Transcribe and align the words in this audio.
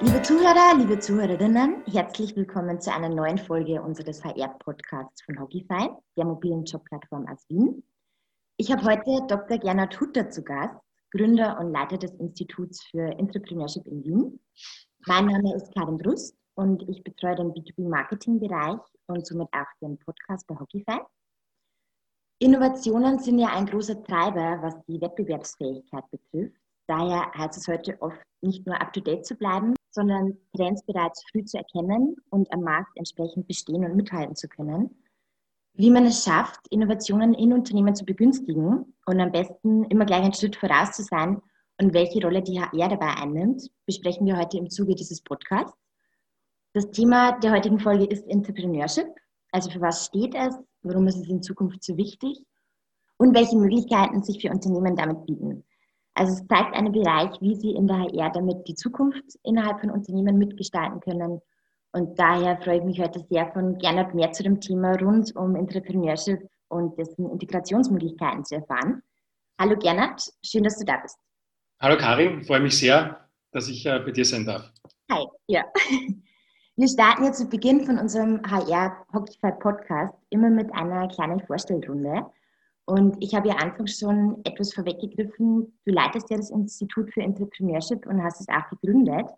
Liebe 0.00 0.22
Zuhörer, 0.22 0.76
liebe 0.76 1.00
Zuhörerinnen, 1.00 1.82
herzlich 1.86 2.36
willkommen 2.36 2.80
zu 2.80 2.94
einer 2.94 3.08
neuen 3.08 3.36
Folge 3.36 3.82
unseres 3.82 4.24
HR-Podcasts 4.24 5.22
von 5.22 5.40
Hockeyfy, 5.40 5.88
der 6.16 6.24
mobilen 6.24 6.64
Jobplattform 6.64 7.26
aus 7.26 7.44
Wien. 7.48 7.82
Ich 8.58 8.70
habe 8.70 8.84
heute 8.84 9.26
Dr. 9.26 9.58
Gernot 9.58 10.00
Hutter 10.00 10.30
zu 10.30 10.44
Gast, 10.44 10.76
Gründer 11.10 11.58
und 11.58 11.72
Leiter 11.72 11.98
des 11.98 12.12
Instituts 12.12 12.80
für 12.84 13.06
Entrepreneurship 13.18 13.84
in 13.88 14.04
Wien. 14.04 14.40
Mein 15.06 15.26
Name 15.26 15.56
ist 15.56 15.74
Karin 15.74 15.98
Brust 15.98 16.36
und 16.54 16.88
ich 16.88 17.02
betreue 17.02 17.34
den 17.34 17.52
B2B-Marketing-Bereich 17.52 18.78
und 19.08 19.26
somit 19.26 19.48
auch 19.52 19.66
den 19.82 19.98
Podcast 19.98 20.46
bei 20.46 20.54
Hockeyfy. 20.54 21.00
Innovationen 22.38 23.18
sind 23.18 23.40
ja 23.40 23.48
ein 23.48 23.66
großer 23.66 24.00
Treiber, 24.04 24.62
was 24.62 24.76
die 24.86 25.00
Wettbewerbsfähigkeit 25.00 26.04
betrifft. 26.12 26.56
Daher 26.86 27.32
heißt 27.34 27.58
es 27.58 27.66
heute 27.66 28.00
oft, 28.00 28.22
nicht 28.42 28.64
nur 28.64 28.80
up-to-date 28.80 29.26
zu 29.26 29.34
bleiben, 29.34 29.74
sondern 29.90 30.36
Trends 30.54 30.84
bereits 30.84 31.24
früh 31.30 31.44
zu 31.44 31.58
erkennen 31.58 32.16
und 32.30 32.52
am 32.52 32.62
Markt 32.62 32.90
entsprechend 32.96 33.46
bestehen 33.46 33.84
und 33.84 33.96
mithalten 33.96 34.36
zu 34.36 34.48
können. 34.48 34.90
Wie 35.74 35.90
man 35.90 36.06
es 36.06 36.24
schafft, 36.24 36.60
Innovationen 36.70 37.34
in 37.34 37.52
Unternehmen 37.52 37.94
zu 37.94 38.04
begünstigen 38.04 38.94
und 39.06 39.20
am 39.20 39.30
besten 39.30 39.84
immer 39.84 40.04
gleich 40.04 40.22
einen 40.22 40.34
Schritt 40.34 40.56
voraus 40.56 40.92
zu 40.92 41.02
sein 41.02 41.40
und 41.80 41.94
welche 41.94 42.20
Rolle 42.20 42.42
die 42.42 42.60
HR 42.60 42.88
dabei 42.88 43.14
einnimmt, 43.14 43.70
besprechen 43.86 44.26
wir 44.26 44.36
heute 44.36 44.58
im 44.58 44.68
Zuge 44.68 44.96
dieses 44.96 45.22
Podcasts. 45.22 45.78
Das 46.74 46.90
Thema 46.90 47.38
der 47.38 47.52
heutigen 47.52 47.78
Folge 47.78 48.06
ist 48.06 48.26
Entrepreneurship. 48.28 49.06
Also 49.52 49.70
für 49.70 49.80
was 49.80 50.06
steht 50.06 50.34
es, 50.34 50.56
warum 50.82 51.06
ist 51.06 51.16
es 51.16 51.28
in 51.28 51.42
Zukunft 51.42 51.84
so 51.84 51.96
wichtig 51.96 52.44
und 53.16 53.34
welche 53.34 53.56
Möglichkeiten 53.56 54.22
sich 54.22 54.42
für 54.42 54.50
Unternehmen 54.50 54.96
damit 54.96 55.24
bieten. 55.26 55.64
Also 56.18 56.32
es 56.32 56.48
zeigt 56.48 56.74
einen 56.74 56.90
Bereich, 56.90 57.30
wie 57.40 57.54
sie 57.54 57.70
in 57.70 57.86
der 57.86 57.98
HR 57.98 58.30
damit 58.30 58.66
die 58.66 58.74
Zukunft 58.74 59.38
innerhalb 59.44 59.78
von 59.78 59.90
Unternehmen 59.90 60.36
mitgestalten 60.36 60.98
können. 60.98 61.40
Und 61.92 62.18
daher 62.18 62.60
freue 62.60 62.78
ich 62.78 62.84
mich 62.84 63.00
heute 63.00 63.24
sehr 63.30 63.46
von 63.52 63.78
Gernot 63.78 64.14
mehr 64.14 64.32
zu 64.32 64.42
dem 64.42 64.60
Thema 64.60 64.96
rund 64.96 65.36
um 65.36 65.54
Entrepreneurship 65.54 66.40
und 66.66 66.98
dessen 66.98 67.30
Integrationsmöglichkeiten 67.30 68.44
zu 68.44 68.56
erfahren. 68.56 69.00
Hallo 69.60 69.76
Gernot, 69.78 70.20
schön, 70.44 70.64
dass 70.64 70.76
du 70.76 70.84
da 70.84 70.96
bist. 70.96 71.16
Hallo 71.78 71.96
Karin, 71.96 72.42
freue 72.42 72.60
mich 72.60 72.76
sehr, 72.76 73.28
dass 73.52 73.68
ich 73.68 73.86
äh, 73.86 74.00
bei 74.00 74.10
dir 74.10 74.24
sein 74.24 74.44
darf. 74.44 74.72
Hi, 75.12 75.24
ja. 75.46 75.64
Wir 76.74 76.88
starten 76.88 77.26
jetzt 77.26 77.38
zu 77.38 77.48
Beginn 77.48 77.84
von 77.84 77.96
unserem 77.96 78.42
HR 78.42 79.06
Hockeyfy 79.12 79.52
Podcast 79.60 80.14
immer 80.30 80.50
mit 80.50 80.72
einer 80.74 81.06
kleinen 81.06 81.38
Vorstellrunde. 81.46 82.26
Und 82.88 83.22
ich 83.22 83.34
habe 83.34 83.48
ja 83.48 83.56
anfangs 83.56 83.98
schon 83.98 84.40
etwas 84.44 84.72
vorweggegriffen. 84.72 85.78
Du 85.84 85.92
leitest 85.92 86.30
ja 86.30 86.38
das 86.38 86.48
Institut 86.48 87.12
für 87.12 87.20
Entrepreneurship 87.20 88.06
und 88.06 88.22
hast 88.22 88.40
es 88.40 88.48
auch 88.48 88.66
gegründet. 88.70 89.28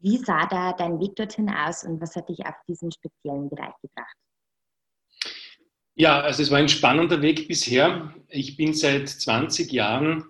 Wie 0.00 0.16
sah 0.16 0.44
da 0.46 0.72
dein 0.72 0.98
Weg 0.98 1.14
dorthin 1.14 1.48
aus 1.50 1.84
und 1.84 2.00
was 2.00 2.16
hat 2.16 2.28
dich 2.28 2.44
auf 2.44 2.56
diesen 2.66 2.90
speziellen 2.90 3.48
Bereich 3.48 3.74
gebracht? 3.80 4.16
Ja, 5.94 6.20
also 6.20 6.42
es 6.42 6.50
war 6.50 6.58
ein 6.58 6.68
spannender 6.68 7.22
Weg 7.22 7.46
bisher. 7.46 8.12
Ich 8.28 8.56
bin 8.56 8.74
seit 8.74 9.08
20 9.08 9.70
Jahren 9.70 10.24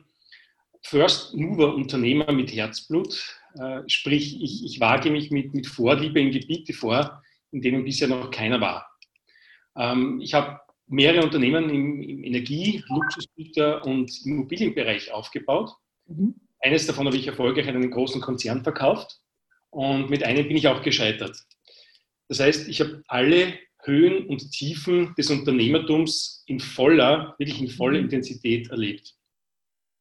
First 0.83 1.35
Mover 1.35 1.75
Unternehmer 1.75 2.31
mit 2.31 2.55
Herzblut. 2.55 3.41
Äh, 3.55 3.85
sprich, 3.87 4.39
ich, 4.43 4.67
ich 4.67 4.81
wage 4.81 5.11
mich 5.11 5.31
mit, 5.31 5.55
mit 5.55 5.67
Vorliebe 5.67 6.21
in 6.21 6.31
Gebiete 6.31 6.75
vor, 6.75 7.23
in 7.53 7.63
denen 7.63 7.85
bisher 7.85 8.09
noch 8.09 8.31
keiner 8.31 8.61
war. 8.61 8.87
Ähm, 9.77 10.21
ich 10.21 10.35
habe 10.35 10.61
mehrere 10.91 11.23
Unternehmen 11.23 11.71
im, 11.71 12.03
im 12.03 12.25
Energie-, 12.25 12.83
Luxusgüter- 12.89 13.85
und 13.87 14.11
Immobilienbereich 14.27 15.13
aufgebaut. 15.13 15.71
Mhm. 16.07 16.35
Eines 16.59 16.87
davon 16.87 17.07
habe 17.07 17.17
ich 17.17 17.27
erfolgreich 17.27 17.69
an 17.69 17.77
einen 17.77 17.91
großen 17.91 18.21
Konzern 18.21 18.63
verkauft 18.63 19.21
und 19.71 20.11
mit 20.11 20.25
einem 20.25 20.47
bin 20.47 20.57
ich 20.57 20.69
auch 20.69 20.83
gescheitert. 20.83 21.37
Das 22.29 22.41
heißt, 22.41 22.69
ich 22.69 22.81
habe 22.81 23.03
alle 23.07 23.55
Höhen 23.83 24.27
und 24.27 24.51
Tiefen 24.51 25.15
des 25.17 25.31
Unternehmertums 25.31 26.45
in 26.47 26.61
voller, 26.61 27.35
wirklich 27.39 27.61
in 27.61 27.69
voller 27.69 27.99
mhm. 27.99 28.05
Intensität 28.05 28.71
erlebt. 28.71 29.15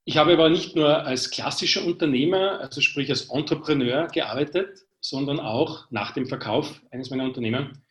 Ich 0.05 0.17
habe 0.17 0.33
aber 0.33 0.49
nicht 0.49 0.75
nur 0.75 1.05
als 1.05 1.29
klassischer 1.29 1.85
Unternehmer, 1.85 2.59
also 2.59 2.81
sprich 2.81 3.09
als 3.09 3.29
Entrepreneur 3.29 4.07
gearbeitet, 4.07 4.79
sondern 4.99 5.39
auch 5.39 5.89
nach 5.91 6.11
dem 6.11 6.25
Verkauf 6.25 6.81
eines 6.91 7.09
meiner 7.09 7.25
Unternehmen 7.25 7.83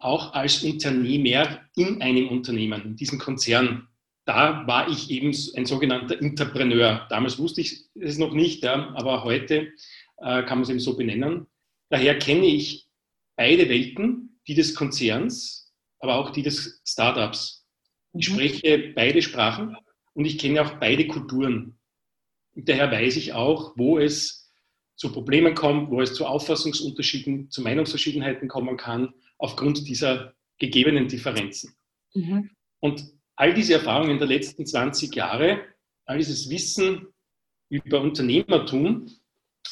auch 0.00 0.34
als 0.34 0.62
Unternehmer 0.62 1.60
in 1.76 2.02
einem 2.02 2.28
Unternehmen, 2.28 2.82
in 2.82 2.96
diesem 2.96 3.18
Konzern. 3.18 3.88
Da 4.24 4.66
war 4.66 4.88
ich 4.88 5.10
eben 5.10 5.34
ein 5.56 5.66
sogenannter 5.66 6.20
Entrepreneur. 6.20 7.06
Damals 7.10 7.38
wusste 7.38 7.60
ich 7.60 7.84
es 7.94 8.18
noch 8.18 8.32
nicht, 8.32 8.64
ja, 8.64 8.92
aber 8.94 9.24
heute 9.24 9.72
äh, 10.18 10.42
kann 10.42 10.58
man 10.58 10.62
es 10.62 10.68
eben 10.68 10.80
so 10.80 10.96
benennen. 10.96 11.46
Daher 11.90 12.18
kenne 12.18 12.46
ich 12.46 12.88
beide 13.36 13.68
Welten, 13.68 14.40
die 14.48 14.54
des 14.54 14.74
Konzerns, 14.74 15.72
aber 16.00 16.16
auch 16.16 16.30
die 16.30 16.42
des 16.42 16.80
Startups. 16.84 17.66
Ich 18.14 18.28
mhm. 18.28 18.34
spreche 18.34 18.92
beide 18.94 19.22
Sprachen 19.22 19.76
und 20.14 20.24
ich 20.24 20.38
kenne 20.38 20.62
auch 20.62 20.78
beide 20.80 21.06
Kulturen. 21.06 21.78
Und 22.54 22.68
daher 22.68 22.90
weiß 22.90 23.16
ich 23.16 23.32
auch, 23.32 23.74
wo 23.76 23.98
es 23.98 24.50
zu 24.96 25.12
Problemen 25.12 25.54
kommt, 25.54 25.90
wo 25.90 26.00
es 26.00 26.14
zu 26.14 26.26
Auffassungsunterschieden, 26.26 27.50
zu 27.50 27.62
Meinungsverschiedenheiten 27.62 28.48
kommen 28.48 28.76
kann 28.76 29.12
aufgrund 29.38 29.86
dieser 29.88 30.34
gegebenen 30.58 31.08
Differenzen. 31.08 31.74
Mhm. 32.14 32.50
Und 32.80 33.04
all 33.36 33.54
diese 33.54 33.74
Erfahrungen 33.74 34.18
der 34.18 34.28
letzten 34.28 34.66
20 34.66 35.14
Jahre, 35.14 35.60
all 36.06 36.18
dieses 36.18 36.48
Wissen 36.48 37.08
über 37.68 38.00
Unternehmertum 38.00 39.10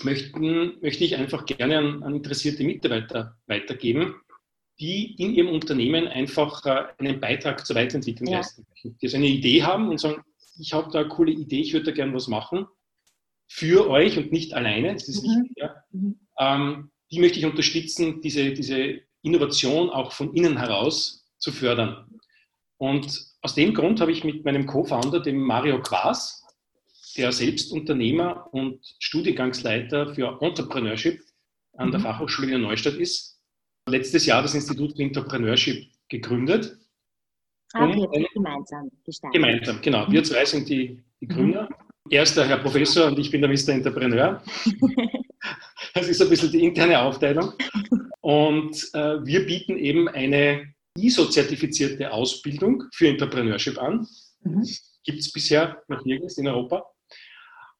möchten, 0.02 0.80
möchte 0.80 1.04
ich 1.04 1.16
einfach 1.16 1.46
gerne 1.46 1.78
an, 1.78 2.02
an 2.02 2.14
interessierte 2.14 2.64
Mitarbeiter 2.64 3.38
weitergeben, 3.46 4.16
die 4.80 5.14
in 5.14 5.34
ihrem 5.34 5.48
Unternehmen 5.48 6.08
einfach 6.08 6.66
äh, 6.66 6.86
einen 6.98 7.20
Beitrag 7.20 7.64
zur 7.64 7.76
Weiterentwicklung 7.76 8.28
ja. 8.28 8.38
leisten 8.38 8.66
möchten. 8.68 8.98
Die 8.98 9.06
also 9.06 9.16
eine 9.16 9.28
Idee 9.28 9.62
haben 9.62 9.88
und 9.88 10.00
sagen, 10.00 10.22
ich 10.58 10.72
habe 10.72 10.90
da 10.90 11.00
eine 11.00 11.08
coole 11.08 11.32
Idee, 11.32 11.60
ich 11.60 11.72
würde 11.72 11.86
da 11.86 11.92
gerne 11.92 12.12
was 12.12 12.28
machen 12.28 12.66
für 13.46 13.88
euch 13.88 14.18
und 14.18 14.32
nicht 14.32 14.54
alleine, 14.54 14.94
das 14.94 15.08
ist 15.08 15.22
mhm. 15.22 15.42
wichtig. 15.42 15.56
Ja. 15.56 15.76
Mhm. 15.92 16.20
Ähm, 16.38 16.90
die 17.10 17.20
möchte 17.20 17.38
ich 17.38 17.46
unterstützen, 17.46 18.20
diese, 18.20 18.52
diese 18.52 19.02
Innovation 19.24 19.90
auch 19.90 20.12
von 20.12 20.34
innen 20.34 20.56
heraus 20.58 21.26
zu 21.38 21.50
fördern. 21.50 22.06
Und 22.76 23.34
aus 23.40 23.54
dem 23.54 23.74
Grund 23.74 24.00
habe 24.00 24.12
ich 24.12 24.24
mit 24.24 24.44
meinem 24.44 24.66
Co-Founder, 24.66 25.20
dem 25.20 25.38
Mario 25.40 25.80
Quas, 25.80 26.42
der 27.16 27.32
selbst 27.32 27.72
Unternehmer 27.72 28.48
und 28.52 28.84
Studiengangsleiter 28.98 30.14
für 30.14 30.38
Entrepreneurship 30.40 31.20
an 31.76 31.90
der 31.90 32.00
mhm. 32.00 32.04
Fachhochschule 32.04 32.54
in 32.54 32.62
Neustadt 32.62 32.94
ist, 32.94 33.40
letztes 33.88 34.26
Jahr 34.26 34.42
das 34.42 34.54
Institut 34.54 34.96
für 34.96 35.02
Entrepreneurship 35.02 35.86
gegründet. 36.08 36.76
Ah, 37.72 37.86
um 37.86 38.08
gemeinsam 38.34 38.90
gestartet. 39.04 39.34
Gemeinsam, 39.34 39.80
genau. 39.80 40.10
Wir 40.10 40.20
mhm. 40.20 40.24
zwei 40.24 40.44
sind 40.44 40.68
die, 40.68 41.02
die 41.20 41.26
Gründer. 41.26 41.64
Mhm. 41.64 42.10
Er 42.10 42.22
ist 42.22 42.36
der 42.36 42.46
Herr 42.46 42.58
Professor 42.58 43.06
und 43.06 43.18
ich 43.18 43.30
bin 43.30 43.40
der 43.40 43.50
Mr. 43.50 43.70
Entrepreneur. 43.70 44.42
Das 45.92 46.08
ist 46.08 46.20
ein 46.20 46.28
bisschen 46.28 46.50
die 46.50 46.64
interne 46.64 46.98
Aufteilung. 46.98 47.52
Und 48.24 48.88
äh, 48.94 49.22
wir 49.22 49.44
bieten 49.44 49.76
eben 49.76 50.08
eine 50.08 50.72
ISO-zertifizierte 50.96 52.10
Ausbildung 52.10 52.84
für 52.94 53.08
Entrepreneurship 53.08 53.76
an. 53.76 54.08
Mhm. 54.42 54.66
Gibt 55.04 55.18
es 55.18 55.30
bisher 55.30 55.82
noch 55.88 56.06
nirgends 56.06 56.38
in 56.38 56.48
Europa. 56.48 56.86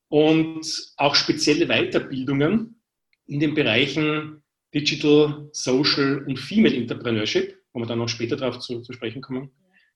Und 0.08 0.66
auch 0.98 1.14
spezielle 1.14 1.66
Weiterbildungen 1.66 2.78
in 3.26 3.40
den 3.40 3.54
Bereichen 3.54 4.42
Digital, 4.74 5.48
Social 5.52 6.22
und 6.26 6.38
Female 6.38 6.76
Entrepreneurship, 6.76 7.58
wo 7.72 7.80
wir 7.80 7.86
dann 7.86 8.00
noch 8.00 8.10
später 8.10 8.36
darauf 8.36 8.58
zu, 8.58 8.82
zu 8.82 8.92
sprechen 8.92 9.22
kommen 9.22 9.50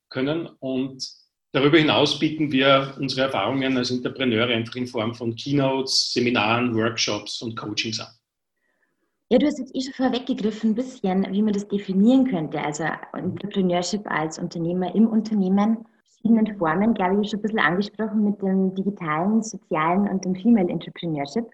können. 0.08 0.47
Und 0.60 1.06
darüber 1.53 1.76
hinaus 1.76 2.19
bieten 2.19 2.50
wir 2.53 2.97
unsere 2.98 3.26
Erfahrungen 3.26 3.76
als 3.76 3.91
Entrepreneure 3.91 4.55
einfach 4.55 4.76
in 4.76 4.87
Form 4.87 5.14
von 5.14 5.37
Keynotes, 5.37 6.11
Seminaren, 6.14 6.75
Workshops 6.75 7.43
und 7.43 7.55
Coachings 7.55 8.00
an. 8.00 8.18
Ja, 9.30 9.38
du 9.38 9.46
hast 9.46 9.58
jetzt 9.58 9.75
eh 9.75 9.82
schon 9.82 9.92
vorweggegriffen, 9.92 10.70
ein 10.70 10.75
bisschen, 10.75 11.26
wie 11.30 11.42
man 11.42 11.52
das 11.52 11.69
definieren 11.69 12.26
könnte. 12.30 12.58
Also 12.60 12.84
Entrepreneurship 13.12 14.10
als 14.10 14.38
Unternehmer 14.38 14.94
im 14.94 15.06
Unternehmen, 15.06 15.84
verschiedenen 16.02 16.56
Formen, 16.56 16.94
glaube 16.94 17.20
ich, 17.22 17.30
schon 17.30 17.40
ein 17.40 17.42
bisschen 17.42 17.58
angesprochen 17.58 18.25
mit 18.25 18.40
dem 18.40 18.75
digitalen, 18.75 19.42
sozialen 19.42 20.08
und 20.08 20.25
dem 20.25 20.34
Female 20.34 20.70
Entrepreneurship. 20.70 21.44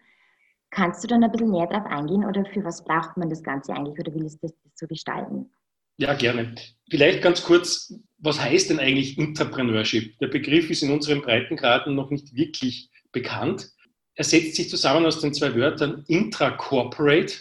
Kannst 0.70 1.02
du 1.02 1.08
dann 1.08 1.24
ein 1.24 1.32
bisschen 1.32 1.50
näher 1.50 1.66
darauf 1.66 1.86
eingehen 1.86 2.24
oder 2.24 2.44
für 2.44 2.64
was 2.64 2.84
braucht 2.84 3.16
man 3.16 3.28
das 3.28 3.42
Ganze 3.42 3.72
eigentlich 3.72 3.98
oder 3.98 4.14
wie 4.14 4.24
ist 4.24 4.38
das, 4.40 4.52
das 4.62 4.72
so 4.76 4.86
gestalten? 4.86 5.50
Ja, 5.96 6.14
gerne. 6.14 6.54
Vielleicht 6.90 7.22
ganz 7.22 7.42
kurz, 7.42 7.92
was 8.18 8.40
heißt 8.40 8.70
denn 8.70 8.78
eigentlich 8.78 9.18
Entrepreneurship? 9.18 10.16
Der 10.20 10.28
Begriff 10.28 10.70
ist 10.70 10.84
in 10.84 10.92
unseren 10.92 11.22
Breitengraden 11.22 11.96
noch 11.96 12.10
nicht 12.10 12.36
wirklich 12.36 12.90
bekannt. 13.10 13.72
Er 14.14 14.24
setzt 14.24 14.54
sich 14.54 14.70
zusammen 14.70 15.06
aus 15.06 15.20
den 15.20 15.34
zwei 15.34 15.56
Wörtern 15.56 16.04
intra-corporate 16.06 17.34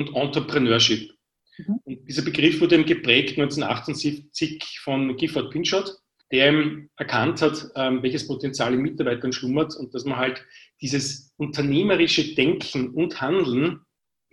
und 0.00 0.16
Entrepreneurship. 0.16 1.10
Mhm. 1.58 1.80
Und 1.84 2.08
dieser 2.08 2.22
Begriff 2.22 2.60
wurde 2.60 2.82
geprägt 2.84 3.38
1978 3.38 4.80
von 4.80 5.16
Gifford 5.16 5.50
Pinchot, 5.50 5.96
der 6.32 6.54
erkannt 6.96 7.42
hat, 7.42 7.66
ähm, 7.74 8.02
welches 8.02 8.26
Potenzial 8.26 8.74
in 8.74 8.82
Mitarbeitern 8.82 9.32
schlummert 9.32 9.76
und 9.76 9.94
dass 9.94 10.04
man 10.04 10.18
halt 10.18 10.44
dieses 10.80 11.34
unternehmerische 11.36 12.34
Denken 12.34 12.90
und 12.90 13.20
Handeln 13.20 13.80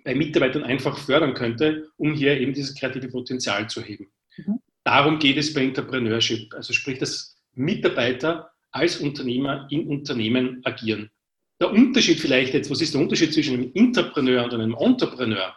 bei 0.04 0.16
Mitarbeitern 0.16 0.64
einfach 0.64 0.98
fördern 0.98 1.34
könnte, 1.34 1.90
um 1.98 2.14
hier 2.14 2.40
eben 2.40 2.54
dieses 2.54 2.76
kreative 2.76 3.10
Potenzial 3.10 3.68
zu 3.70 3.82
heben. 3.82 4.08
Mhm. 4.38 4.60
Darum 4.84 5.20
geht 5.20 5.38
es 5.38 5.54
bei 5.54 5.64
Entrepreneurship, 5.64 6.54
also 6.54 6.72
sprich, 6.72 6.98
dass 7.00 7.36
Mitarbeiter 7.54 8.52
als 8.72 8.98
Unternehmer 8.98 9.68
in 9.70 9.88
Unternehmen 9.88 10.62
agieren. 10.64 11.10
Der 11.60 11.72
Unterschied 11.72 12.20
vielleicht 12.20 12.54
jetzt, 12.54 12.70
was 12.70 12.82
ist 12.82 12.94
der 12.94 13.02
Unterschied 13.02 13.34
zwischen 13.34 13.56
einem 13.56 13.72
Entrepreneur 13.74 14.44
und 14.44 14.54
einem 14.54 14.76
Entrepreneur, 14.80 15.56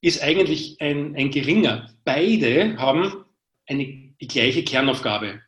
ist 0.00 0.22
eigentlich 0.22 0.76
ein, 0.80 1.14
ein 1.14 1.30
geringer. 1.30 1.90
Beide 2.04 2.76
haben 2.78 3.24
eine, 3.66 3.84
die 4.20 4.28
gleiche 4.28 4.64
Kernaufgabe, 4.64 5.40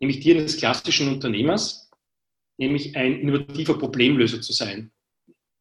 nämlich 0.00 0.20
die 0.20 0.32
eines 0.32 0.56
klassischen 0.56 1.08
Unternehmers, 1.08 1.90
nämlich 2.58 2.96
ein 2.96 3.20
innovativer 3.20 3.78
Problemlöser 3.78 4.40
zu 4.40 4.52
sein. 4.52 4.92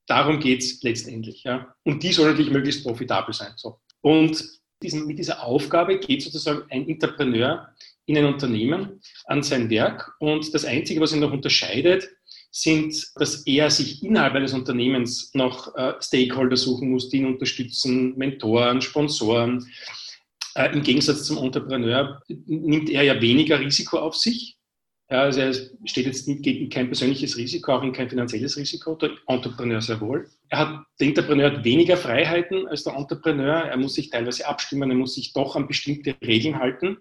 Darum 0.07 0.39
geht 0.39 0.61
es 0.61 0.81
letztendlich. 0.81 1.43
Ja. 1.43 1.75
Und 1.83 2.01
die 2.01 2.11
soll 2.11 2.31
natürlich 2.31 2.51
möglichst 2.51 2.83
profitabel 2.83 3.33
sein. 3.33 3.53
So. 3.57 3.79
Und 4.01 4.43
diesen, 4.81 5.05
mit 5.05 5.19
dieser 5.19 5.43
Aufgabe 5.43 5.99
geht 5.99 6.23
sozusagen 6.23 6.63
ein 6.71 6.87
Entrepreneur 6.87 7.69
in 8.05 8.17
ein 8.17 8.25
Unternehmen 8.25 9.01
an 9.25 9.43
sein 9.43 9.69
Werk. 9.69 10.15
Und 10.19 10.51
das 10.53 10.65
Einzige, 10.65 10.99
was 10.99 11.13
ihn 11.13 11.19
noch 11.19 11.31
unterscheidet, 11.31 12.09
sind, 12.51 13.11
dass 13.15 13.45
er 13.45 13.69
sich 13.69 14.03
innerhalb 14.03 14.33
eines 14.33 14.53
Unternehmens 14.53 15.31
noch 15.33 15.75
äh, 15.75 15.93
Stakeholder 16.01 16.57
suchen 16.57 16.89
muss, 16.89 17.09
die 17.09 17.17
ihn 17.17 17.25
unterstützen, 17.25 18.17
Mentoren, 18.17 18.81
Sponsoren. 18.81 19.67
Äh, 20.55 20.73
Im 20.73 20.81
Gegensatz 20.81 21.23
zum 21.23 21.37
Entrepreneur 21.37 22.21
nimmt 22.27 22.89
er 22.89 23.03
ja 23.03 23.21
weniger 23.21 23.59
Risiko 23.59 23.99
auf 23.99 24.15
sich. 24.15 24.57
Also 25.07 25.41
er 25.41 25.53
steht 25.85 26.05
jetzt 26.05 26.27
nicht 26.27 26.43
gegen 26.43 26.69
kein 26.69 26.85
persönliches 26.87 27.35
Risiko, 27.35 27.73
auch 27.73 27.81
in 27.81 27.93
kein 27.93 28.09
finanzielles 28.09 28.57
Risiko, 28.57 28.93
der 28.95 29.11
Entrepreneur 29.27 29.81
sehr 29.81 29.99
wohl. 30.01 30.29
Er 30.49 30.59
hat, 30.59 30.85
der 30.99 31.07
Entrepreneur 31.07 31.51
hat 31.51 31.63
weniger 31.63 31.97
Freiheiten 31.97 32.67
als 32.67 32.83
der 32.83 32.93
Entrepreneur. 32.93 33.63
Er 33.63 33.77
muss 33.77 33.95
sich 33.95 34.11
teilweise 34.11 34.47
abstimmen, 34.47 34.91
er 34.91 34.97
muss 34.97 35.15
sich 35.15 35.33
doch 35.33 35.55
an 35.55 35.67
bestimmte 35.67 36.15
Regeln 36.23 36.59
halten. 36.59 36.97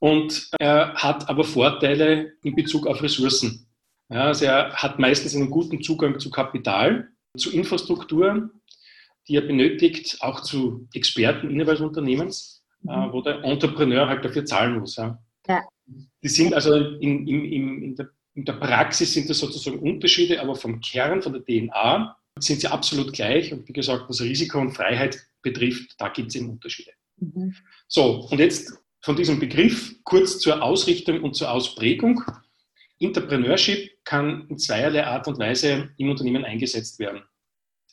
Und 0.00 0.50
er 0.58 0.94
hat 0.94 1.28
aber 1.28 1.44
Vorteile 1.44 2.32
in 2.42 2.56
Bezug 2.56 2.86
auf 2.86 3.02
Ressourcen. 3.02 3.65
Ja, 4.08 4.24
also 4.24 4.44
er 4.44 4.72
hat 4.72 4.98
meistens 4.98 5.34
einen 5.34 5.50
guten 5.50 5.82
Zugang 5.82 6.18
zu 6.20 6.30
Kapital, 6.30 7.08
zu 7.36 7.50
Infrastruktur, 7.50 8.50
die 9.28 9.36
er 9.36 9.42
benötigt, 9.42 10.18
auch 10.20 10.40
zu 10.42 10.88
Experten 10.94 11.50
innerhalb 11.50 11.78
des 11.78 11.86
Unternehmens, 11.86 12.64
mhm. 12.82 12.90
äh, 12.90 13.12
wo 13.12 13.20
der 13.22 13.42
Entrepreneur 13.42 14.08
halt 14.08 14.24
dafür 14.24 14.44
zahlen 14.44 14.78
muss. 14.78 14.96
Ja. 14.96 15.18
ja. 15.48 15.62
Die 16.22 16.28
sind 16.28 16.54
also 16.54 16.74
in, 16.74 17.26
in, 17.26 17.44
in, 17.82 17.96
der, 17.96 18.10
in, 18.34 18.44
der, 18.44 18.54
Praxis 18.54 19.12
sind 19.12 19.28
das 19.28 19.38
sozusagen 19.38 19.78
Unterschiede, 19.78 20.40
aber 20.40 20.54
vom 20.54 20.80
Kern, 20.80 21.22
von 21.22 21.32
der 21.32 21.44
DNA 21.44 22.16
sind 22.38 22.60
sie 22.60 22.68
absolut 22.68 23.12
gleich. 23.12 23.52
Und 23.52 23.68
wie 23.68 23.72
gesagt, 23.72 24.04
was 24.08 24.20
Risiko 24.20 24.60
und 24.60 24.72
Freiheit 24.72 25.18
betrifft, 25.42 25.94
da 25.98 26.08
gibt 26.08 26.28
es 26.28 26.36
eben 26.36 26.50
Unterschiede. 26.50 26.92
Mhm. 27.18 27.54
So, 27.88 28.26
und 28.30 28.38
jetzt 28.38 28.72
von 29.00 29.16
diesem 29.16 29.38
Begriff 29.38 29.94
kurz 30.02 30.38
zur 30.38 30.62
Ausrichtung 30.62 31.22
und 31.22 31.34
zur 31.34 31.50
Ausprägung. 31.50 32.22
Entrepreneurship 32.98 33.90
kann 34.04 34.46
in 34.48 34.58
zweierlei 34.58 35.04
Art 35.04 35.28
und 35.28 35.38
Weise 35.38 35.90
im 35.96 36.10
Unternehmen 36.10 36.44
eingesetzt 36.44 36.98
werden. 36.98 37.22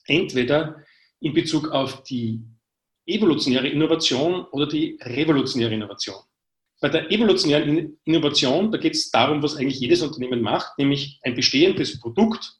Entweder 0.05 0.83
in 1.19 1.33
Bezug 1.33 1.69
auf 1.69 2.03
die 2.03 2.41
evolutionäre 3.05 3.67
Innovation 3.67 4.45
oder 4.45 4.67
die 4.67 4.97
revolutionäre 5.01 5.73
Innovation. 5.73 6.21
Bei 6.81 6.89
der 6.89 7.09
evolutionären 7.11 7.97
Innovation, 8.03 8.71
da 8.71 8.77
geht 8.77 8.93
es 8.93 9.09
darum, 9.09 9.41
was 9.41 9.55
eigentlich 9.55 9.79
jedes 9.79 10.01
Unternehmen 10.01 10.41
macht, 10.41 10.77
nämlich 10.77 11.19
ein 11.23 11.35
bestehendes 11.35 11.99
Produkt 11.99 12.59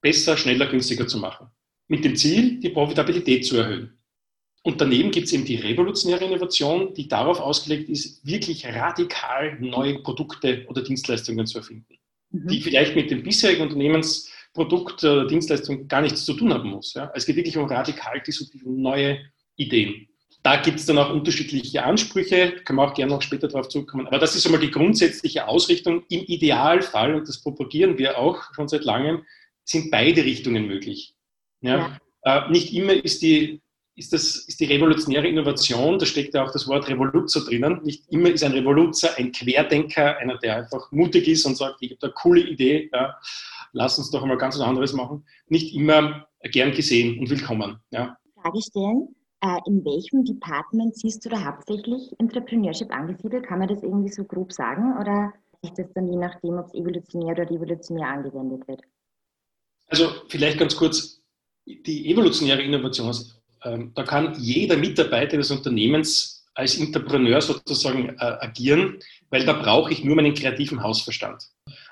besser, 0.00 0.36
schneller, 0.36 0.66
günstiger 0.66 1.06
zu 1.06 1.18
machen. 1.18 1.48
Mit 1.86 2.04
dem 2.04 2.16
Ziel, 2.16 2.58
die 2.58 2.70
Profitabilität 2.70 3.44
zu 3.44 3.58
erhöhen. 3.58 3.99
Und 4.62 4.80
daneben 4.80 5.10
gibt 5.10 5.26
es 5.26 5.32
eben 5.32 5.44
die 5.44 5.56
revolutionäre 5.56 6.24
Innovation, 6.24 6.92
die 6.92 7.08
darauf 7.08 7.40
ausgelegt 7.40 7.88
ist, 7.88 8.26
wirklich 8.26 8.66
radikal 8.66 9.58
neue 9.58 10.00
Produkte 10.00 10.66
oder 10.68 10.82
Dienstleistungen 10.82 11.46
zu 11.46 11.58
erfinden, 11.58 11.98
mhm. 12.30 12.48
die 12.48 12.60
vielleicht 12.60 12.94
mit 12.94 13.10
dem 13.10 13.22
bisherigen 13.22 13.62
Unternehmensprodukt 13.62 15.02
oder 15.02 15.26
Dienstleistung 15.26 15.88
gar 15.88 16.02
nichts 16.02 16.26
zu 16.26 16.34
tun 16.34 16.52
haben 16.52 16.68
muss. 16.68 16.92
Ja? 16.92 17.10
Es 17.14 17.24
geht 17.24 17.36
wirklich 17.36 17.56
um 17.56 17.66
radikal 17.66 18.20
disruptive 18.20 18.68
neue 18.70 19.20
Ideen. 19.56 20.06
Da 20.42 20.56
gibt 20.56 20.78
es 20.78 20.86
dann 20.86 20.98
auch 20.98 21.10
unterschiedliche 21.10 21.84
Ansprüche, 21.84 22.52
können 22.64 22.78
wir 22.78 22.88
auch 22.88 22.94
gerne 22.94 23.12
noch 23.12 23.22
später 23.22 23.48
darauf 23.48 23.68
zurückkommen. 23.68 24.06
Aber 24.06 24.18
das 24.18 24.36
ist 24.36 24.46
einmal 24.46 24.60
die 24.60 24.70
grundsätzliche 24.70 25.48
Ausrichtung. 25.48 26.04
Im 26.08 26.20
Idealfall, 26.20 27.14
und 27.14 27.28
das 27.28 27.42
propagieren 27.42 27.98
wir 27.98 28.18
auch 28.18 28.42
schon 28.54 28.68
seit 28.68 28.84
langem, 28.84 29.24
sind 29.64 29.90
beide 29.90 30.24
Richtungen 30.24 30.66
möglich. 30.66 31.14
Ja? 31.60 31.98
ja. 32.24 32.46
Äh, 32.46 32.50
nicht 32.50 32.72
immer 32.72 32.92
ist 32.92 33.22
die, 33.22 33.60
ist, 33.96 34.12
das, 34.12 34.36
ist 34.46 34.60
die 34.60 34.66
revolutionäre 34.66 35.28
Innovation, 35.28 35.98
da 35.98 36.06
steckt 36.06 36.34
ja 36.34 36.44
auch 36.44 36.52
das 36.52 36.66
Wort 36.68 36.88
Revoluzer 36.88 37.44
drinnen. 37.44 37.80
Nicht 37.82 38.08
immer 38.10 38.30
ist 38.30 38.42
ein 38.44 38.52
Revoluzer 38.52 39.16
ein 39.18 39.32
Querdenker, 39.32 40.16
einer, 40.18 40.38
der 40.38 40.56
einfach 40.56 40.90
mutig 40.92 41.28
ist 41.28 41.44
und 41.44 41.56
sagt, 41.56 41.76
ich 41.80 41.90
habe 41.90 41.98
da 42.00 42.06
eine 42.06 42.14
coole 42.14 42.40
Idee, 42.40 42.90
ja, 42.92 43.16
lass 43.72 43.98
uns 43.98 44.10
doch 44.10 44.22
einmal 44.22 44.38
ganz 44.38 44.58
was 44.58 44.66
anderes 44.66 44.92
machen. 44.92 45.24
Nicht 45.48 45.74
immer 45.74 46.26
gern 46.42 46.72
gesehen 46.72 47.18
und 47.18 47.30
willkommen. 47.30 47.80
Ja. 47.90 48.16
Frage 48.42 48.62
stellen. 48.62 49.14
Äh, 49.42 49.58
in 49.66 49.84
welchem 49.84 50.24
Department 50.24 50.96
siehst 50.96 51.24
du 51.24 51.30
da 51.30 51.44
hauptsächlich 51.44 52.12
Entrepreneurship 52.18 52.90
angesiedelt? 52.90 53.46
Kann 53.46 53.58
man 53.58 53.68
das 53.68 53.82
irgendwie 53.82 54.12
so 54.12 54.24
grob 54.24 54.52
sagen 54.52 54.98
oder 55.00 55.32
ist 55.62 55.78
das 55.78 55.86
dann 55.94 56.08
je 56.08 56.16
nachdem, 56.16 56.58
ob 56.58 56.66
es 56.66 56.74
evolutionär 56.74 57.32
oder 57.32 57.50
revolutionär 57.50 58.08
angewendet 58.08 58.66
wird? 58.68 58.82
Also 59.88 60.08
vielleicht 60.28 60.58
ganz 60.58 60.76
kurz, 60.76 61.22
die 61.66 62.10
evolutionäre 62.10 62.62
Innovation, 62.62 63.08
ähm, 63.64 63.92
da 63.94 64.02
kann 64.02 64.34
jeder 64.38 64.76
Mitarbeiter 64.76 65.36
des 65.36 65.50
Unternehmens 65.50 66.40
als 66.54 66.78
Entrepreneur 66.78 67.40
sozusagen 67.40 68.10
äh, 68.10 68.14
agieren, 68.18 68.98
weil 69.30 69.44
da 69.44 69.52
brauche 69.52 69.92
ich 69.92 70.04
nur 70.04 70.16
meinen 70.16 70.34
kreativen 70.34 70.82
Hausverstand. 70.82 71.44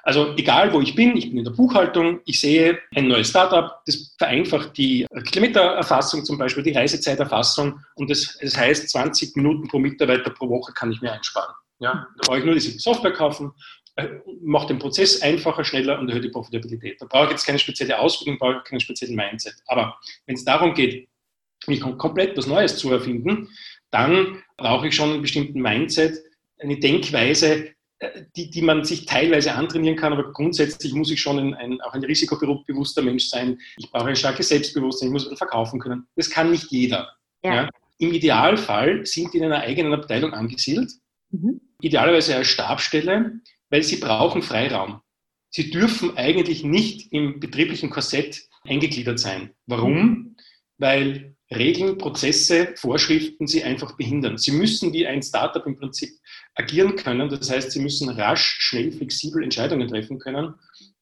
Also 0.02 0.34
egal, 0.36 0.72
wo 0.72 0.80
ich 0.80 0.94
bin, 0.94 1.16
ich 1.16 1.28
bin 1.28 1.38
in 1.38 1.44
der 1.44 1.52
Buchhaltung, 1.52 2.20
ich 2.24 2.40
sehe 2.40 2.78
ein 2.94 3.08
neues 3.08 3.30
Startup, 3.30 3.80
das 3.86 4.14
vereinfacht 4.18 4.76
die 4.76 5.06
Kilometererfassung 5.26 6.24
zum 6.24 6.38
Beispiel, 6.38 6.62
die 6.62 6.72
Reisezeiterfassung 6.72 7.80
und 7.94 8.10
das, 8.10 8.38
das 8.40 8.56
heißt, 8.56 8.88
20 8.90 9.36
Minuten 9.36 9.68
pro 9.68 9.78
Mitarbeiter 9.78 10.30
pro 10.30 10.48
Woche 10.48 10.72
kann 10.72 10.92
ich 10.92 11.00
mir 11.00 11.12
einsparen. 11.12 11.54
Ja, 11.80 12.08
da 12.16 12.26
brauche 12.26 12.38
ich 12.40 12.44
nur 12.44 12.54
diese 12.54 12.76
Software 12.78 13.12
kaufen, 13.12 13.52
äh, 13.96 14.08
mache 14.42 14.68
den 14.68 14.78
Prozess 14.78 15.22
einfacher, 15.22 15.64
schneller 15.64 15.98
und 15.98 16.08
erhöht 16.08 16.24
die 16.24 16.30
Profitabilität. 16.30 17.00
Da 17.00 17.06
brauche 17.06 17.26
ich 17.26 17.30
jetzt 17.32 17.46
keine 17.46 17.58
spezielle 17.58 17.98
Ausbildung, 17.98 18.38
brauche 18.38 18.58
ich 18.58 18.64
keinen 18.64 18.80
speziellen 18.80 19.14
Mindset. 19.14 19.54
Aber 19.66 19.96
wenn 20.26 20.34
es 20.34 20.44
darum 20.44 20.74
geht, 20.74 21.08
mich 21.66 21.80
komplett 21.80 22.36
was 22.36 22.46
Neues 22.46 22.76
zu 22.76 22.92
erfinden, 22.92 23.48
dann 23.90 24.42
brauche 24.56 24.88
ich 24.88 24.94
schon 24.94 25.10
einen 25.12 25.22
bestimmten 25.22 25.60
Mindset, 25.60 26.18
eine 26.58 26.78
Denkweise, 26.78 27.70
äh, 27.98 28.22
die, 28.36 28.50
die 28.50 28.62
man 28.62 28.84
sich 28.84 29.06
teilweise 29.06 29.54
antrainieren 29.54 29.96
kann, 29.96 30.12
aber 30.12 30.32
grundsätzlich 30.32 30.92
muss 30.92 31.10
ich 31.10 31.20
schon 31.20 31.38
ein, 31.38 31.54
ein, 31.54 31.80
auch 31.80 31.92
ein 31.92 32.04
risikobewusster 32.04 33.02
Mensch 33.02 33.28
sein. 33.28 33.58
Ich 33.76 33.90
brauche 33.90 34.08
ein 34.08 34.16
starkes 34.16 34.48
Selbstbewusstsein, 34.48 35.08
ich 35.08 35.12
muss 35.12 35.38
verkaufen 35.38 35.80
können. 35.80 36.06
Das 36.16 36.30
kann 36.30 36.50
nicht 36.50 36.70
jeder. 36.70 37.12
Ja. 37.42 37.54
Ja? 37.54 37.68
Im 37.98 38.12
Idealfall 38.12 39.04
sind 39.04 39.34
die 39.34 39.38
in 39.38 39.44
einer 39.44 39.60
eigenen 39.60 39.92
Abteilung 39.92 40.32
angesiedelt, 40.32 40.92
mhm. 41.30 41.60
idealerweise 41.80 42.36
als 42.36 42.48
Stabstelle, 42.48 43.40
weil 43.70 43.82
sie 43.82 43.96
brauchen 43.96 44.42
Freiraum. 44.42 45.00
Sie 45.50 45.70
dürfen 45.70 46.16
eigentlich 46.16 46.62
nicht 46.62 47.12
im 47.12 47.40
betrieblichen 47.40 47.90
Korsett 47.90 48.46
eingegliedert 48.64 49.18
sein. 49.18 49.50
Warum? 49.66 50.36
Weil 50.76 51.34
Regeln, 51.50 51.96
Prozesse, 51.96 52.74
Vorschriften 52.76 53.46
sie 53.46 53.64
einfach 53.64 53.96
behindern. 53.96 54.36
Sie 54.36 54.52
müssen 54.52 54.92
wie 54.92 55.06
ein 55.06 55.22
Startup 55.22 55.64
im 55.66 55.76
Prinzip 55.76 56.10
agieren 56.54 56.96
können. 56.96 57.28
Das 57.28 57.50
heißt, 57.50 57.70
sie 57.70 57.80
müssen 57.80 58.08
rasch, 58.10 58.58
schnell, 58.60 58.92
flexibel 58.92 59.42
Entscheidungen 59.42 59.88
treffen 59.88 60.18
können, 60.18 60.54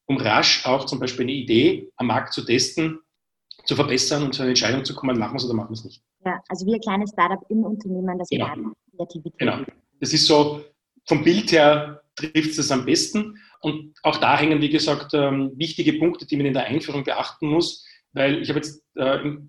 um 0.06 0.18
rasch 0.18 0.64
auch 0.66 0.86
zum 0.86 1.00
Beispiel 1.00 1.24
eine 1.24 1.32
Idee 1.32 1.90
am 1.96 2.06
Markt 2.06 2.32
zu 2.32 2.44
testen, 2.44 3.00
zu 3.64 3.74
verbessern 3.74 4.22
und 4.22 4.34
zu 4.34 4.42
einer 4.42 4.50
Entscheidung 4.50 4.84
zu 4.84 4.94
kommen, 4.94 5.18
machen 5.18 5.34
wir 5.34 5.38
es 5.38 5.44
oder 5.44 5.54
machen 5.54 5.70
wir 5.70 5.74
es 5.74 5.84
nicht. 5.84 6.02
Ja, 6.24 6.40
also 6.48 6.66
wie 6.66 6.74
ein 6.74 6.80
kleines 6.80 7.10
Startup 7.10 7.44
im 7.48 7.64
Unternehmen, 7.64 8.18
das 8.18 8.28
genau. 8.28 8.48
Kreativität. 8.96 9.38
Genau. 9.38 9.58
Das 10.00 10.12
ist 10.12 10.26
so, 10.26 10.64
vom 11.06 11.24
Bild 11.24 11.50
her 11.52 12.02
trifft 12.14 12.50
es 12.50 12.56
das 12.56 12.70
am 12.70 12.84
besten. 12.84 13.38
Und 13.60 13.94
auch 14.02 14.18
da 14.18 14.38
hängen, 14.38 14.60
wie 14.60 14.70
gesagt, 14.70 15.12
ähm, 15.14 15.52
wichtige 15.56 15.94
Punkte, 15.94 16.26
die 16.26 16.36
man 16.36 16.46
in 16.46 16.54
der 16.54 16.66
Einführung 16.66 17.02
beachten 17.02 17.48
muss, 17.48 17.84
weil 18.12 18.42
ich 18.42 18.48
habe 18.48 18.60
jetzt 18.60 18.82
äh, 18.96 19.20
im 19.22 19.48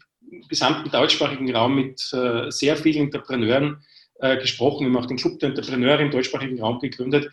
gesamten 0.50 0.89
deutschsprachigen 0.91 1.53
Raum 1.55 1.75
mit 1.75 2.01
äh, 2.13 2.50
sehr 2.51 2.77
vielen 2.77 3.05
Entrepreneuren 3.05 3.84
äh, 4.19 4.38
gesprochen. 4.38 4.86
Wir 4.86 4.93
haben 4.93 5.03
auch 5.03 5.07
den 5.07 5.17
Club 5.17 5.39
der 5.39 5.50
Entrepreneure 5.50 6.01
im 6.01 6.12
deutschsprachigen 6.12 6.60
Raum 6.60 6.79
gegründet, 6.79 7.29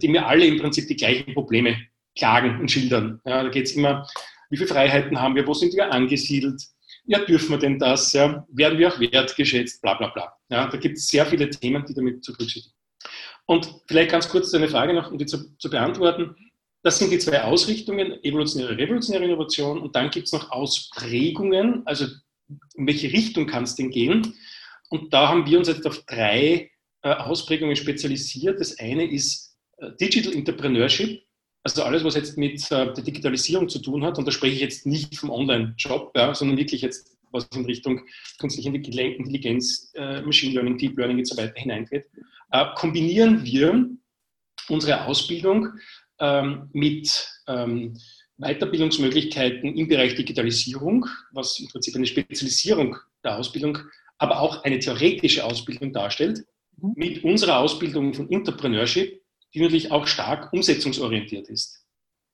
die 0.00 0.08
mir 0.08 0.26
alle 0.26 0.46
im 0.46 0.58
Prinzip 0.58 0.86
die 0.88 0.96
gleichen 0.96 1.34
Probleme 1.34 1.76
klagen 2.16 2.60
und 2.60 2.70
schildern. 2.70 3.20
Ja, 3.24 3.42
da 3.42 3.48
geht 3.48 3.66
es 3.66 3.72
immer, 3.72 4.06
wie 4.50 4.56
viele 4.56 4.68
Freiheiten 4.68 5.20
haben 5.20 5.34
wir, 5.34 5.46
wo 5.46 5.54
sind 5.54 5.74
wir 5.74 5.92
angesiedelt, 5.92 6.62
ja, 7.04 7.20
dürfen 7.20 7.50
wir 7.50 7.58
denn 7.58 7.78
das, 7.78 8.12
ja, 8.12 8.46
werden 8.50 8.78
wir 8.78 8.92
auch 8.92 9.00
wertgeschätzt, 9.00 9.80
bla 9.80 9.94
bla 9.94 10.08
bla. 10.08 10.32
Ja, 10.50 10.68
da 10.68 10.76
gibt 10.76 10.98
es 10.98 11.08
sehr 11.08 11.24
viele 11.24 11.48
Themen, 11.48 11.84
die 11.86 11.94
damit 11.94 12.22
zu 12.22 12.32
berücksichtigen. 12.32 12.74
Und 13.46 13.74
vielleicht 13.86 14.10
ganz 14.10 14.28
kurz 14.28 14.52
eine 14.52 14.68
Frage 14.68 14.92
noch, 14.92 15.10
um 15.10 15.16
die 15.16 15.24
zu, 15.24 15.56
zu 15.56 15.70
beantworten. 15.70 16.36
Das 16.82 16.98
sind 16.98 17.10
die 17.10 17.18
zwei 17.18 17.42
Ausrichtungen, 17.42 18.22
evolutionäre, 18.22 18.76
revolutionäre 18.76 19.24
Innovation. 19.24 19.80
Und 19.80 19.96
dann 19.96 20.10
gibt 20.10 20.26
es 20.26 20.32
noch 20.32 20.50
Ausprägungen, 20.50 21.82
also 21.86 22.06
in 22.74 22.86
welche 22.86 23.12
Richtung 23.12 23.46
kann 23.46 23.64
es 23.64 23.74
denn 23.74 23.90
gehen? 23.90 24.34
Und 24.88 25.12
da 25.12 25.28
haben 25.28 25.46
wir 25.46 25.58
uns 25.58 25.68
jetzt 25.68 25.86
auf 25.86 26.04
drei 26.06 26.70
äh, 27.02 27.10
Ausprägungen 27.10 27.76
spezialisiert. 27.76 28.60
Das 28.60 28.78
eine 28.78 29.10
ist 29.10 29.56
äh, 29.78 29.90
Digital 30.00 30.32
Entrepreneurship, 30.32 31.22
also 31.62 31.82
alles, 31.82 32.04
was 32.04 32.14
jetzt 32.14 32.38
mit 32.38 32.60
äh, 32.70 32.92
der 32.92 33.04
Digitalisierung 33.04 33.68
zu 33.68 33.80
tun 33.80 34.04
hat. 34.04 34.18
Und 34.18 34.26
da 34.26 34.32
spreche 34.32 34.54
ich 34.54 34.60
jetzt 34.60 34.86
nicht 34.86 35.16
vom 35.16 35.30
Online-Job, 35.30 36.12
ja, 36.16 36.34
sondern 36.34 36.56
wirklich 36.56 36.82
jetzt, 36.82 37.16
was 37.30 37.46
in 37.54 37.66
Richtung 37.66 38.00
künstliche 38.38 38.70
Intelligenz, 38.70 39.92
Machine 40.24 40.54
Learning, 40.54 40.78
Deep 40.78 40.96
Learning 40.96 41.18
und 41.18 41.26
so 41.26 41.36
weiter 41.36 41.60
hineingeht. 41.60 42.06
Kombinieren 42.74 43.44
wir 43.44 43.86
unsere 44.70 45.04
Ausbildung 45.04 45.74
ähm, 46.20 46.70
mit 46.72 47.28
ähm, 47.46 47.98
Weiterbildungsmöglichkeiten 48.38 49.76
im 49.76 49.88
Bereich 49.88 50.14
Digitalisierung, 50.14 51.06
was 51.32 51.58
im 51.58 51.68
Prinzip 51.68 51.96
eine 51.96 52.06
Spezialisierung 52.06 52.96
der 53.24 53.36
Ausbildung, 53.36 53.78
aber 54.18 54.40
auch 54.40 54.64
eine 54.64 54.78
theoretische 54.78 55.44
Ausbildung 55.44 55.92
darstellt, 55.92 56.44
mhm. 56.76 56.92
mit 56.96 57.24
unserer 57.24 57.58
Ausbildung 57.58 58.14
von 58.14 58.30
Entrepreneurship, 58.30 59.20
die 59.54 59.60
natürlich 59.60 59.90
auch 59.90 60.06
stark 60.06 60.52
umsetzungsorientiert 60.52 61.48
ist. 61.48 61.84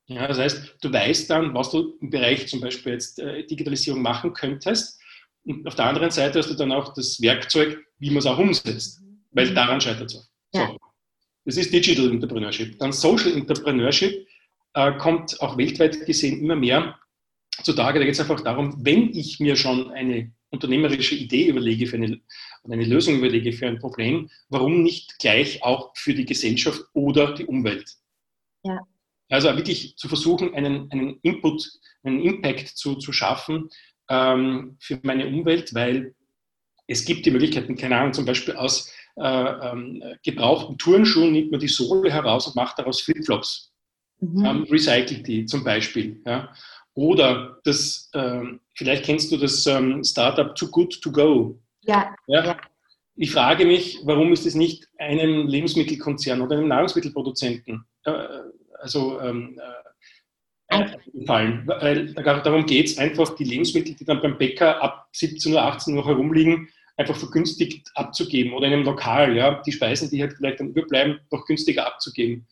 Ja, 0.07 0.27
das 0.27 0.37
heißt, 0.37 0.75
du 0.81 0.93
weißt 0.93 1.29
dann, 1.29 1.53
was 1.55 1.71
du 1.71 1.97
im 1.99 2.11
Bereich 2.11 2.47
zum 2.47 2.61
Beispiel 2.61 2.93
jetzt 2.93 3.17
äh, 3.19 3.45
Digitalisierung 3.45 4.01
machen 4.01 4.33
könntest. 4.33 4.99
Und 5.43 5.65
auf 5.65 5.75
der 5.75 5.85
anderen 5.85 6.11
Seite 6.11 6.39
hast 6.39 6.49
du 6.49 6.55
dann 6.55 6.71
auch 6.71 6.93
das 6.93 7.19
Werkzeug, 7.21 7.79
wie 7.97 8.09
man 8.09 8.17
es 8.17 8.25
auch 8.27 8.37
umsetzt, 8.37 9.01
weil 9.31 9.49
mhm. 9.49 9.55
daran 9.55 9.81
scheitert 9.81 10.11
es 10.11 10.17
auch. 10.17 10.27
Ja. 10.53 10.67
So. 10.67 10.77
Das 11.45 11.57
ist 11.57 11.73
Digital 11.73 12.09
Entrepreneurship. 12.11 12.77
Dann 12.79 12.91
Social 12.91 13.31
Entrepreneurship 13.33 14.27
äh, 14.75 14.93
kommt 14.97 15.41
auch 15.41 15.57
weltweit 15.57 16.05
gesehen 16.05 16.39
immer 16.39 16.55
mehr 16.55 16.99
zutage. 17.63 17.99
Da 17.99 18.05
geht 18.05 18.13
es 18.13 18.19
einfach 18.19 18.41
darum, 18.41 18.75
wenn 18.85 19.09
ich 19.09 19.39
mir 19.39 19.55
schon 19.55 19.89
eine 19.91 20.31
unternehmerische 20.51 21.15
Idee 21.15 21.47
überlege 21.47 21.87
für 21.87 21.95
eine, 21.95 22.21
eine 22.63 22.83
Lösung 22.83 23.15
überlege 23.15 23.51
für 23.53 23.67
ein 23.67 23.79
Problem, 23.79 24.29
warum 24.49 24.83
nicht 24.83 25.17
gleich 25.19 25.63
auch 25.63 25.91
für 25.95 26.13
die 26.13 26.25
Gesellschaft 26.25 26.81
oder 26.93 27.33
die 27.33 27.45
Umwelt? 27.45 27.89
Ja. 28.63 28.79
Also 29.29 29.47
wirklich 29.55 29.95
zu 29.97 30.07
versuchen, 30.07 30.53
einen, 30.53 30.91
einen 30.91 31.19
Input, 31.23 31.67
einen 32.03 32.21
Impact 32.21 32.67
zu, 32.67 32.95
zu 32.95 33.11
schaffen 33.11 33.69
ähm, 34.09 34.77
für 34.79 34.99
meine 35.03 35.25
Umwelt, 35.27 35.73
weil 35.73 36.13
es 36.87 37.05
gibt 37.05 37.25
die 37.25 37.31
Möglichkeiten, 37.31 37.75
keine 37.75 37.97
Ahnung, 37.97 38.13
zum 38.13 38.25
Beispiel 38.25 38.55
aus 38.55 38.93
äh, 39.15 39.23
ähm, 39.23 40.03
gebrauchten 40.23 40.77
Turnschuhen 40.77 41.31
nimmt 41.31 41.51
man 41.51 41.59
die 41.59 41.67
Sohle 41.67 42.11
heraus 42.11 42.47
und 42.47 42.55
macht 42.55 42.77
daraus 42.77 43.01
Flipflops 43.01 43.74
mhm. 44.19 44.45
ähm, 44.45 44.63
recycelt 44.69 45.27
die 45.27 45.45
zum 45.45 45.63
Beispiel. 45.63 46.21
Ja. 46.25 46.53
Oder 46.93 47.59
das, 47.63 48.09
ähm, 48.13 48.61
vielleicht 48.73 49.05
kennst 49.05 49.31
du 49.31 49.37
das 49.37 49.65
ähm, 49.67 50.03
Startup 50.03 50.55
Too 50.55 50.67
Good 50.67 51.01
To 51.01 51.11
Go. 51.11 51.59
Ja. 51.81 52.15
ja. 52.27 52.57
Ich 53.17 53.31
frage 53.31 53.65
mich, 53.65 53.99
warum 54.03 54.33
ist 54.33 54.45
es 54.45 54.55
nicht 54.55 54.87
einem 54.97 55.47
Lebensmittelkonzern 55.47 56.41
oder 56.41 56.57
einem 56.57 56.67
Nahrungsmittelproduzenten 56.67 57.85
äh, 58.05 58.11
also 58.79 59.19
ähm, 59.21 59.59
äh, 60.69 60.75
eingefallen? 60.75 61.63
Weil 61.65 62.13
darum 62.13 62.65
geht 62.65 62.87
es 62.87 62.97
einfach, 62.97 63.35
die 63.35 63.43
Lebensmittel, 63.43 63.95
die 63.95 64.05
dann 64.05 64.21
beim 64.21 64.37
Bäcker 64.37 64.81
ab 64.81 65.09
17 65.13 65.53
Uhr, 65.53 65.61
18 65.61 65.97
Uhr 65.97 66.05
herumliegen, 66.05 66.69
einfach 66.97 67.15
vergünstigt 67.15 67.91
abzugeben 67.95 68.53
oder 68.53 68.67
in 68.67 68.73
einem 68.73 68.83
Lokal, 68.83 69.35
ja, 69.35 69.61
die 69.61 69.71
Speisen, 69.71 70.09
die 70.09 70.21
halt 70.21 70.33
vielleicht 70.33 70.59
dann 70.59 70.69
überbleiben, 70.69 71.19
noch 71.31 71.45
günstiger 71.45 71.85
abzugeben. 71.85 72.47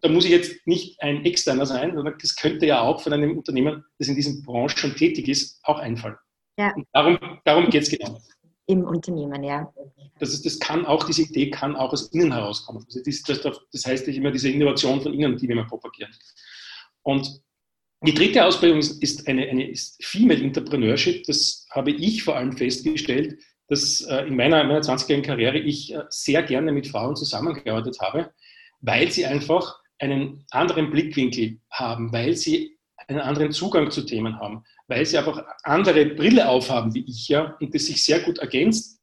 Da 0.00 0.08
muss 0.08 0.24
ich 0.24 0.32
jetzt 0.32 0.66
nicht 0.66 1.00
ein 1.00 1.24
Externer 1.24 1.66
sein, 1.66 1.94
sondern 1.94 2.14
das 2.20 2.34
könnte 2.34 2.66
ja 2.66 2.80
auch 2.80 3.00
von 3.00 3.12
einem 3.12 3.36
Unternehmen, 3.36 3.84
das 3.98 4.08
in 4.08 4.16
diesen 4.16 4.42
Branchen 4.42 4.76
schon 4.76 4.96
tätig 4.96 5.28
ist, 5.28 5.60
auch 5.62 5.78
einfallen. 5.78 6.16
Ja. 6.58 6.74
Und 6.74 6.86
darum, 6.92 7.18
darum 7.44 7.70
geht 7.70 7.84
es 7.84 7.90
genau. 7.90 8.20
Im 8.66 8.84
Unternehmen, 8.84 9.42
ja. 9.44 9.72
Das, 10.18 10.32
ist, 10.32 10.44
das 10.46 10.58
kann 10.58 10.84
auch, 10.84 11.04
diese 11.04 11.22
Idee 11.22 11.50
kann 11.50 11.76
auch 11.76 11.92
aus 11.92 12.08
innen 12.08 12.32
herauskommen. 12.32 12.84
Also 12.86 13.00
das, 13.04 13.22
das, 13.22 13.60
das 13.72 13.86
heißt 13.86 14.06
nicht 14.06 14.16
immer 14.16 14.32
diese 14.32 14.50
Innovation 14.50 15.00
von 15.00 15.14
innen, 15.14 15.36
die 15.36 15.48
wir 15.48 15.54
immer 15.54 15.66
propagieren. 15.66 16.12
Und 17.02 17.42
die 18.04 18.14
dritte 18.14 18.44
Ausbildung 18.44 18.80
ist, 18.80 19.00
ist 19.00 19.28
eine, 19.28 19.48
eine 19.48 19.70
ist 19.70 20.04
Female 20.04 20.42
Entrepreneurship. 20.42 21.24
Das 21.24 21.66
habe 21.70 21.92
ich 21.92 22.24
vor 22.24 22.36
allem 22.36 22.56
festgestellt, 22.56 23.38
dass 23.68 24.02
äh, 24.02 24.26
in 24.26 24.36
meiner, 24.36 24.62
meiner 24.64 24.80
20-jährigen 24.80 25.26
Karriere 25.26 25.58
ich 25.58 25.94
äh, 25.94 26.02
sehr 26.08 26.42
gerne 26.42 26.72
mit 26.72 26.88
Frauen 26.88 27.16
zusammengearbeitet 27.16 27.98
habe, 28.00 28.32
weil 28.80 29.10
sie 29.10 29.26
einfach 29.26 29.80
einen 29.98 30.44
anderen 30.50 30.90
Blickwinkel 30.90 31.60
haben, 31.70 32.12
weil 32.12 32.36
sie 32.36 32.78
einen 33.08 33.20
anderen 33.20 33.52
Zugang 33.52 33.90
zu 33.90 34.02
Themen 34.02 34.38
haben, 34.38 34.64
weil 34.88 35.06
sie 35.06 35.18
einfach 35.18 35.44
andere 35.62 36.06
Brille 36.06 36.48
aufhaben 36.48 36.94
wie 36.94 37.04
ich 37.06 37.28
ja 37.28 37.56
und 37.60 37.74
das 37.74 37.86
sich 37.86 38.04
sehr 38.04 38.20
gut 38.20 38.38
ergänzt. 38.38 39.00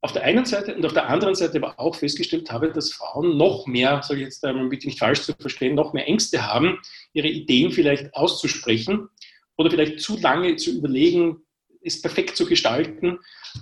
Auf 0.00 0.12
der 0.12 0.24
einen 0.24 0.44
Seite 0.44 0.74
und 0.74 0.84
auf 0.84 0.94
der 0.94 1.08
anderen 1.08 1.34
Seite 1.34 1.58
aber 1.58 1.78
auch 1.78 1.94
festgestellt 1.94 2.50
habe, 2.50 2.72
dass 2.72 2.92
Frauen 2.92 3.36
noch 3.36 3.66
mehr, 3.66 4.02
sage 4.02 4.20
ich 4.20 4.24
jetzt 4.24 4.44
einmal 4.44 4.68
bitte 4.68 4.88
nicht 4.88 4.98
falsch 4.98 5.22
zu 5.22 5.32
verstehen, 5.34 5.76
noch 5.76 5.92
mehr 5.92 6.08
Ängste 6.08 6.44
haben, 6.44 6.80
ihre 7.12 7.28
Ideen 7.28 7.70
vielleicht 7.70 8.12
auszusprechen 8.14 9.08
oder 9.56 9.70
vielleicht 9.70 10.00
zu 10.00 10.18
lange 10.18 10.56
zu 10.56 10.76
überlegen, 10.76 11.44
es 11.84 12.00
perfekt 12.00 12.36
zu 12.36 12.46
gestalten, 12.46 13.18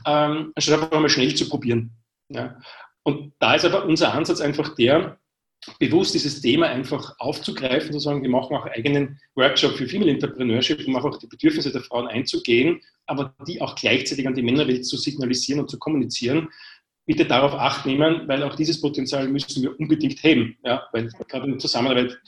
ähm, 0.07 0.53
anstatt 0.55 0.83
einfach 0.83 1.01
mal 1.01 1.09
schnell 1.09 1.35
zu 1.35 1.49
probieren. 1.49 1.93
Ja. 2.29 2.59
Und 3.03 3.33
da 3.39 3.55
ist 3.55 3.65
aber 3.65 3.85
unser 3.85 4.13
Ansatz 4.15 4.41
einfach 4.41 4.75
der, 4.75 5.19
bewusst 5.79 6.15
dieses 6.15 6.41
Thema 6.41 6.69
einfach 6.69 7.15
aufzugreifen, 7.19 7.93
zu 7.93 7.99
sagen, 7.99 8.23
wir 8.23 8.31
machen 8.31 8.57
auch 8.57 8.65
einen 8.65 8.75
eigenen 8.75 9.21
Workshop 9.35 9.73
für 9.73 9.87
Female 9.87 10.11
Entrepreneurship, 10.11 10.87
um 10.87 10.97
einfach 10.97 11.19
die 11.19 11.27
Bedürfnisse 11.27 11.71
der 11.71 11.83
Frauen 11.83 12.07
einzugehen, 12.07 12.81
aber 13.07 13.35
die 13.47 13.61
auch 13.61 13.75
gleichzeitig 13.75 14.27
an 14.27 14.35
die 14.35 14.43
Männerwelt 14.43 14.87
zu 14.87 14.97
signalisieren 14.97 15.61
und 15.61 15.71
zu 15.71 15.79
kommunizieren. 15.79 16.49
Bitte 17.07 17.27
darauf 17.27 17.55
Acht 17.55 17.87
nehmen, 17.87 18.27
weil 18.29 18.43
auch 18.43 18.55
dieses 18.55 18.81
Potenzial 18.81 19.29
müssen 19.29 19.63
wir 19.63 19.79
unbedingt 19.79 20.23
heben, 20.23 20.57
ja, 20.65 20.87
weil 20.93 21.11
gerade 21.29 21.47
in 21.47 21.53
der 21.53 21.59
Zusammenarbeit 21.59 22.19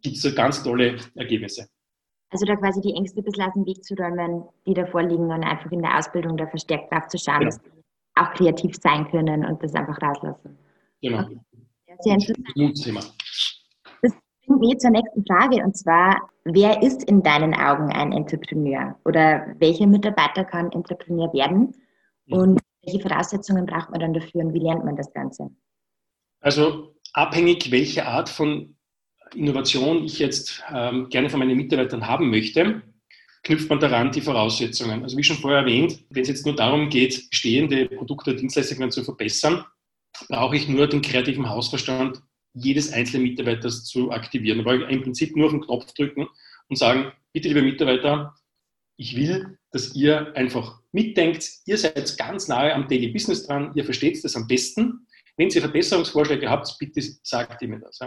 gibt 0.00 0.16
es 0.16 0.34
ganz 0.34 0.62
tolle 0.62 0.96
Ergebnisse. 1.14 1.68
Also 2.32 2.46
da 2.46 2.56
quasi 2.56 2.80
die 2.80 2.94
Ängste 2.94 3.20
ein 3.20 3.24
bisschen 3.24 3.44
aus 3.44 3.52
dem 3.52 3.66
Weg 3.66 3.84
zu 3.84 3.94
räumen, 3.94 4.44
die 4.66 4.72
davor 4.72 5.02
liegen 5.02 5.30
und 5.30 5.44
einfach 5.44 5.70
in 5.70 5.82
der 5.82 5.98
Ausbildung 5.98 6.38
da 6.38 6.46
verstärkt 6.46 6.90
drauf 6.90 7.06
zu 7.08 7.18
schauen, 7.18 7.40
genau. 7.40 7.50
dass 7.50 7.60
sie 7.62 7.70
auch 8.14 8.32
kreativ 8.32 8.76
sein 8.76 9.06
können 9.10 9.44
und 9.44 9.62
das 9.62 9.74
einfach 9.74 10.00
rauslassen. 10.00 10.58
Genau. 11.02 11.24
Okay. 11.24 11.40
Sehr 12.00 12.14
interessant. 12.14 13.14
Das 14.00 14.12
bringt 14.46 14.60
mich 14.60 14.78
zur 14.78 14.90
nächsten 14.90 15.26
Frage 15.26 15.62
und 15.62 15.76
zwar, 15.76 16.30
wer 16.44 16.82
ist 16.82 17.04
in 17.04 17.22
deinen 17.22 17.54
Augen 17.54 17.92
ein 17.92 18.12
Entrepreneur 18.12 18.96
oder 19.04 19.54
welcher 19.58 19.86
Mitarbeiter 19.86 20.44
kann 20.44 20.72
Entrepreneur 20.72 21.30
werden 21.34 21.74
und 22.30 22.60
welche 22.82 23.00
Voraussetzungen 23.00 23.66
braucht 23.66 23.90
man 23.90 24.00
dann 24.00 24.14
dafür 24.14 24.40
und 24.40 24.54
wie 24.54 24.58
lernt 24.60 24.84
man 24.84 24.96
das 24.96 25.12
Ganze? 25.12 25.50
Also 26.40 26.94
abhängig, 27.12 27.70
welche 27.70 28.06
Art 28.06 28.30
von 28.30 28.74
Innovation 29.34 30.04
ich 30.04 30.18
jetzt 30.18 30.62
ähm, 30.72 31.08
gerne 31.08 31.30
von 31.30 31.40
meinen 31.40 31.56
Mitarbeitern 31.56 32.06
haben 32.06 32.30
möchte, 32.30 32.82
knüpft 33.42 33.68
man 33.68 33.80
daran 33.80 34.12
die 34.12 34.20
Voraussetzungen. 34.20 35.02
Also 35.02 35.16
wie 35.16 35.24
schon 35.24 35.36
vorher 35.36 35.60
erwähnt, 35.60 36.04
wenn 36.10 36.22
es 36.22 36.28
jetzt 36.28 36.46
nur 36.46 36.54
darum 36.54 36.88
geht, 36.88 37.30
bestehende 37.30 37.86
Produkte 37.86 38.30
oder 38.30 38.40
Dienstleistungen 38.40 38.90
zu 38.90 39.02
verbessern, 39.04 39.64
brauche 40.28 40.56
ich 40.56 40.68
nur 40.68 40.86
den 40.86 41.02
kreativen 41.02 41.48
Hausverstand 41.48 42.22
jedes 42.54 42.92
einzelnen 42.92 43.24
Mitarbeiters 43.24 43.84
zu 43.84 44.10
aktivieren. 44.10 44.58
Da 44.58 44.64
brauche 44.64 44.84
ich 44.84 44.90
im 44.90 45.02
Prinzip 45.02 45.36
nur 45.36 45.46
auf 45.46 45.52
den 45.52 45.62
Knopf 45.62 45.92
drücken 45.94 46.28
und 46.68 46.76
sagen, 46.76 47.12
bitte 47.32 47.48
liebe 47.48 47.62
Mitarbeiter, 47.62 48.34
ich 48.96 49.16
will, 49.16 49.58
dass 49.70 49.94
ihr 49.94 50.36
einfach 50.36 50.80
mitdenkt, 50.92 51.48
ihr 51.64 51.78
seid 51.78 52.16
ganz 52.18 52.46
nahe 52.48 52.74
am 52.74 52.88
Daily 52.88 53.08
Business 53.08 53.46
dran, 53.46 53.72
ihr 53.74 53.84
versteht 53.84 54.22
das 54.22 54.36
am 54.36 54.46
besten. 54.46 55.06
Wenn 55.36 55.48
ihr 55.48 55.62
Verbesserungsvorschläge 55.62 56.48
habt, 56.48 56.76
bitte 56.78 57.00
sagt 57.22 57.62
ihr 57.62 57.68
mir 57.68 57.80
das. 57.80 57.98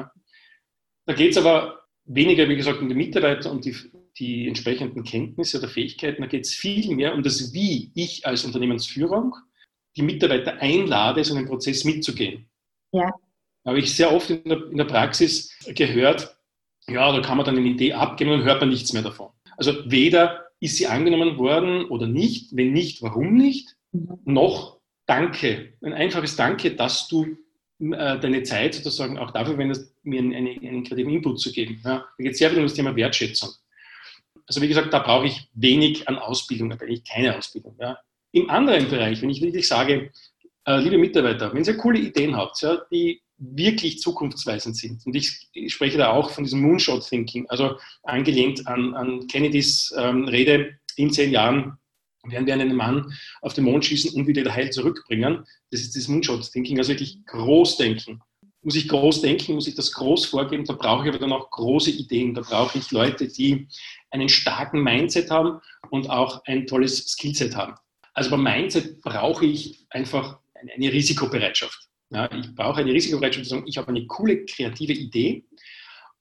Da 1.06 1.14
geht 1.14 1.32
es 1.32 1.38
aber 1.38 1.82
weniger, 2.06 2.48
wie 2.50 2.56
gesagt, 2.56 2.80
um 2.80 2.90
die 2.90 2.96
Mitarbeiter 2.96 3.52
und 3.52 3.66
die, 3.66 3.76
die 4.18 4.48
entsprechenden 4.48 5.04
Kenntnisse 5.04 5.60
oder 5.60 5.68
Fähigkeiten, 5.68 6.22
da 6.22 6.28
geht 6.28 6.46
es 6.46 6.54
viel 6.54 6.96
mehr 6.96 7.14
um 7.14 7.24
das 7.24 7.54
Wie 7.54 7.92
ich 7.96 8.26
als 8.26 8.46
Unternehmensführung 8.46 9.36
die 9.96 10.02
Mitarbeiter 10.02 10.58
einlade, 10.60 11.24
so 11.24 11.36
einen 11.36 11.48
Prozess 11.48 11.84
mitzugehen. 11.86 12.50
Ja. 12.92 13.14
Habe 13.66 13.80
ich 13.80 13.96
sehr 13.96 14.14
oft 14.14 14.30
in 14.30 14.44
der, 14.44 14.70
in 14.70 14.78
der 14.78 14.86
Praxis 14.86 15.52
gehört, 15.74 16.38
ja, 16.88 17.12
da 17.12 17.22
kann 17.22 17.38
man 17.38 17.46
dann 17.46 17.58
eine 17.58 17.68
Idee 17.68 17.94
abgeben 17.94 18.32
und 18.32 18.44
hört 18.44 18.60
man 18.62 18.70
nichts 18.70 18.94
mehr 18.94 19.02
davon. 19.02 19.30
Also 19.58 19.90
weder 19.90 20.46
ist 20.60 20.78
sie 20.78 20.88
angenommen 20.88 21.38
worden 21.38 21.86
oder 21.86 22.08
nicht, 22.08 22.56
wenn 22.56 22.74
nicht, 22.74 23.02
warum 23.02 23.36
nicht, 23.36 23.76
mhm. 23.92 24.20
noch 24.26 24.76
Danke, 25.08 25.74
ein 25.84 25.94
einfaches 25.94 26.36
Danke, 26.36 26.72
dass 26.76 27.08
du 27.08 27.38
äh, 27.80 28.20
deine 28.20 28.44
Zeit 28.44 28.76
sozusagen 28.76 29.18
auch 29.18 29.32
dafür 29.32 29.58
wendest, 29.58 29.94
mir 30.04 30.20
einen, 30.20 30.34
einen, 30.34 30.84
kreativen 30.84 31.14
Input 31.14 31.40
zu 31.40 31.52
geben. 31.52 31.82
Ja, 31.84 32.06
da 32.18 32.24
geht 32.24 32.34
es 32.34 32.38
sehr 32.38 32.50
viel 32.50 32.60
um 32.60 32.66
das 32.66 32.74
Thema 32.74 32.96
Wertschätzung. 32.96 33.50
Also 34.48 34.62
wie 34.62 34.68
gesagt, 34.68 34.94
da 34.94 35.00
brauche 35.00 35.28
ich 35.28 35.50
wenig 35.54 36.08
an 36.08 36.18
Ausbildung, 36.18 36.70
da 36.70 36.76
brauche 36.76 36.92
ich 36.92 37.04
keine 37.04 37.36
Ausbildung. 37.36 37.76
Ja. 37.80 37.98
Im 38.32 38.50
anderen 38.50 38.90
Bereich, 38.90 39.22
wenn 39.22 39.30
ich 39.30 39.42
wirklich 39.42 39.68
sage, 39.68 40.12
äh, 40.66 40.80
liebe 40.80 40.98
Mitarbeiter, 40.98 41.54
wenn 41.54 41.64
ihr 41.64 41.78
coole 41.78 42.00
Ideen 42.00 42.36
habt, 42.36 42.62
ja, 42.62 42.78
die 42.92 43.22
wirklich 43.38 44.00
zukunftsweisend 44.00 44.78
sind, 44.78 45.06
und 45.06 45.16
ich, 45.16 45.50
ich, 45.54 45.74
spreche 45.74 45.98
da 45.98 46.12
auch 46.12 46.30
von 46.30 46.44
diesem 46.44 46.62
Moonshot-Thinking, 46.62 47.50
also 47.50 47.78
angelehnt 48.04 48.66
an, 48.68 48.94
an 48.94 49.28
Kennedys 49.28 49.94
ähm, 49.98 50.26
Rede, 50.26 50.78
in 50.96 51.12
zehn 51.12 51.32
Jahren 51.32 51.78
werden 52.32 52.46
wir 52.46 52.54
einen 52.54 52.76
Mann 52.76 53.14
auf 53.42 53.54
den 53.54 53.66
Mond 53.66 53.86
schießen 53.86 54.14
und 54.14 54.28
wieder 54.28 54.54
heil 54.54 54.70
zurückbringen. 54.72 55.46
Das 55.72 55.82
ist 55.82 55.96
das 55.96 56.08
Moonshot-Thinking, 56.08 56.78
also 56.78 56.92
wirklich 56.92 57.26
groß 57.26 57.78
denken. 57.78 58.22
Muss 58.62 58.76
ich 58.76 58.88
groß 58.88 59.22
denken, 59.22 59.54
muss 59.54 59.68
ich 59.68 59.76
das 59.76 59.92
groß 59.92 60.26
vorgeben, 60.26 60.66
da 60.66 60.74
brauche 60.74 61.04
ich 61.04 61.10
aber 61.10 61.20
dann 61.20 61.32
auch 61.32 61.52
große 61.52 61.92
Ideen. 61.92 62.34
Da 62.34 62.42
brauche 62.42 62.78
ich 62.78 62.92
Leute, 62.92 63.28
die 63.28 63.68
einen 64.10 64.30
starken 64.30 64.82
Mindset 64.82 65.30
haben 65.30 65.60
und 65.92 66.10
auch 66.10 66.44
ein 66.46 66.66
tolles 66.66 67.08
Skillset 67.08 67.56
haben. 67.56 67.76
Also 68.14 68.32
beim 68.32 68.44
Mindset 68.44 69.02
brauche 69.02 69.46
ich 69.46 69.86
einfach 69.90 70.40
eine 70.56 70.92
Risikobereitschaft. 70.92 71.90
Ja, 72.10 72.32
ich 72.32 72.56
brauche 72.56 72.82
eine 72.82 72.94
Risikobereitschaft 72.94 73.46
zu 73.46 73.50
sagen, 73.50 73.68
ich 73.68 73.78
habe 73.78 73.90
eine 73.90 74.06
coole 74.08 74.46
kreative 74.46 74.94
Idee 74.94 75.46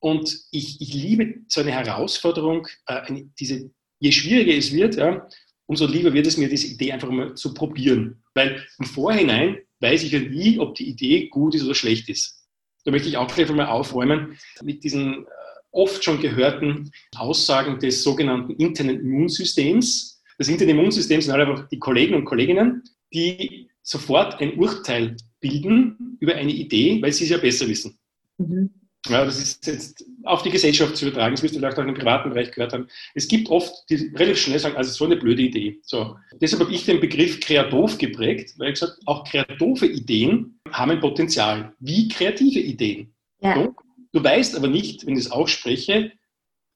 und 0.01 0.39
ich, 0.51 0.81
ich 0.81 0.93
liebe 0.93 1.37
so 1.49 1.61
eine 1.61 1.73
Herausforderung, 1.73 2.67
äh, 2.87 2.95
eine, 2.95 3.31
diese, 3.39 3.71
je 4.01 4.13
schwieriger 4.13 4.55
es 4.55 4.73
wird, 4.73 4.97
ja, 4.97 5.27
umso 5.67 5.87
lieber 5.87 6.13
wird 6.13 6.27
es 6.27 6.37
mir, 6.37 6.49
diese 6.49 6.67
Idee 6.67 6.93
einfach 6.93 7.11
mal 7.11 7.35
zu 7.35 7.55
probieren. 7.55 8.23
Weil 8.35 8.63
im 8.79 8.85
Vorhinein 8.85 9.59
weiß 9.81 10.03
ich 10.03 10.13
ja 10.13 10.21
nie, 10.21 10.59
ob 10.59 10.75
die 10.75 10.89
Idee 10.89 11.29
gut 11.29 11.55
ist 11.55 11.65
oder 11.65 11.75
schlecht 11.75 12.09
ist. 12.09 12.47
Da 12.85 12.91
möchte 12.91 13.09
ich 13.09 13.17
auch 13.17 13.33
gleich 13.33 13.51
mal 13.51 13.67
aufräumen 13.67 14.39
mit 14.63 14.85
diesen 14.85 15.25
äh, 15.25 15.27
oft 15.71 16.05
schon 16.05 16.21
gehörten 16.21 16.91
Aussagen 17.17 17.79
des 17.79 18.03
sogenannten 18.03 18.53
internen 18.53 19.01
Immunsystems. 19.01 20.23
Das 20.39 20.49
interne 20.49 20.73
Immunsystem 20.73 21.21
sind 21.21 21.33
halt 21.33 21.49
einfach 21.49 21.69
die 21.69 21.79
Kollegen 21.79 22.15
und 22.15 22.25
Kolleginnen, 22.25 22.83
die 23.13 23.69
sofort 23.83 24.41
ein 24.41 24.59
Urteil 24.59 25.17
bilden 25.41 26.17
über 26.21 26.35
eine 26.35 26.53
Idee, 26.53 27.01
weil 27.01 27.13
sie 27.13 27.25
es 27.25 27.31
ja 27.31 27.39
besser 27.39 27.69
wissen. 27.69 27.99
Mhm. 28.39 28.71
Ja, 29.09 29.25
das 29.25 29.39
ist 29.39 29.67
jetzt 29.67 30.05
auf 30.23 30.43
die 30.43 30.51
Gesellschaft 30.51 30.97
zu 30.97 31.07
übertragen. 31.07 31.35
Das 31.35 31.43
müsst 31.43 31.55
ihr 31.55 31.61
vielleicht 31.61 31.79
auch 31.79 31.85
im 31.85 31.93
privaten 31.93 32.31
Bereich 32.31 32.51
gehört 32.53 32.73
haben. 32.73 32.89
Es 33.15 33.29
gibt 33.29 33.51
oft, 33.51 33.73
die 33.91 33.97
relativ 34.15 34.39
schnell 34.39 34.59
sagen, 34.59 34.77
also 34.77 34.91
so 34.93 35.05
eine 35.05 35.17
blöde 35.17 35.43
Idee. 35.43 35.79
So. 35.83 36.17
Deshalb 36.41 36.63
habe 36.63 36.73
ich 36.73 36.87
den 36.87 37.01
Begriff 37.01 37.41
kreativ 37.41 37.99
geprägt, 37.99 38.55
weil 38.57 38.69
ich 38.69 38.81
gesagt 38.81 38.99
auch 39.05 39.25
kreative 39.25 39.87
Ideen 39.87 40.59
haben 40.71 40.93
ein 40.93 41.01
Potenzial, 41.01 41.75
wie 41.81 42.09
kreative 42.09 42.61
Ideen. 42.61 43.15
Ja. 43.41 43.55
So. 43.55 43.75
Du 44.13 44.25
weißt 44.25 44.57
aber 44.57 44.69
nicht, 44.69 45.07
wenn 45.07 45.15
ich 45.15 45.27
es 45.27 45.31
ausspreche, 45.31 46.13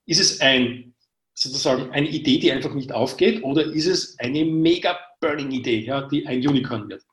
ist 0.06 0.20
es 0.20 0.40
ein, 0.40 0.94
sozusagen 1.34 1.92
eine 1.92 2.08
Idee, 2.08 2.38
die 2.38 2.52
einfach 2.52 2.74
nicht 2.74 2.92
aufgeht, 2.92 3.42
oder 3.42 3.64
ist 3.64 3.86
es 3.86 4.18
eine 4.18 4.44
mega 4.44 4.98
burning 5.20 5.50
Idee, 5.50 5.80
ja, 5.80 6.06
die 6.08 6.26
ein 6.26 6.46
Unicorn 6.46 6.88
wird. 6.88 7.04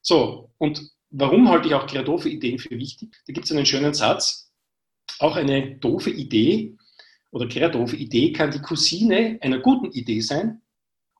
So, 0.00 0.50
und 0.58 0.90
warum 1.10 1.48
halte 1.48 1.68
ich 1.68 1.74
auch 1.74 1.86
kreative 1.86 2.28
Ideen 2.28 2.58
für 2.58 2.70
wichtig? 2.70 3.14
Da 3.26 3.32
gibt 3.32 3.44
es 3.44 3.52
einen 3.52 3.66
schönen 3.66 3.94
Satz, 3.94 4.47
auch 5.20 5.36
eine 5.36 5.76
doofe 5.76 6.10
Idee 6.10 6.76
oder 7.30 7.48
kreative 7.48 7.96
Idee 7.96 8.32
kann 8.32 8.50
die 8.50 8.60
Cousine 8.60 9.38
einer 9.40 9.58
guten 9.58 9.90
Idee 9.92 10.20
sein 10.20 10.62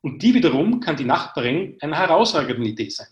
und 0.00 0.22
die 0.22 0.34
wiederum 0.34 0.80
kann 0.80 0.96
die 0.96 1.04
Nachbarin 1.04 1.76
einer 1.80 1.96
herausragenden 1.96 2.64
Idee 2.64 2.88
sein. 2.88 3.08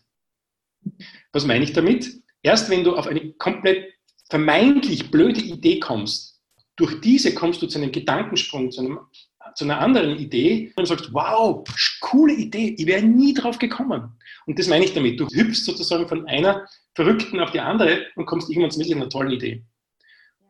Was 1.32 1.46
meine 1.46 1.64
ich 1.64 1.72
damit? 1.72 2.22
Erst 2.42 2.70
wenn 2.70 2.84
du 2.84 2.96
auf 2.96 3.06
eine 3.06 3.32
komplett 3.34 3.92
vermeintlich 4.30 5.10
blöde 5.10 5.40
Idee 5.40 5.80
kommst, 5.80 6.40
durch 6.76 7.00
diese 7.00 7.34
kommst 7.34 7.62
du 7.62 7.66
zu 7.66 7.78
einem 7.78 7.90
Gedankensprung, 7.90 8.70
zu, 8.70 8.82
einem, 8.82 8.98
zu 9.54 9.64
einer 9.64 9.80
anderen 9.80 10.18
Idee 10.18 10.72
und 10.76 10.86
sagst, 10.86 11.12
wow, 11.12 11.64
coole 12.00 12.34
Idee, 12.34 12.76
ich 12.78 12.86
wäre 12.86 13.02
nie 13.02 13.34
drauf 13.34 13.58
gekommen. 13.58 14.18
Und 14.46 14.58
das 14.58 14.68
meine 14.68 14.84
ich 14.84 14.92
damit. 14.92 15.18
Du 15.18 15.26
hüpfst 15.26 15.64
sozusagen 15.64 16.06
von 16.06 16.26
einer 16.28 16.68
verrückten 16.94 17.40
auf 17.40 17.50
die 17.50 17.60
andere 17.60 18.06
und 18.14 18.26
kommst 18.26 18.50
irgendwann 18.50 18.70
zu 18.70 18.80
einer 18.80 19.08
tollen 19.08 19.32
Idee. 19.32 19.64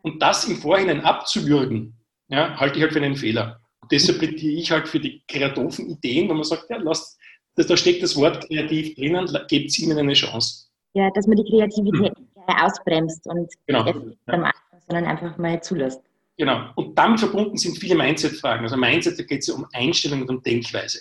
Und 0.07 0.23
das 0.23 0.47
im 0.47 0.55
Vorhinein 0.55 1.01
abzuwürgen, 1.01 1.93
ja, 2.29 2.57
halte 2.61 2.77
ich 2.77 2.83
halt 2.85 2.93
für 2.93 3.03
einen 3.03 3.17
Fehler. 3.17 3.61
Und 3.81 3.91
deshalb 3.91 4.21
plädiere 4.21 4.61
ich 4.61 4.71
halt 4.71 4.87
für 4.87 5.01
die 5.01 5.21
kreativen 5.27 5.91
Ideen, 5.91 6.29
wo 6.29 6.35
man 6.35 6.45
sagt, 6.45 6.71
ja, 6.71 6.77
lasst, 6.77 7.19
da 7.57 7.77
steckt 7.77 8.05
das 8.05 8.15
Wort 8.15 8.47
kreativ 8.47 8.95
drinnen, 8.95 9.29
gebt 9.49 9.77
ihnen 9.81 9.99
eine 9.99 10.13
Chance. 10.13 10.69
Ja, 10.95 11.11
dass 11.11 11.27
man 11.27 11.37
die 11.37 11.51
Kreativität 11.51 12.17
hm. 12.17 12.57
ausbremst 12.63 13.27
und 13.27 13.53
genau. 13.67 13.83
nicht 13.83 14.17
ja. 14.29 14.53
sondern 14.87 15.07
einfach 15.07 15.37
mal 15.39 15.61
zulässt. 15.61 16.01
Genau. 16.39 16.71
Und 16.77 16.97
damit 16.97 17.19
verbunden 17.19 17.57
sind 17.57 17.77
viele 17.77 17.97
Mindset-Fragen. 17.97 18.63
Also 18.63 18.77
Mindset, 18.77 19.19
da 19.19 19.25
geht 19.25 19.41
es 19.41 19.49
ja 19.49 19.55
um 19.55 19.67
Einstellung 19.73 20.23
und 20.23 20.31
um 20.31 20.41
Denkweise. 20.41 21.01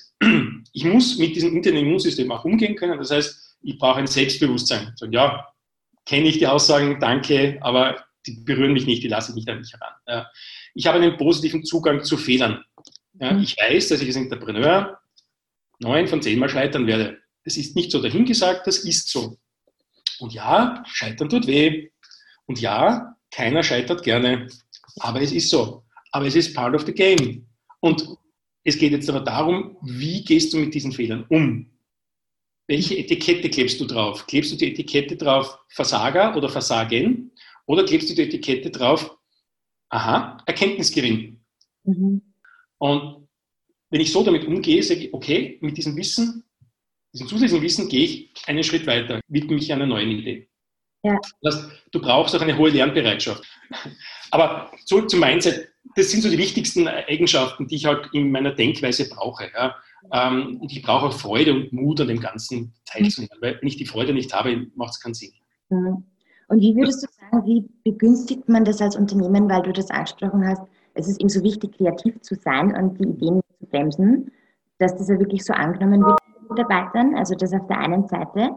Ich 0.73 0.83
muss 0.83 1.19
mit 1.19 1.35
diesem 1.35 1.55
internen 1.55 1.85
Immunsystem 1.85 2.31
auch 2.31 2.43
umgehen 2.43 2.75
können. 2.75 2.97
Das 2.97 3.11
heißt, 3.11 3.57
ich 3.61 3.77
brauche 3.77 3.99
ein 3.99 4.07
Selbstbewusstsein. 4.07 4.93
So, 4.95 5.05
ja, 5.05 5.47
kenne 6.05 6.27
ich 6.27 6.39
die 6.39 6.47
Aussagen, 6.47 6.99
danke, 6.99 7.59
aber 7.61 8.04
die 8.27 8.41
berühren 8.43 8.73
mich 8.73 8.85
nicht, 8.85 9.03
die 9.03 9.07
lasse 9.07 9.31
ich 9.31 9.35
nicht 9.35 9.49
an 9.49 9.59
mich 9.59 9.71
heran. 9.73 9.93
Ja. 10.07 10.27
Ich 10.73 10.87
habe 10.87 10.99
einen 10.99 11.17
positiven 11.17 11.63
Zugang 11.63 12.03
zu 12.03 12.17
Fehlern. 12.17 12.63
Ja, 13.19 13.33
mhm. 13.33 13.43
ich 13.43 13.57
weiß, 13.57 13.89
dass 13.89 14.01
ich 14.01 14.07
als 14.07 14.17
Entrepreneur 14.17 14.99
neun 15.79 16.07
von 16.07 16.21
zehn 16.21 16.39
Mal 16.39 16.49
scheitern 16.49 16.87
werde. 16.87 17.19
Das 17.43 17.57
ist 17.57 17.75
nicht 17.75 17.91
so 17.91 18.01
dahingesagt, 18.01 18.65
das 18.67 18.79
ist 18.79 19.09
so. 19.09 19.37
Und 20.19 20.33
ja, 20.33 20.83
scheitern 20.87 21.29
tut 21.29 21.47
weh. 21.47 21.89
Und 22.45 22.59
ja, 22.59 23.15
keiner 23.31 23.63
scheitert 23.63 24.03
gerne. 24.03 24.47
Aber 24.99 25.21
es 25.21 25.31
ist 25.31 25.49
so. 25.49 25.83
Aber 26.11 26.25
es 26.25 26.35
ist 26.35 26.53
part 26.55 26.75
of 26.75 26.85
the 26.85 26.93
game. 26.93 27.47
Und 27.81 28.07
es 28.63 28.77
geht 28.77 28.91
jetzt 28.91 29.09
aber 29.09 29.19
darum, 29.19 29.77
wie 29.83 30.23
gehst 30.23 30.53
du 30.53 30.57
mit 30.57 30.73
diesen 30.73 30.91
Fehlern 30.91 31.25
um? 31.29 31.71
Welche 32.67 32.97
Etikette 32.97 33.49
klebst 33.49 33.79
du 33.79 33.85
drauf? 33.85 34.25
Klebst 34.25 34.51
du 34.51 34.55
die 34.55 34.71
Etikette 34.71 35.15
drauf 35.15 35.59
Versager 35.69 36.35
oder 36.35 36.49
Versagen? 36.49 37.31
Oder 37.65 37.85
klebst 37.85 38.09
du 38.09 38.13
die 38.13 38.23
Etikette 38.23 38.69
drauf, 38.69 39.17
aha, 39.89 40.37
Erkenntnisgewinn. 40.45 41.43
Mhm. 41.83 42.21
Und 42.77 43.27
wenn 43.89 44.01
ich 44.01 44.11
so 44.11 44.23
damit 44.23 44.45
umgehe, 44.45 44.83
sage 44.83 45.01
ich, 45.01 45.13
okay, 45.13 45.57
mit 45.61 45.77
diesem 45.77 45.95
Wissen, 45.95 46.43
diesem 47.13 47.27
zusätzlichen 47.27 47.63
Wissen 47.63 47.87
gehe 47.87 48.03
ich 48.03 48.33
einen 48.45 48.63
Schritt 48.63 48.85
weiter, 48.87 49.21
widme 49.27 49.55
mich 49.55 49.71
einer 49.71 49.85
neuen 49.85 50.11
Idee. 50.11 50.49
Ja. 51.03 51.17
Das 51.41 51.55
heißt, 51.55 51.69
du 51.91 52.01
brauchst 52.01 52.35
auch 52.35 52.41
eine 52.41 52.57
hohe 52.57 52.71
Lernbereitschaft. 52.71 53.43
Aber 54.31 54.71
zurück 54.85 55.09
zum 55.09 55.19
Mindset. 55.19 55.69
Das 55.95 56.09
sind 56.09 56.21
so 56.21 56.29
die 56.29 56.37
wichtigsten 56.37 56.87
Eigenschaften, 56.87 57.67
die 57.67 57.75
ich 57.75 57.85
halt 57.85 58.09
in 58.11 58.31
meiner 58.31 58.51
Denkweise 58.51 59.07
brauche. 59.07 59.51
Ja. 59.53 59.75
Ähm, 60.11 60.57
und 60.59 60.71
ich 60.71 60.81
brauche 60.81 61.05
auch 61.05 61.13
Freude 61.13 61.53
und 61.53 61.71
Mut 61.71 62.01
an 62.01 62.07
dem 62.07 62.19
Ganzen 62.19 62.73
teilzunehmen, 62.85 63.37
weil 63.39 63.59
wenn 63.61 63.67
ich 63.67 63.77
die 63.77 63.85
Freude 63.85 64.13
nicht 64.13 64.33
habe, 64.33 64.67
macht 64.75 64.91
es 64.91 64.99
keinen 64.99 65.13
Sinn. 65.13 65.33
Mhm. 65.69 66.03
Und 66.47 66.61
wie 66.61 66.75
würdest 66.75 67.03
du 67.03 67.07
sagen, 67.11 67.45
wie 67.45 67.67
begünstigt 67.83 68.47
man 68.47 68.65
das 68.65 68.81
als 68.81 68.95
Unternehmen, 68.95 69.49
weil 69.49 69.63
du 69.63 69.73
das 69.73 69.89
angesprochen 69.89 70.47
hast, 70.47 70.61
es 70.93 71.07
ist 71.07 71.19
eben 71.19 71.29
so 71.29 71.43
wichtig, 71.43 71.77
kreativ 71.77 72.21
zu 72.21 72.35
sein 72.35 72.75
und 72.75 72.99
die 72.99 73.09
Ideen 73.09 73.41
zu 73.59 73.65
bremsen, 73.67 74.31
dass 74.77 74.95
das 74.95 75.09
ja 75.09 75.19
wirklich 75.19 75.43
so 75.43 75.53
angenommen 75.53 76.05
wird 76.05 76.19
von 76.21 76.55
Mitarbeitern, 76.55 77.15
also 77.15 77.35
das 77.35 77.53
auf 77.53 77.67
der 77.67 77.79
einen 77.79 78.07
Seite. 78.07 78.51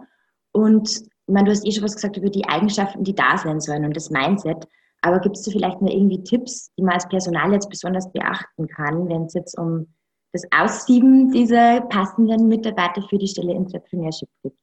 Und 0.52 0.88
ich 0.88 1.34
meine, 1.34 1.46
du 1.46 1.50
hast 1.52 1.66
eh 1.66 1.72
schon 1.72 1.84
was 1.84 1.94
gesagt 1.94 2.16
über 2.16 2.30
die 2.30 2.46
Eigenschaften, 2.48 3.04
die 3.04 3.14
da 3.14 3.36
sein 3.36 3.60
sollen 3.60 3.84
und 3.84 3.96
das 3.96 4.10
Mindset. 4.10 4.66
Aber 5.02 5.20
gibt 5.20 5.36
es 5.36 5.42
da 5.42 5.50
vielleicht 5.50 5.80
noch 5.80 5.90
irgendwie 5.90 6.22
Tipps, 6.24 6.72
die 6.76 6.82
man 6.82 6.94
als 6.94 7.08
Personal 7.08 7.52
jetzt 7.52 7.70
besonders 7.70 8.10
beachten 8.12 8.66
kann, 8.68 9.08
wenn 9.08 9.24
es 9.24 9.34
jetzt 9.34 9.58
um 9.58 9.86
das 10.32 10.42
Aussieben 10.50 11.30
dieser 11.30 11.80
passenden 11.82 12.48
Mitarbeiter 12.48 13.02
für 13.02 13.18
die 13.18 13.28
Stelle 13.28 13.54
Entrepreneurship 13.54 14.28
geht? 14.42 14.54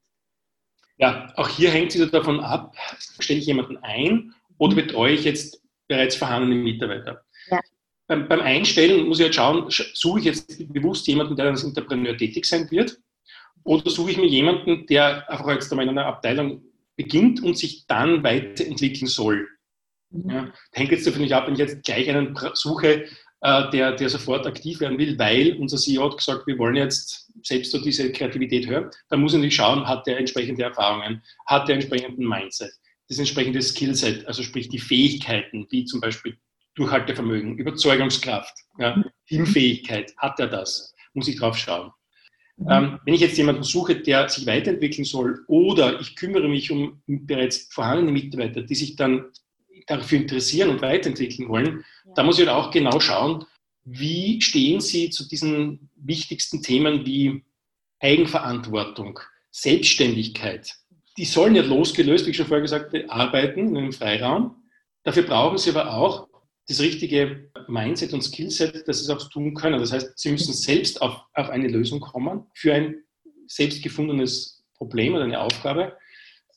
Ja, 0.97 1.31
auch 1.35 1.49
hier 1.49 1.71
hängt 1.71 1.89
es 1.89 1.95
wieder 1.95 2.07
davon 2.07 2.39
ab, 2.39 2.75
stelle 3.19 3.39
ich 3.39 3.45
jemanden 3.45 3.77
ein 3.77 4.33
oder 4.57 4.73
mhm. 4.73 4.77
betreue 4.77 5.13
ich 5.13 5.25
jetzt 5.25 5.61
bereits 5.87 6.15
vorhandene 6.15 6.55
Mitarbeiter. 6.55 7.23
Ja. 7.49 7.59
Beim, 8.07 8.27
beim, 8.27 8.41
Einstellen 8.41 9.07
muss 9.07 9.19
ich 9.19 9.25
halt 9.25 9.35
schauen, 9.35 9.65
suche 9.69 10.19
ich 10.19 10.25
jetzt 10.25 10.73
bewusst 10.73 11.07
jemanden, 11.07 11.35
der 11.35 11.47
als 11.47 11.63
Entrepreneur 11.63 12.15
tätig 12.15 12.45
sein 12.45 12.69
wird 12.71 12.97
oder 13.63 13.89
suche 13.89 14.11
ich 14.11 14.17
mir 14.17 14.27
jemanden, 14.27 14.85
der 14.87 15.29
einfach 15.29 15.49
jetzt 15.49 15.71
in 15.71 15.79
einer 15.79 16.05
Abteilung 16.05 16.61
beginnt 16.95 17.43
und 17.43 17.57
sich 17.57 17.85
dann 17.87 18.23
weiterentwickeln 18.23 19.07
soll. 19.07 19.47
Mhm. 20.11 20.29
Ja, 20.29 20.53
hängt 20.71 20.91
jetzt 20.91 21.05
davon 21.05 21.21
nicht 21.21 21.33
ab, 21.33 21.47
wenn 21.47 21.53
ich 21.53 21.59
jetzt 21.59 21.83
gleich 21.83 22.09
einen 22.09 22.37
suche, 22.53 23.05
äh, 23.45 23.69
der, 23.69 23.91
der 23.91 24.09
sofort 24.09 24.47
aktiv 24.47 24.79
werden 24.79 24.97
will, 24.97 25.19
weil 25.19 25.55
unser 25.59 25.77
CEO 25.77 26.09
hat 26.09 26.17
gesagt, 26.17 26.47
wir 26.47 26.57
wollen 26.57 26.75
jetzt 26.75 27.31
selbst 27.43 27.71
so 27.71 27.79
diese 27.79 28.11
Kreativität 28.11 28.65
hören. 28.67 28.89
Da 29.09 29.17
muss 29.17 29.33
ich 29.33 29.37
natürlich 29.37 29.55
schauen, 29.55 29.87
hat 29.87 30.07
der 30.07 30.17
entsprechende 30.17 30.63
Erfahrungen, 30.63 31.21
hat 31.45 31.67
der 31.67 31.75
entsprechenden 31.75 32.27
Mindset, 32.27 32.71
das 33.07 33.19
entsprechende 33.19 33.61
Skillset, 33.61 34.25
also 34.25 34.41
sprich 34.41 34.69
die 34.69 34.79
Fähigkeiten, 34.79 35.67
wie 35.69 35.85
zum 35.85 36.01
Beispiel 36.01 36.35
Durchhaltevermögen, 36.73 37.59
Überzeugungskraft, 37.59 38.53
ja, 38.79 39.03
Teamfähigkeit, 39.27 40.15
hat 40.17 40.39
er 40.39 40.47
das? 40.47 40.95
Muss 41.13 41.27
ich 41.27 41.37
drauf 41.37 41.55
schauen. 41.55 41.91
Mhm. 42.57 42.67
Ähm, 42.71 42.99
wenn 43.05 43.13
ich 43.13 43.21
jetzt 43.21 43.37
jemanden 43.37 43.63
suche, 43.63 43.95
der 43.95 44.27
sich 44.27 44.47
weiterentwickeln 44.47 45.05
soll, 45.05 45.43
oder 45.47 45.99
ich 45.99 46.15
kümmere 46.15 46.47
mich 46.47 46.71
um 46.71 47.03
bereits 47.05 47.67
vorhandene 47.71 48.11
Mitarbeiter, 48.11 48.63
die 48.63 48.75
sich 48.75 48.95
dann 48.95 49.25
dafür 49.87 50.19
interessieren 50.19 50.69
und 50.69 50.81
weiterentwickeln 50.81 51.47
wollen, 51.49 51.85
ja. 52.05 52.13
da 52.15 52.23
muss 52.23 52.39
ich 52.39 52.47
halt 52.47 52.57
auch 52.57 52.71
genau 52.71 52.99
schauen, 52.99 53.45
wie 53.83 54.41
stehen 54.41 54.81
Sie 54.81 55.11
zu 55.11 55.27
diesen 55.27 55.89
wichtigsten 55.95 56.63
Themen 56.63 57.05
wie 57.05 57.43
Eigenverantwortung, 57.99 59.19
Selbstständigkeit? 59.51 60.73
Die 61.17 61.25
sollen 61.25 61.55
ja 61.55 61.61
losgelöst, 61.61 62.25
wie 62.25 62.31
ich 62.31 62.37
schon 62.37 62.47
vorher 62.47 62.63
gesagt 62.63 62.93
habe, 62.93 63.09
arbeiten 63.09 63.59
in 63.59 63.77
einem 63.77 63.93
Freiraum. 63.93 64.55
Dafür 65.03 65.23
brauchen 65.23 65.59
sie 65.59 65.69
aber 65.69 65.93
auch 65.93 66.27
das 66.67 66.79
richtige 66.79 67.51
Mindset 67.67 68.13
und 68.13 68.23
Skillset, 68.23 68.87
dass 68.87 68.97
sie 68.97 69.03
es 69.03 69.09
auch 69.09 69.29
tun 69.29 69.53
können. 69.53 69.79
Das 69.79 69.91
heißt, 69.91 70.17
sie 70.17 70.31
müssen 70.31 70.53
selbst 70.53 71.01
auf, 71.01 71.21
auf 71.33 71.49
eine 71.49 71.67
Lösung 71.67 71.99
kommen 71.99 72.47
für 72.53 72.73
ein 72.73 73.03
selbst 73.47 73.83
gefundenes 73.83 74.65
Problem 74.75 75.13
oder 75.13 75.25
eine 75.25 75.39
Aufgabe. 75.39 75.95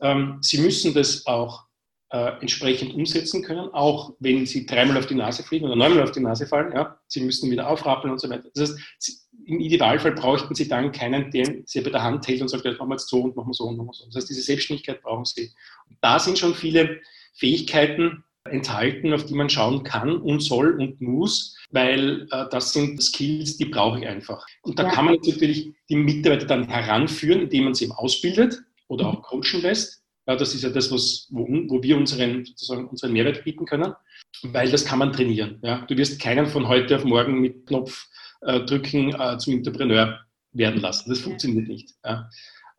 Ähm, 0.01 0.39
sie 0.41 0.59
müssen 0.59 0.95
das 0.95 1.27
auch 1.27 1.68
äh, 2.11 2.41
entsprechend 2.41 2.95
umsetzen 2.95 3.43
können, 3.43 3.69
auch 3.73 4.15
wenn 4.19 4.47
sie 4.47 4.67
dreimal 4.67 4.99
auf 4.99 5.07
die 5.07 5.15
Nase 5.15 5.43
fliegen 5.43 5.67
oder 5.67 5.77
neunmal 5.77 6.05
auf 6.05 6.13
die 6.13 6.21
Nase 6.21 6.47
fallen. 6.47 6.73
Ja? 6.73 6.99
Sie 7.07 7.21
müssen 7.21 7.51
wieder 7.51 7.69
aufrappeln 7.69 8.13
und 8.13 8.19
so 8.19 8.31
weiter. 8.31 8.49
Das 8.55 8.71
heißt, 8.71 8.81
sie, 8.99 9.13
im 9.45 9.61
Idealfall 9.61 10.13
bräuchten 10.13 10.55
sie 10.55 10.69
dann 10.69 10.93
keinen, 10.93 11.31
der 11.31 11.63
sie 11.65 11.81
bei 11.81 11.91
der 11.91 12.03
Hand 12.03 12.27
hält 12.29 12.43
und 12.43 12.49
sagt, 12.49 12.65
das 12.65 12.79
machen 12.79 12.91
wir 12.91 12.95
jetzt 12.95 13.09
so 13.09 13.23
und 13.23 13.37
machen 13.37 13.49
wir 13.49 13.55
so 13.55 13.65
und 13.65 13.77
machen 13.77 13.89
wir 13.89 13.95
so. 13.95 14.07
Das 14.07 14.17
heißt, 14.17 14.31
diese 14.31 14.43
Selbstständigkeit 14.43 15.03
brauchen 15.03 15.25
sie. 15.25 15.51
Und 15.89 15.97
da 16.01 16.19
sind 16.19 16.39
schon 16.39 16.55
viele 16.55 17.01
Fähigkeiten 17.35 18.25
enthalten, 18.45 19.13
auf 19.13 19.27
die 19.27 19.35
man 19.35 19.51
schauen 19.51 19.83
kann 19.85 20.17
und 20.17 20.41
soll 20.41 20.81
und 20.81 21.01
muss, 21.01 21.57
weil 21.71 22.27
äh, 22.31 22.47
das 22.51 22.73
sind 22.73 23.03
Skills, 23.03 23.57
die 23.59 23.67
brauche 23.67 23.99
ich 23.99 24.07
einfach. 24.07 24.47
Und 24.63 24.79
da 24.79 24.85
ja. 24.85 24.91
kann 24.91 25.05
man 25.05 25.15
natürlich 25.15 25.73
die 25.89 25.97
Mitarbeiter 25.97 26.47
dann 26.47 26.69
heranführen, 26.69 27.43
indem 27.43 27.65
man 27.65 27.75
sie 27.75 27.85
eben 27.85 27.93
ausbildet 27.93 28.63
oder 28.89 29.09
auch 29.09 29.23
coachen 29.23 29.61
lässt. 29.63 30.03
Ja, 30.29 30.37
das 30.37 30.55
ist 30.55 30.63
ja 30.63 30.69
das, 30.69 30.93
was, 30.93 31.27
wo, 31.31 31.47
wo 31.69 31.83
wir 31.83 31.97
unseren, 31.97 32.45
sozusagen 32.45 32.87
unseren 32.87 33.15
Mehrwert 33.15 33.45
bieten 33.45 33.65
können, 33.65 33.95
weil 34.43 34.71
das 34.71 34.85
kann 34.85 34.99
man 34.99 35.11
trainieren. 35.11 35.59
Ja. 35.63 35.87
Du 35.87 35.97
wirst 35.97 36.21
keinen 36.21 36.47
von 36.47 36.69
heute 36.69 36.97
auf 36.97 37.05
morgen 37.05 37.41
mit 37.41 37.67
Knopf 37.67 38.07
äh, 38.43 38.61
drücken 38.61 39.19
äh, 39.19 39.39
zum 39.39 39.55
Entrepreneur 39.55 40.21
werden 40.53 40.83
lassen. 40.83 41.09
Das 41.09 41.21
funktioniert 41.21 41.69
nicht. 41.69 41.95
Ja. 42.05 42.29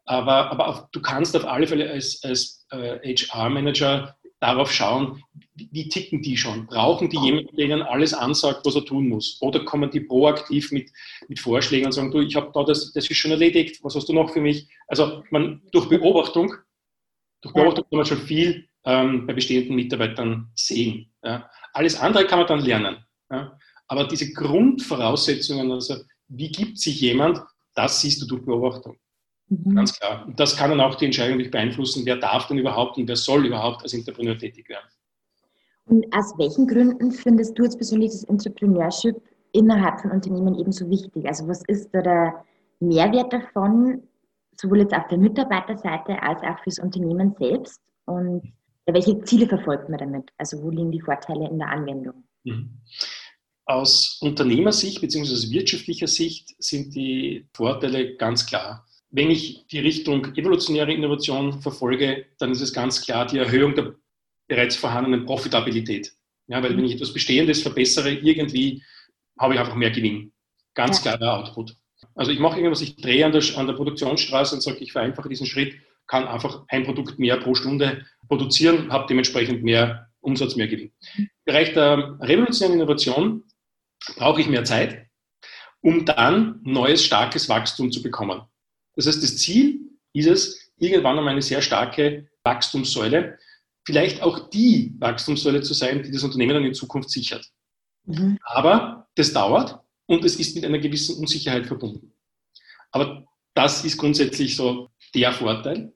Aber, 0.05 0.51
aber 0.51 0.67
auf, 0.67 0.91
du 0.91 1.01
kannst 1.01 1.35
auf 1.35 1.45
alle 1.45 1.65
Fälle 1.65 1.89
als, 1.89 2.23
als 2.23 2.67
äh, 2.69 3.15
HR-Manager 3.15 4.15
darauf 4.39 4.71
schauen, 4.71 5.23
wie 5.55 5.89
ticken 5.89 6.21
die 6.21 6.38
schon? 6.38 6.67
Brauchen 6.67 7.09
die 7.09 7.17
jemanden, 7.17 7.55
der 7.55 7.65
ihnen 7.65 7.81
alles 7.81 8.13
ansagt, 8.13 8.63
was 8.63 8.75
er 8.75 8.85
tun 8.85 9.09
muss? 9.09 9.38
Oder 9.41 9.65
kommen 9.65 9.89
die 9.89 10.01
proaktiv 10.01 10.71
mit, 10.71 10.91
mit 11.27 11.39
Vorschlägen 11.39 11.88
und 11.88 11.93
sagen, 11.93 12.12
du, 12.12 12.21
ich 12.21 12.35
habe 12.35 12.51
da 12.53 12.63
das, 12.63 12.93
das 12.93 13.09
ist 13.09 13.17
schon 13.17 13.31
erledigt, 13.31 13.83
was 13.83 13.95
hast 13.95 14.07
du 14.07 14.13
noch 14.13 14.31
für 14.31 14.39
mich? 14.39 14.69
Also 14.88 15.23
man, 15.31 15.63
durch 15.71 15.89
Beobachtung, 15.89 16.53
durch 17.41 17.54
Beobachtung 17.54 17.86
kann 17.89 17.97
man 17.97 18.06
schon 18.06 18.17
viel 18.19 18.67
ähm, 18.86 19.28
bei 19.28 19.34
bestehenden 19.34 19.75
Mitarbeitern 19.75 20.52
sehen. 20.56 21.12
Ja. 21.23 21.49
Alles 21.73 21.99
andere 21.99 22.25
kann 22.25 22.39
man 22.39 22.47
dann 22.47 22.62
lernen. 22.62 22.97
Ja. 23.30 23.58
Aber 23.88 24.08
diese 24.08 24.32
Grundvoraussetzungen, 24.34 25.71
also 25.71 25.95
wie 26.28 26.52
gibt 26.52 26.78
sich 26.78 27.02
jemand, 27.02 27.41
das 27.73 28.02
siehst 28.02 28.21
du 28.21 28.28
durch 28.28 28.45
Beobachtung. 28.45 28.97
Mhm. 29.47 29.75
Ganz 29.75 29.97
klar. 29.97 30.25
Und 30.28 30.39
das 30.39 30.56
kann 30.56 30.69
dann 30.69 30.82
auch 30.82 30.95
die 30.95 31.06
Entscheidung 31.06 31.38
nicht 31.38 31.52
beeinflussen, 31.52 32.06
wer 32.06 32.17
darf 32.17 32.47
denn 32.47 32.58
überhaupt 32.58 32.97
und 32.97 33.08
wer 33.08 33.15
soll 33.15 33.45
überhaupt 33.45 33.84
als 33.84 33.93
Entrepreneur 33.93 34.38
tätig 34.38 34.69
werden. 34.69 34.86
Und 35.86 36.06
aus 36.15 36.38
welchen 36.38 36.67
Gründen 36.67 37.12
findest 37.12 37.58
du 37.58 37.63
jetzt 37.63 37.78
persönlich 37.78 38.12
das 38.12 38.23
Entrepreneurship 38.25 39.19
innerhalb 39.54 40.02
von 40.02 40.12
Unternehmen 40.12 40.58
ebenso 40.60 40.88
wichtig? 40.88 41.25
Also 41.25 41.47
was 41.47 41.63
ist 41.67 41.89
da 41.93 42.02
der 42.02 42.45
Mehrwert 42.80 43.34
davon, 43.34 44.04
sowohl 44.60 44.80
jetzt 44.80 44.93
auf 44.93 45.08
der 45.08 45.17
Mitarbeiterseite 45.17 46.22
als 46.22 46.41
auch 46.41 46.62
fürs 46.63 46.80
Unternehmen 46.80 47.36
selbst? 47.39 47.82
Und 48.06 48.54
welche 48.86 49.22
Ziele 49.22 49.48
verfolgt 49.48 49.89
man 49.89 50.00
damit? 50.00 50.30
Also 50.38 50.62
wo 50.62 50.69
liegen 50.69 50.91
die 50.91 51.02
Vorteile 51.02 51.50
in 51.50 51.60
der 51.60 51.69
Anwendung? 51.69 52.24
Mhm. 52.43 52.82
Aus 53.65 54.17
Unternehmersicht 54.22 55.00
bzw. 55.00 55.52
wirtschaftlicher 55.52 56.08
Sicht 56.08 56.56
sind 56.58 56.95
die 56.95 57.48
Vorteile 57.54 58.15
ganz 58.15 58.45
klar. 58.45 58.86
Wenn 59.12 59.30
ich 59.30 59.67
die 59.67 59.80
Richtung 59.80 60.36
evolutionäre 60.36 60.93
Innovation 60.93 61.62
verfolge, 61.62 62.26
dann 62.39 62.52
ist 62.52 62.62
es 62.62 62.74
ganz 62.74 63.02
klar 63.02 63.26
die 63.28 63.38
Erhöhung 63.38 63.76
der 63.76 63.95
bereits 64.48 64.76
vorhandenen 64.76 65.26
Profitabilität. 65.26 66.12
Ja, 66.48 66.63
weil 66.63 66.76
wenn 66.76 66.86
ich 66.86 66.95
etwas 66.95 67.13
Bestehendes 67.13 67.62
verbessere, 67.62 68.12
irgendwie 68.12 68.82
habe 69.38 69.54
ich 69.54 69.60
einfach 69.60 69.76
mehr 69.76 69.91
Gewinn. 69.91 70.32
Ganz 70.74 71.04
ja. 71.04 71.15
klarer 71.15 71.39
Output. 71.39 71.76
Also 72.19 72.34
ich 72.34 72.39
mache 72.39 72.58
irgendwas, 72.58 72.82
ich 72.82 72.97
drehe 72.97 73.25
an 73.25 73.32
der, 73.32 73.41
an 73.55 73.65
der 73.65 73.75
Produktionsstraße 73.75 74.53
und 74.53 74.60
sage, 74.60 74.79
ich 74.79 74.91
vereinfache 74.91 75.29
diesen 75.29 75.45
Schritt, 75.45 75.75
kann 76.05 76.27
einfach 76.27 76.65
ein 76.67 76.84
Produkt 76.84 77.17
mehr 77.17 77.38
pro 77.38 77.55
Stunde 77.55 78.05
produzieren, 78.27 78.91
habe 78.91 79.05
dementsprechend 79.08 79.63
mehr 79.63 80.10
Umsatz, 80.19 80.58
mehr 80.58 80.67
Gewinn. 80.67 80.91
Im 81.15 81.29
Bereich 81.45 81.73
der 81.73 82.17
revolutionären 82.19 82.77
Innovation 82.77 83.45
brauche 84.17 84.41
ich 84.41 84.49
mehr 84.49 84.65
Zeit, 84.65 85.08
um 85.79 86.05
dann 86.05 86.60
neues, 86.63 87.05
starkes 87.05 87.47
Wachstum 87.47 87.89
zu 87.89 88.03
bekommen. 88.03 88.41
Das 88.97 89.08
heißt, 89.08 89.23
das 89.23 89.38
Ziel 89.38 89.79
ist 90.12 90.27
es, 90.27 90.73
irgendwann 90.77 91.17
einmal 91.17 91.32
eine 91.32 91.41
sehr 91.41 91.62
starke 91.62 92.27
Wachstumssäule, 92.43 93.38
vielleicht 93.86 94.21
auch 94.23 94.49
die 94.49 94.93
Wachstumssäule 94.99 95.62
zu 95.62 95.73
sein, 95.73 96.03
die 96.03 96.12
das 96.12 96.23
Unternehmen 96.25 96.55
dann 96.55 96.65
in 96.65 96.73
Zukunft 96.73 97.12
sichert. 97.12 97.49
Mhm. 98.03 98.38
Aber 98.43 99.08
das 99.15 99.32
dauert 99.32 99.79
und 100.10 100.26
es 100.26 100.38
ist 100.38 100.56
mit 100.56 100.65
einer 100.65 100.80
gewissen 100.80 101.19
Unsicherheit 101.19 101.67
verbunden. 101.67 102.13
Aber 102.91 103.28
das 103.54 103.86
ist 103.86 103.98
grundsätzlich 103.98 104.56
so 104.56 104.89
der 105.13 105.32
Vorteil. 105.32 105.93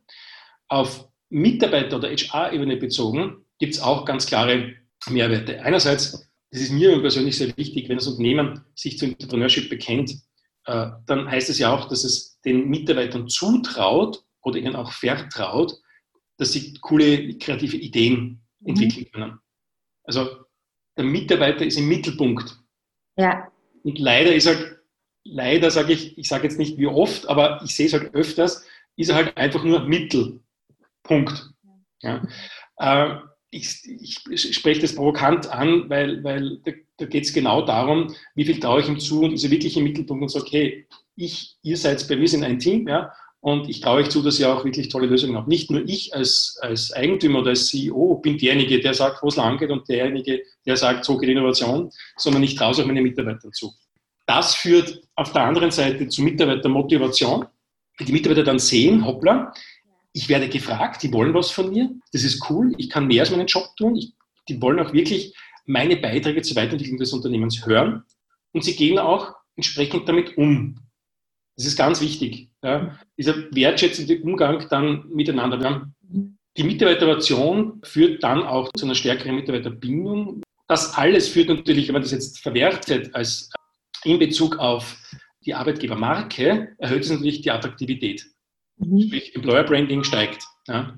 Auf 0.68 1.10
Mitarbeiter- 1.30 1.98
oder 1.98 2.10
HR-Ebene 2.10 2.78
bezogen 2.78 3.44
gibt 3.58 3.74
es 3.74 3.82
auch 3.82 4.06
ganz 4.06 4.28
klare 4.28 4.76
Mehrwerte. 5.10 5.60
Einerseits, 5.64 6.30
das 6.52 6.62
ist 6.62 6.72
mir 6.72 7.02
persönlich 7.02 7.36
sehr 7.36 7.58
wichtig, 7.58 7.90
wenn 7.90 7.98
das 7.98 8.06
Unternehmen 8.08 8.64
sich 8.76 9.00
zu 9.00 9.06
Entrepreneurship 9.06 9.68
bekennt, 9.68 10.12
äh, 10.66 10.92
dann 11.08 11.30
heißt 11.30 11.50
es 11.50 11.58
ja 11.58 11.74
auch, 11.74 11.90
dass 11.90 12.04
es 12.04 12.40
den 12.46 12.70
Mitarbeitern 12.70 13.28
zutraut 13.28 14.24
oder 14.44 14.60
ihnen 14.60 14.76
auch 14.76 14.92
vertraut, 14.92 15.74
dass 16.38 16.52
sie 16.52 16.76
coole 16.82 17.36
kreative 17.40 17.78
Ideen 17.78 18.44
mhm. 18.60 18.70
entwickeln 18.70 19.12
können. 19.12 19.40
Also 20.04 20.46
der 20.96 21.06
Mitarbeiter 21.06 21.66
ist 21.66 21.80
im 21.80 21.88
Mittelpunkt. 21.88 22.60
Ja. 23.18 23.52
Und 23.84 24.00
leider 24.00 24.34
ist 24.34 24.48
halt, 24.48 24.80
leider 25.24 25.72
sage 25.72 25.94
ich, 25.94 26.18
ich 26.18 26.28
sage 26.28 26.44
jetzt 26.44 26.58
nicht 26.58 26.78
wie 26.78 26.88
oft, 26.88 27.28
aber 27.28 27.62
ich 27.64 27.76
sehe 27.76 27.86
es 27.86 27.94
halt 27.94 28.14
öfters, 28.14 28.66
ist 28.96 29.10
er 29.10 29.16
halt 29.16 29.38
einfach 29.38 29.64
nur 29.64 29.82
Mittelpunkt. 29.82 31.52
Ja. 32.02 32.24
Äh, 32.78 33.16
ich, 33.50 33.84
ich, 33.86 34.56
spreche 34.56 34.82
das 34.82 34.96
provokant 34.96 35.48
an, 35.48 35.90
weil, 35.90 36.24
weil 36.24 36.58
da, 36.66 36.72
da 36.98 37.06
geht 37.06 37.26
es 37.26 37.34
genau 37.34 37.62
darum, 37.62 38.14
wie 38.34 38.46
viel 38.46 38.60
traue 38.60 38.82
ich 38.82 38.88
ihm 38.88 39.00
zu 39.00 39.22
und 39.24 39.34
ist 39.34 39.44
er 39.44 39.52
wirklich 39.52 39.78
im 39.78 39.84
Mittelpunkt 39.84 40.24
und 40.24 40.30
sagt, 40.30 40.48
okay, 40.48 40.88
ich, 41.16 41.58
ihr 41.62 41.78
seid 41.78 42.08
bei 42.08 42.16
mir 42.16 42.28
sind 42.28 42.44
ein 42.44 42.58
Team, 42.58 42.88
ja, 42.88 43.14
und 43.44 43.68
ich 43.68 43.82
traue 43.82 43.98
euch 43.98 44.10
zu, 44.10 44.22
dass 44.22 44.40
ihr 44.40 44.50
auch 44.50 44.64
wirklich 44.64 44.88
tolle 44.88 45.06
Lösungen 45.06 45.36
habt. 45.36 45.50
Nicht 45.50 45.70
nur 45.70 45.84
ich 45.86 46.16
als, 46.16 46.58
als 46.62 46.94
Eigentümer 46.94 47.40
oder 47.40 47.50
als 47.50 47.68
CEO 47.68 48.16
bin 48.24 48.38
derjenige, 48.38 48.80
der 48.80 48.94
sagt, 48.94 49.22
wo 49.22 49.28
es 49.28 49.36
lang 49.36 49.58
geht 49.58 49.70
und 49.70 49.88
derjenige, 49.90 50.44
der 50.66 50.78
sagt, 50.78 51.04
so 51.04 51.18
geht 51.18 51.28
Innovation, 51.28 51.92
sondern 52.16 52.42
ich 52.42 52.56
traue 52.56 52.72
es 52.72 52.80
auch 52.80 52.86
meinen 52.86 53.04
Mitarbeitern 53.04 53.52
zu. 53.52 53.74
Das 54.28 54.56
führt 54.56 55.02
auf 55.16 55.34
der 55.34 55.44
anderen 55.44 55.72
Seite 55.72 56.08
zu 56.08 56.22
Mitarbeitermotivation. 56.22 57.46
Die 58.00 58.14
Mitarbeiter 58.14 58.46
dann 58.46 58.60
sehen, 58.60 59.06
hoppla, 59.06 59.54
ich 60.14 60.30
werde 60.30 60.48
gefragt, 60.48 61.04
die 61.04 61.12
wollen 61.12 61.34
was 61.34 61.52
von 61.52 61.70
mir, 61.70 61.90
das 62.14 62.24
ist 62.24 62.50
cool, 62.50 62.74
ich 62.78 62.90
kann 62.90 63.08
mehr 63.08 63.24
als 63.24 63.32
meinen 63.32 63.48
Job 63.48 63.76
tun, 63.76 63.98
ich, 63.98 64.14
die 64.48 64.62
wollen 64.62 64.80
auch 64.80 64.94
wirklich 64.94 65.36
meine 65.66 65.98
Beiträge 65.98 66.44
zur 66.44 66.56
Weiterentwicklung 66.56 66.98
des 66.98 67.12
Unternehmens 67.12 67.66
hören 67.66 68.06
und 68.54 68.64
sie 68.64 68.78
gehen 68.78 69.00
auch 69.00 69.34
entsprechend 69.58 70.08
damit 70.08 70.38
um. 70.38 70.80
Das 71.56 71.66
ist 71.66 71.78
ganz 71.78 72.02
wichtig. 72.02 72.50
Ja. 72.64 72.98
Dieser 73.18 73.36
wertschätzende 73.54 74.22
Umgang 74.22 74.68
dann 74.70 75.08
miteinander. 75.10 75.60
Wir 75.60 75.70
haben 75.70 75.96
die 76.58 76.64
Mitarbeiteration 76.64 77.82
führt 77.84 78.24
dann 78.24 78.44
auch 78.44 78.72
zu 78.74 78.86
einer 78.86 78.96
stärkeren 78.96 79.36
Mitarbeiterbindung. 79.36 80.44
Das 80.68 80.94
alles 80.96 81.28
führt 81.28 81.50
natürlich, 81.50 81.88
wenn 81.88 81.94
man 81.94 82.04
das 82.04 82.12
jetzt 82.12 82.40
verwertet 82.40 83.14
als 83.16 83.50
in 84.04 84.20
Bezug 84.20 84.58
auf 84.58 84.96
die 85.46 85.54
Arbeitgebermarke, 85.54 86.76
erhöht 86.78 87.04
es 87.04 87.10
natürlich 87.10 87.42
die 87.42 87.52
Attraktivität. 87.52 88.26
Mhm. 88.78 89.02
Sprich, 89.02 89.36
Employer 89.36 89.64
Branding 89.64 90.04
steigt. 90.04 90.44
Ja. 90.68 90.96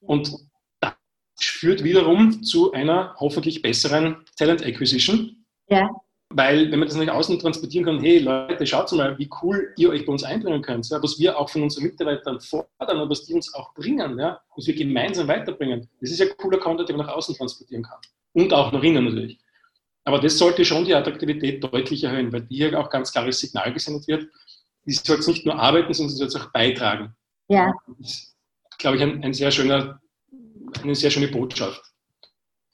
Und 0.00 0.32
das 0.80 0.94
führt 1.38 1.82
wiederum 1.82 2.42
zu 2.42 2.72
einer 2.72 3.14
hoffentlich 3.18 3.62
besseren 3.62 4.24
Talent 4.36 4.64
Acquisition. 4.64 5.44
Ja. 5.68 5.88
Weil, 6.32 6.70
wenn 6.70 6.78
man 6.78 6.86
das 6.86 6.96
nach 6.96 7.12
außen 7.12 7.40
transportieren 7.40 7.84
kann, 7.84 8.00
hey 8.00 8.20
Leute, 8.20 8.64
schaut 8.64 8.92
mal, 8.92 9.18
wie 9.18 9.28
cool 9.42 9.74
ihr 9.76 9.90
euch 9.90 10.06
bei 10.06 10.12
uns 10.12 10.22
einbringen 10.22 10.62
könnt, 10.62 10.88
ja, 10.88 11.02
was 11.02 11.18
wir 11.18 11.36
auch 11.36 11.50
von 11.50 11.64
unseren 11.64 11.84
Mitarbeitern 11.84 12.40
fordern 12.40 13.00
und 13.00 13.10
was 13.10 13.24
die 13.24 13.34
uns 13.34 13.52
auch 13.52 13.74
bringen, 13.74 14.16
ja, 14.16 14.40
was 14.54 14.66
wir 14.68 14.74
gemeinsam 14.74 15.26
weiterbringen. 15.26 15.88
Das 16.00 16.10
ist 16.10 16.20
ja 16.20 16.26
cooler 16.36 16.58
Content, 16.58 16.88
den 16.88 16.96
man 16.96 17.06
nach 17.06 17.14
außen 17.14 17.34
transportieren 17.34 17.82
kann. 17.82 17.98
Und 18.32 18.52
auch 18.52 18.70
nach 18.70 18.82
innen 18.82 19.04
natürlich. 19.04 19.40
Aber 20.04 20.20
das 20.20 20.38
sollte 20.38 20.64
schon 20.64 20.84
die 20.84 20.94
Attraktivität 20.94 21.64
deutlich 21.64 22.04
erhöhen, 22.04 22.32
weil 22.32 22.46
hier 22.48 22.78
auch 22.78 22.90
ganz 22.90 23.10
klares 23.10 23.40
Signal 23.40 23.72
gesendet 23.72 24.06
wird. 24.06 24.28
Die 24.86 24.92
soll 24.92 25.16
jetzt 25.16 25.26
nicht 25.26 25.44
nur 25.44 25.56
arbeiten, 25.58 25.92
sondern 25.92 26.10
sie 26.10 26.16
soll 26.16 26.28
es 26.28 26.36
auch 26.36 26.52
beitragen. 26.52 27.14
Ja. 27.48 27.72
Das 27.98 28.08
ist, 28.08 28.36
glaube 28.78 28.96
ich, 28.96 29.02
ein, 29.02 29.22
ein 29.24 29.34
sehr 29.34 29.50
schöner, 29.50 30.00
eine 30.82 30.94
sehr 30.94 31.10
schöne 31.10 31.28
Botschaft. 31.28 31.89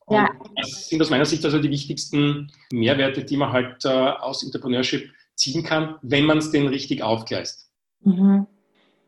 Ja. 0.08 0.30
Das 0.56 0.88
sind 0.88 1.02
aus 1.02 1.10
meiner 1.10 1.24
Sicht 1.24 1.44
also 1.44 1.58
die 1.58 1.70
wichtigsten 1.70 2.50
Mehrwerte, 2.72 3.24
die 3.24 3.36
man 3.36 3.52
halt 3.52 3.84
äh, 3.84 3.88
aus 3.88 4.44
Entrepreneurship 4.44 5.10
ziehen 5.34 5.64
kann, 5.64 5.96
wenn 6.02 6.24
man 6.24 6.38
es 6.38 6.50
denn 6.50 6.68
richtig 6.68 7.02
aufgleist. 7.02 7.70
Mhm. 8.02 8.46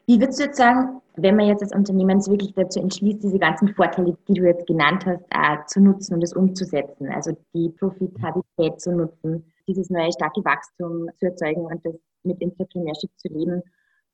Wie 0.07 0.19
würdest 0.19 0.41
du 0.41 0.45
jetzt 0.45 0.57
sagen, 0.57 1.01
Wenn 1.21 1.35
man 1.35 1.49
jetzt 1.49 1.63
als 1.63 1.75
Unternehmen 1.75 2.21
sich 2.21 2.31
wirklich 2.31 2.55
dazu 2.55 2.79
entschließt, 2.79 3.25
diese 3.25 3.41
ganzen 3.41 3.75
Vorteile, 3.75 4.17
die 4.29 4.35
du 4.35 4.45
jetzt 4.45 4.67
genannt 4.69 5.05
hast, 5.05 5.25
äh, 5.31 5.67
zu 5.67 5.81
nutzen 5.81 6.15
und 6.15 6.23
es 6.23 6.33
umzusetzen, 6.33 7.09
also 7.09 7.37
die 7.53 7.71
Profitabilität 7.71 8.81
zu 8.81 8.93
nutzen, 8.93 9.45
dieses 9.67 9.91
neue 9.91 10.13
starke 10.13 10.45
Wachstum 10.45 11.11
zu 11.19 11.27
erzeugen 11.27 11.63
und 11.63 11.85
das 11.85 11.95
mit 12.23 12.41
Entrepreneurship 12.41 13.11
zu 13.17 13.29
leben 13.29 13.63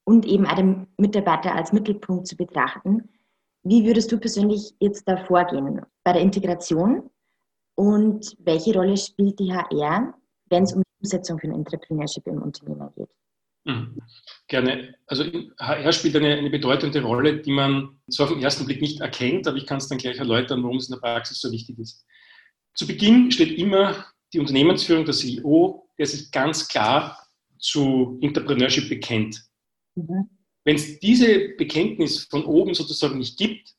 und 0.04 0.24
eben 0.24 0.46
auch 0.46 0.56
den 0.56 0.86
Mitarbeiter 0.96 1.54
als 1.54 1.72
Mittelpunkt 1.72 2.26
zu 2.26 2.36
betrachten. 2.36 3.08
Wie 3.64 3.86
würdest 3.86 4.12
du 4.12 4.18
persönlich 4.18 4.74
jetzt 4.78 5.08
da 5.08 5.16
vorgehen 5.16 5.80
bei 6.04 6.12
der 6.12 6.20
Integration 6.22 7.10
und 7.76 8.36
welche 8.38 8.74
Rolle 8.74 8.96
spielt 8.96 9.38
die 9.38 9.52
HR, 9.52 10.14
wenn 10.50 10.64
es 10.64 10.74
um 10.74 10.82
die 10.82 11.02
Umsetzung 11.02 11.38
von 11.40 11.52
Entrepreneurship 11.52 12.26
im 12.26 12.42
Unternehmen 12.42 12.90
geht? 12.94 13.08
Mhm. 13.64 14.02
Gerne. 14.48 14.94
Also 15.06 15.24
HR 15.58 15.92
spielt 15.92 16.16
eine, 16.16 16.34
eine, 16.34 16.50
bedeutende 16.50 17.02
Rolle, 17.02 17.40
die 17.40 17.52
man 17.52 17.98
so 18.06 18.24
auf 18.24 18.28
den 18.28 18.42
ersten 18.42 18.66
Blick 18.66 18.82
nicht 18.82 19.00
erkennt, 19.00 19.48
aber 19.48 19.56
ich 19.56 19.66
kann 19.66 19.78
es 19.78 19.88
dann 19.88 19.96
gleich 19.96 20.18
erläutern, 20.18 20.62
warum 20.62 20.76
es 20.76 20.90
in 20.90 20.94
der 20.96 21.00
Praxis 21.00 21.40
so 21.40 21.50
wichtig 21.50 21.78
ist. 21.78 22.04
Zu 22.74 22.86
Beginn 22.86 23.30
steht 23.30 23.58
immer 23.58 24.04
die 24.34 24.40
Unternehmensführung, 24.40 25.06
der 25.06 25.14
CEO, 25.14 25.88
der 25.96 26.06
sich 26.06 26.30
ganz 26.30 26.68
klar 26.68 27.18
zu 27.58 28.18
Entrepreneurship 28.20 28.90
bekennt. 28.90 29.42
Mhm. 29.94 30.28
Wenn 30.64 30.76
es 30.76 30.98
diese 30.98 31.50
Bekenntnis 31.56 32.24
von 32.24 32.44
oben 32.44 32.74
sozusagen 32.74 33.18
nicht 33.18 33.38
gibt, 33.38 33.74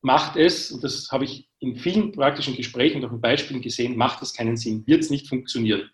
macht 0.00 0.36
es, 0.36 0.72
und 0.72 0.82
das 0.82 1.10
habe 1.12 1.24
ich 1.24 1.48
in 1.60 1.76
vielen 1.76 2.12
praktischen 2.12 2.56
Gesprächen 2.56 2.98
und 2.98 3.08
auch 3.08 3.12
in 3.12 3.20
Beispielen 3.20 3.62
gesehen, 3.62 3.96
macht 3.96 4.22
es 4.22 4.34
keinen 4.34 4.56
Sinn, 4.56 4.86
wird 4.86 5.02
es 5.02 5.10
nicht 5.10 5.28
funktionieren. 5.28 5.88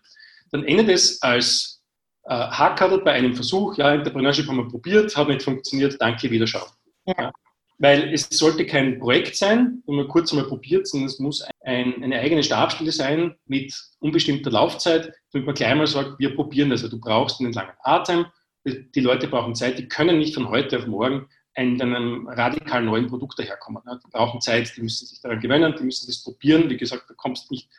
Dann 0.51 0.63
endet 0.63 0.89
es 0.89 1.21
als 1.21 1.83
äh, 2.23 2.33
Hackerl 2.33 3.01
bei 3.01 3.11
einem 3.11 3.35
Versuch, 3.35 3.77
ja, 3.77 3.93
Entrepreneurship 3.93 4.47
haben 4.47 4.57
wir 4.57 4.67
probiert, 4.67 5.15
hat 5.15 5.27
nicht 5.27 5.43
funktioniert, 5.43 5.97
danke, 5.99 6.31
Wiederschauen. 6.31 6.69
Ja. 7.05 7.15
Ja. 7.17 7.31
Weil 7.77 8.13
es 8.13 8.27
sollte 8.29 8.65
kein 8.65 8.99
Projekt 8.99 9.37
sein, 9.37 9.81
wo 9.85 9.93
man 9.93 10.07
kurz 10.09 10.31
einmal 10.31 10.47
probiert, 10.47 10.85
sondern 10.85 11.07
es 11.07 11.19
muss 11.19 11.45
ein, 11.61 12.03
eine 12.03 12.19
eigene 12.19 12.43
Stabstelle 12.43 12.91
sein 12.91 13.35
mit 13.45 13.73
unbestimmter 13.99 14.51
Laufzeit, 14.51 15.13
damit 15.31 15.45
man 15.45 15.55
gleich 15.55 15.75
mal 15.75 15.87
sagt, 15.87 16.19
wir 16.19 16.35
probieren 16.35 16.71
das. 16.71 16.83
Also 16.83 16.97
du 16.97 17.01
brauchst 17.01 17.39
einen 17.39 17.53
langen 17.53 17.71
Atem, 17.83 18.25
die 18.65 19.01
Leute 19.01 19.27
brauchen 19.27 19.55
Zeit, 19.55 19.79
die 19.79 19.87
können 19.87 20.17
nicht 20.17 20.33
von 20.33 20.49
heute 20.49 20.77
auf 20.77 20.87
morgen 20.87 21.27
in 21.55 21.81
einem 21.81 22.27
radikal 22.27 22.83
neuen 22.83 23.07
Produkt 23.07 23.37
daherkommen. 23.39 23.81
Die 23.85 24.11
brauchen 24.11 24.39
Zeit, 24.41 24.71
die 24.75 24.81
müssen 24.81 25.05
sich 25.07 25.21
daran 25.21 25.39
gewöhnen, 25.39 25.75
die 25.77 25.83
müssen 25.83 26.07
das 26.07 26.23
probieren. 26.23 26.69
Wie 26.69 26.77
gesagt, 26.77 27.09
du 27.09 27.13
kommst 27.15 27.51
nicht, 27.51 27.69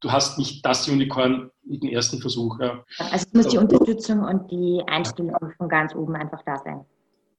du 0.00 0.10
hast 0.10 0.38
nicht 0.38 0.64
das 0.64 0.88
Unicorn 0.88 1.50
mit 1.64 1.82
dem 1.82 1.90
ersten 1.90 2.20
Versuch. 2.20 2.58
Ja. 2.60 2.84
Also 3.10 3.26
muss 3.32 3.48
die 3.48 3.58
Unterstützung 3.58 4.20
und 4.20 4.50
die 4.50 4.82
Einstellung 4.86 5.34
von 5.56 5.68
ganz 5.68 5.94
oben 5.94 6.16
einfach 6.16 6.42
da 6.44 6.56
sein. 6.58 6.84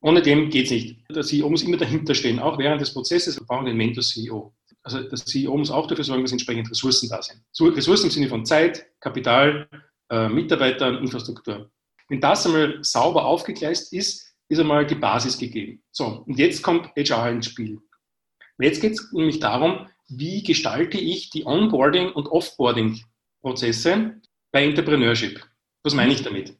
Ohne 0.01 0.21
dem 0.21 0.49
geht 0.49 0.65
es 0.65 0.71
nicht. 0.71 0.99
Der 1.09 1.23
CEO 1.23 1.49
muss 1.49 1.63
immer 1.63 1.77
dahinter 1.77 2.13
stehen, 2.13 2.39
auch 2.39 2.57
während 2.59 2.81
des 2.81 2.93
Prozesses. 2.93 3.39
Wir 3.39 3.45
brauchen 3.47 3.65
den 3.65 3.77
Mentor-CEO. 3.77 4.53
Also 4.83 5.01
der 5.01 5.17
CEO 5.17 5.57
muss 5.57 5.71
auch 5.71 5.87
dafür 5.87 6.03
sorgen, 6.03 6.21
dass 6.21 6.31
entsprechend 6.31 6.69
Ressourcen 6.69 7.09
da 7.09 7.21
sind. 7.21 7.41
Ressourcen 7.75 8.05
im 8.05 8.11
Sinne 8.11 8.29
von 8.29 8.45
Zeit, 8.45 8.85
Kapital, 8.99 9.67
äh, 10.09 10.29
Mitarbeitern, 10.29 10.97
Infrastruktur. 10.99 11.69
Wenn 12.09 12.21
das 12.21 12.45
einmal 12.45 12.79
sauber 12.83 13.25
aufgegleist 13.25 13.93
ist, 13.93 14.35
ist 14.49 14.59
einmal 14.59 14.85
die 14.85 14.95
Basis 14.95 15.37
gegeben. 15.37 15.83
So, 15.91 16.23
und 16.25 16.37
jetzt 16.37 16.63
kommt 16.63 16.89
HR 16.95 17.31
ins 17.31 17.47
Spiel. 17.47 17.79
Jetzt 18.59 18.81
geht 18.81 18.93
es 18.93 19.11
nämlich 19.11 19.39
darum, 19.39 19.87
wie 20.07 20.41
gestalte 20.41 20.97
ich 20.97 21.29
die 21.29 21.45
Onboarding- 21.45 22.13
und 22.13 22.27
Offboarding-Prozesse 22.27 24.21
bei 24.51 24.63
Entrepreneurship. 24.63 25.45
Was 25.83 25.93
meine 25.93 26.13
ich 26.13 26.23
damit? 26.23 26.57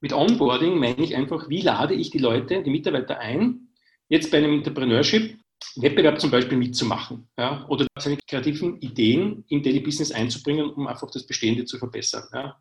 Mit 0.00 0.12
Onboarding 0.12 0.78
meine 0.78 1.02
ich 1.02 1.14
einfach, 1.14 1.48
wie 1.48 1.60
lade 1.60 1.94
ich 1.94 2.10
die 2.10 2.18
Leute, 2.18 2.62
die 2.62 2.70
Mitarbeiter 2.70 3.18
ein, 3.18 3.68
jetzt 4.08 4.30
bei 4.30 4.38
einem 4.38 4.54
Entrepreneurship 4.54 5.38
Wettbewerb 5.76 6.20
zum 6.20 6.30
Beispiel 6.30 6.58
mitzumachen 6.58 7.28
ja, 7.38 7.66
oder 7.68 7.86
seine 7.98 8.18
kreativen 8.28 8.80
Ideen 8.80 9.44
im 9.48 9.62
Daily 9.62 9.80
Business 9.80 10.12
einzubringen, 10.12 10.70
um 10.70 10.86
einfach 10.86 11.10
das 11.10 11.26
Bestehende 11.26 11.64
zu 11.64 11.78
verbessern. 11.78 12.24
Ja. 12.32 12.60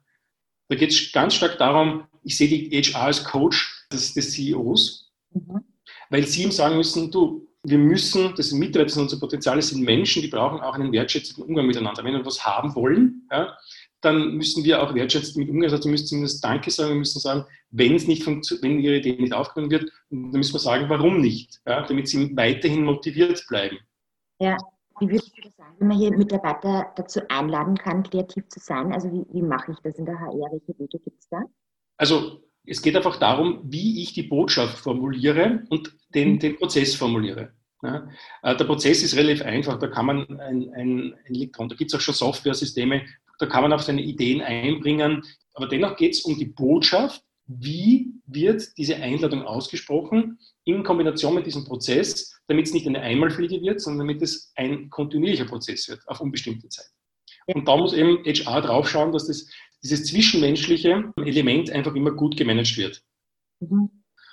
Da 0.69 0.75
geht 0.75 0.91
es 0.91 1.11
ganz 1.11 1.35
stark 1.35 1.57
darum, 1.57 2.07
ich 2.25 2.37
sehe 2.37 2.47
die 2.47 2.69
HR 2.81 3.03
als 3.03 3.23
Coach 3.23 3.87
des, 3.91 4.13
des 4.13 4.31
CEOs, 4.31 5.13
mhm. 5.31 5.61
weil 6.09 6.25
sie 6.25 6.43
ihm 6.43 6.51
sagen 6.51 6.77
müssen, 6.77 7.11
du, 7.11 7.47
wir 7.63 7.77
müssen, 7.77 8.33
das 8.35 8.49
sind 8.49 8.59
Mitarbeiter, 8.59 8.85
das 8.85 8.93
sind 8.93 9.03
unsere 9.03 9.19
Potenziale, 9.21 9.57
das 9.57 9.69
sind 9.69 9.83
Menschen, 9.83 10.21
die 10.21 10.27
brauchen 10.27 10.59
auch 10.59 10.75
einen 10.75 10.91
wertschätzenden 10.91 11.45
Umgang 11.45 11.65
miteinander. 11.67 12.03
Wenn 12.03 12.13
wir 12.13 12.25
was 12.25 12.45
haben 12.45 12.75
wollen, 12.75 13.27
ja, 13.31 13.57
dann 14.01 14.35
müssen 14.35 14.63
wir 14.63 14.83
auch 14.83 14.93
wertschätzend 14.93 15.37
mit 15.37 15.49
umgehen. 15.49 15.71
Also 15.71 15.83
wir 15.83 15.91
müssen 15.91 16.07
zumindest 16.07 16.43
Danke 16.43 16.69
sagen, 16.69 16.89
wir 16.89 16.97
müssen 16.97 17.19
sagen, 17.19 17.45
wenn 17.71 17.95
es 17.95 18.07
nicht 18.07 18.25
wenn 18.25 18.79
ihre 18.79 18.97
Idee 18.97 19.15
nicht 19.19 19.33
aufgenommen 19.33 19.71
wird, 19.71 19.91
dann 20.09 20.29
müssen 20.31 20.53
wir 20.53 20.59
sagen, 20.59 20.89
warum 20.89 21.21
nicht, 21.21 21.61
ja, 21.65 21.85
damit 21.85 22.07
sie 22.07 22.35
weiterhin 22.35 22.83
motiviert 22.83 23.43
bleiben. 23.47 23.77
Ja, 24.39 24.57
wie 24.99 25.09
würdest 25.09 25.35
du 25.35 25.41
das 25.41 25.55
sagen, 25.55 25.75
wenn 25.79 25.87
man 25.87 25.97
hier 25.97 26.15
Mitarbeiter 26.15 26.93
dazu 26.95 27.21
einladen 27.29 27.77
kann, 27.77 28.03
kreativ 28.03 28.47
zu 28.47 28.59
sein? 28.59 28.93
Also 28.93 29.11
wie, 29.11 29.25
wie 29.33 29.41
mache 29.41 29.71
ich 29.71 29.79
das 29.79 29.97
in 29.97 30.05
der 30.05 30.19
HR? 30.19 30.51
Welche 30.51 30.79
Wege 30.79 30.99
gibt 30.99 31.19
es 31.19 31.27
da? 31.29 31.41
Also 31.97 32.41
es 32.65 32.81
geht 32.81 32.95
einfach 32.95 33.17
darum, 33.17 33.61
wie 33.63 34.01
ich 34.01 34.13
die 34.13 34.23
Botschaft 34.23 34.77
formuliere 34.77 35.63
und 35.69 35.95
den, 36.13 36.33
mhm. 36.33 36.39
den 36.39 36.55
Prozess 36.57 36.95
formuliere. 36.95 37.53
Ja, 37.83 38.07
äh, 38.41 38.55
der 38.55 38.65
Prozess 38.65 39.03
ist 39.03 39.15
relativ 39.15 39.43
einfach, 39.43 39.77
da 39.77 39.87
kann 39.87 40.07
man 40.07 40.39
ein, 40.39 40.39
ein, 40.39 40.73
ein 40.73 41.15
Elektron, 41.25 41.69
da 41.69 41.75
gibt 41.75 41.91
es 41.91 41.95
auch 41.95 42.01
schon 42.01 42.15
Software-Systeme, 42.15 43.05
da 43.37 43.45
kann 43.45 43.63
man 43.63 43.73
auch 43.73 43.79
seine 43.79 44.01
Ideen 44.01 44.41
einbringen, 44.41 45.23
aber 45.53 45.67
dennoch 45.67 45.95
geht 45.95 46.13
es 46.13 46.21
um 46.21 46.37
die 46.37 46.45
Botschaft, 46.45 47.21
wie 47.47 48.13
wird 48.25 48.75
diese 48.77 48.95
Einladung 48.95 49.43
ausgesprochen 49.43 50.39
in 50.63 50.83
Kombination 50.83 51.35
mit 51.35 51.45
diesem 51.45 51.65
Prozess, 51.65 52.41
damit 52.47 52.65
es 52.65 52.73
nicht 52.73 52.87
eine 52.87 53.01
Einmalfliege 53.01 53.61
wird, 53.61 53.81
sondern 53.81 54.07
damit 54.07 54.21
es 54.23 54.51
ein 54.55 54.89
kontinuierlicher 54.89 55.45
Prozess 55.45 55.87
wird 55.87 56.01
auf 56.07 56.21
unbestimmte 56.21 56.69
Zeit. 56.69 56.89
Und 57.47 57.67
da 57.67 57.77
muss 57.77 57.93
eben 57.93 58.23
HR 58.25 58.61
draufschauen, 58.61 59.11
dass 59.11 59.27
das, 59.27 59.47
dieses 59.85 60.05
zwischenmenschliche 60.05 61.13
Element 61.17 61.69
einfach 61.69 61.93
immer 61.93 62.11
gut 62.11 62.35
gemanagt 62.35 62.75
wird. 62.77 63.03
Mhm. 63.59 63.89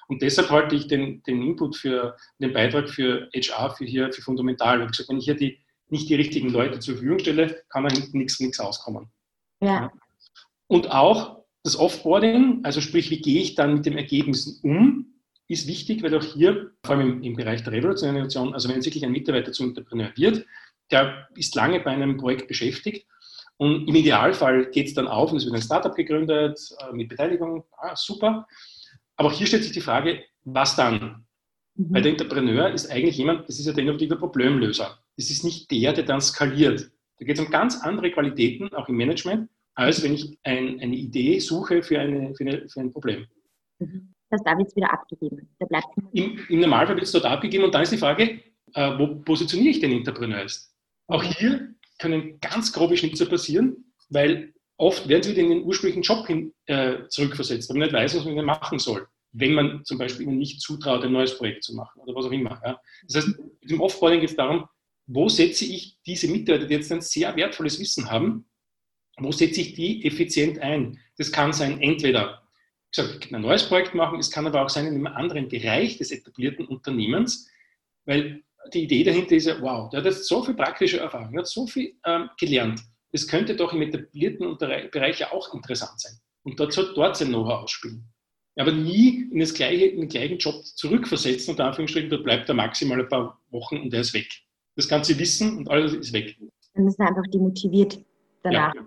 Und 0.09 0.23
deshalb 0.23 0.51
halte 0.51 0.75
ich 0.75 0.89
den, 0.89 1.23
den 1.25 1.43
Input 1.43 1.77
für 1.77 2.17
den 2.39 2.53
Beitrag 2.53 2.89
für 2.89 3.29
HR 3.35 3.71
für 3.71 3.85
hier 3.85 4.13
für 4.13 4.23
fundamental. 4.23 4.83
Ich 4.83 4.89
gesagt, 4.89 5.11
wenn 5.11 5.19
ich 5.19 5.27
hier 5.27 5.37
die, 5.37 5.59
nicht 5.89 6.09
die 6.09 6.15
richtigen 6.15 6.49
Leute 6.49 6.81
zur 6.81 6.95
Verfügung 6.95 7.19
stelle, 7.19 7.63
kann 7.69 7.85
da 7.85 7.95
hinten 7.95 8.19
nichts, 8.19 8.41
nichts 8.41 8.61
auskommen. 8.61 9.09
Ja. 9.61 9.93
Und 10.69 10.91
auch 10.91 11.45
das 11.63 11.79
Offboarding, 11.79 12.61
also 12.63 12.81
sprich, 12.81 13.11
wie 13.11 13.21
gehe 13.21 13.43
ich 13.43 13.55
dann 13.55 13.75
mit 13.75 13.87
den 13.87 13.97
Ergebnissen 13.97 14.59
um, 14.63 15.15
ist 15.49 15.69
wichtig, 15.69 16.03
weil 16.03 16.15
auch 16.17 16.25
hier, 16.25 16.73
vor 16.83 16.97
allem 16.97 17.19
im, 17.19 17.23
im 17.23 17.37
Bereich 17.37 17.63
der 17.63 17.75
Revolution, 17.75 18.55
also 18.55 18.69
wenn 18.69 18.77
jetzt 18.77 18.87
wirklich 18.87 19.05
ein 19.05 19.13
Mitarbeiter 19.13 19.53
zum 19.53 19.69
Entrepreneur 19.69 20.11
wird, 20.17 20.47
der 20.91 21.29
ist 21.37 21.55
lange 21.55 21.81
bei 21.81 21.91
einem 21.91 22.17
Projekt 22.17 22.49
beschäftigt 22.49 23.07
und 23.63 23.87
im 23.87 23.95
Idealfall 23.95 24.73
geht 24.73 24.89
es 24.89 24.95
dann 24.95 25.07
auf 25.07 25.31
und 25.31 25.37
es 25.37 25.45
wird 25.45 25.55
ein 25.55 25.63
Startup 25.63 25.95
gegründet 25.95 26.59
äh, 26.81 26.93
mit 26.93 27.09
Beteiligung, 27.09 27.63
ah, 27.77 27.95
super. 27.95 28.49
Aber 29.15 29.29
auch 29.29 29.33
hier 29.33 29.47
stellt 29.47 29.63
sich 29.63 29.71
die 29.71 29.81
Frage, 29.81 30.25
was 30.43 30.75
dann? 30.75 31.27
Mhm. 31.77 31.95
Weil 31.95 32.03
der 32.03 32.11
Entrepreneur 32.11 32.71
ist 32.71 32.91
eigentlich 32.91 33.17
jemand, 33.19 33.49
das 33.49 33.61
ist 33.61 33.67
ja 33.67 33.73
der 33.73 33.85
innovative 33.85 34.17
Problemlöser. 34.17 34.99
Das 35.17 35.31
ist 35.31 35.45
nicht 35.45 35.71
der, 35.71 35.93
der 35.93 36.03
dann 36.03 36.21
skaliert. 36.21 36.91
Da 37.21 37.25
geht 37.25 37.39
es 37.39 37.45
um 37.45 37.53
ganz 37.53 37.81
andere 37.83 38.11
Qualitäten, 38.11 38.75
auch 38.75 38.89
im 38.89 38.97
Management, 38.97 39.49
als 39.77 40.03
wenn 40.03 40.15
ich 40.15 40.37
ein, 40.43 40.81
eine 40.81 40.97
Idee 40.97 41.39
suche 41.39 41.85
für, 41.85 42.01
eine, 42.01 42.35
für, 42.35 42.43
eine, 42.43 42.69
für 42.69 42.81
ein 42.81 42.91
Problem. 42.91 43.29
Mhm. 43.79 44.13
Das 44.29 44.43
da 44.43 44.59
wird 44.59 44.71
es 44.71 44.75
wieder 44.75 44.93
abgegeben. 44.93 45.49
Im, 46.15 46.37
Im, 46.49 46.61
Normalfall 46.61 46.97
wird 46.97 47.07
es 47.07 47.13
dort 47.13 47.27
abgegeben 47.27 47.63
und 47.63 47.73
dann 47.73 47.83
ist 47.83 47.93
die 47.93 47.99
Frage, 47.99 48.41
äh, 48.75 48.99
wo 48.99 49.23
positioniere 49.23 49.71
ich 49.71 49.79
den 49.79 49.93
Entrepreneur 49.93 50.41
jetzt? 50.41 50.75
Auch 51.07 51.23
hier 51.23 51.73
können 52.03 52.41
ganz 52.41 52.73
grobe 52.73 52.97
Schnitzer 52.97 53.27
passieren, 53.27 53.95
weil 54.11 54.53
oft 54.77 55.09
werden 55.09 55.23
sie 55.23 55.31
wieder 55.31 55.43
in 55.43 55.51
den 55.51 55.63
ursprünglichen 55.63 56.03
Job 56.03 56.27
hin, 56.27 56.53
äh, 56.67 57.07
zurückversetzt, 57.09 57.71
weil 57.71 57.79
man 57.79 57.87
nicht 57.87 57.95
weiß, 57.95 58.17
was 58.17 58.25
man 58.25 58.45
machen 58.45 58.81
soll, 58.81 59.07
wenn 59.31 59.55
man 59.55 59.85
zum 59.85 59.99
Beispiel 59.99 60.27
ihnen 60.27 60.39
nicht 60.39 60.61
zutraut, 60.61 61.05
ein 61.05 61.13
neues 61.13 61.39
Projekt 61.39 61.63
zu 61.63 61.75
machen 61.75 62.01
oder 62.03 62.15
was 62.15 62.27
auch 62.27 62.33
immer. 62.33 62.61
Ja. 62.65 62.81
Das 63.07 63.17
heißt, 63.17 63.39
mit 63.39 63.71
dem 63.71 63.81
Offboarding 63.81 64.21
geht 64.21 64.31
es 64.31 64.37
darum, 64.37 64.67
wo 65.07 65.29
setze 65.29 65.65
ich 65.65 65.99
diese 66.05 66.29
Mitarbeiter, 66.29 66.67
die 66.67 66.75
jetzt 66.75 66.91
ein 66.91 67.01
sehr 67.01 67.35
wertvolles 67.37 67.79
Wissen 67.79 68.11
haben, 68.11 68.47
wo 69.19 69.31
setze 69.31 69.61
ich 69.61 69.75
die 69.75 70.05
effizient 70.05 70.59
ein? 70.59 70.99
Das 71.19 71.31
kann 71.31 71.53
sein, 71.53 71.81
entweder 71.81 72.43
gesagt, 72.91 73.33
ein 73.33 73.41
neues 73.41 73.69
Projekt 73.69 73.95
machen, 73.95 74.19
es 74.19 74.31
kann 74.31 74.47
aber 74.47 74.63
auch 74.63 74.69
sein 74.69 74.87
in 74.87 74.95
einem 74.95 75.07
anderen 75.07 75.49
Bereich 75.49 75.99
des 75.99 76.11
etablierten 76.11 76.67
Unternehmens, 76.67 77.49
weil 78.05 78.43
die 78.73 78.85
Idee 78.85 79.05
dahinter 79.05 79.37
ist 79.37 79.47
ja, 79.47 79.61
wow, 79.61 79.91
der 79.91 80.01
hat 80.01 80.07
jetzt 80.07 80.27
so 80.27 80.43
viel 80.43 80.55
praktische 80.55 81.01
Erfahrung, 81.01 81.37
hat 81.37 81.47
so 81.47 81.67
viel 81.67 81.95
ähm, 82.07 82.31
gelernt. 82.39 82.81
Das 83.13 83.27
könnte 83.27 83.57
doch 83.57 83.73
im 83.73 83.83
etablierten 83.83 84.57
Bereich 84.57 85.19
ja 85.19 85.33
auch 85.33 85.53
interessant 85.55 86.01
sein. 86.01 86.13
Und 86.45 86.59
dort 86.59 86.73
soll 86.73 86.93
dort 86.95 87.17
sein 87.17 87.29
Know-how 87.29 87.65
ausspielen. 87.65 88.05
Aber 88.57 88.73
nie 88.73 89.29
in, 89.31 89.39
das 89.39 89.55
gleiche, 89.55 89.87
in 89.87 90.01
den 90.01 90.09
gleichen 90.09 90.39
Job 90.39 90.65
zurückversetzen, 90.65 91.53
unter 91.53 91.67
Anführungsstrichen, 91.67 92.11
dort 92.11 92.25
bleibt 92.25 92.49
er 92.49 92.55
maximal 92.55 93.01
ein 93.01 93.09
paar 93.09 93.41
Wochen 93.51 93.79
und 93.79 93.95
er 93.95 94.01
ist 94.01 94.15
weg. 94.15 94.29
Das 94.77 94.89
ganze 94.89 95.19
Wissen 95.19 95.59
und 95.59 95.71
alles 95.71 95.93
ist 95.95 96.13
weg. 96.13 96.37
Dann 96.75 96.87
ist 96.87 96.99
er 96.99 97.09
einfach 97.09 97.27
demotiviert 97.33 97.99
danach. 98.43 98.75
Ja. 98.75 98.81
Ja. 98.81 98.87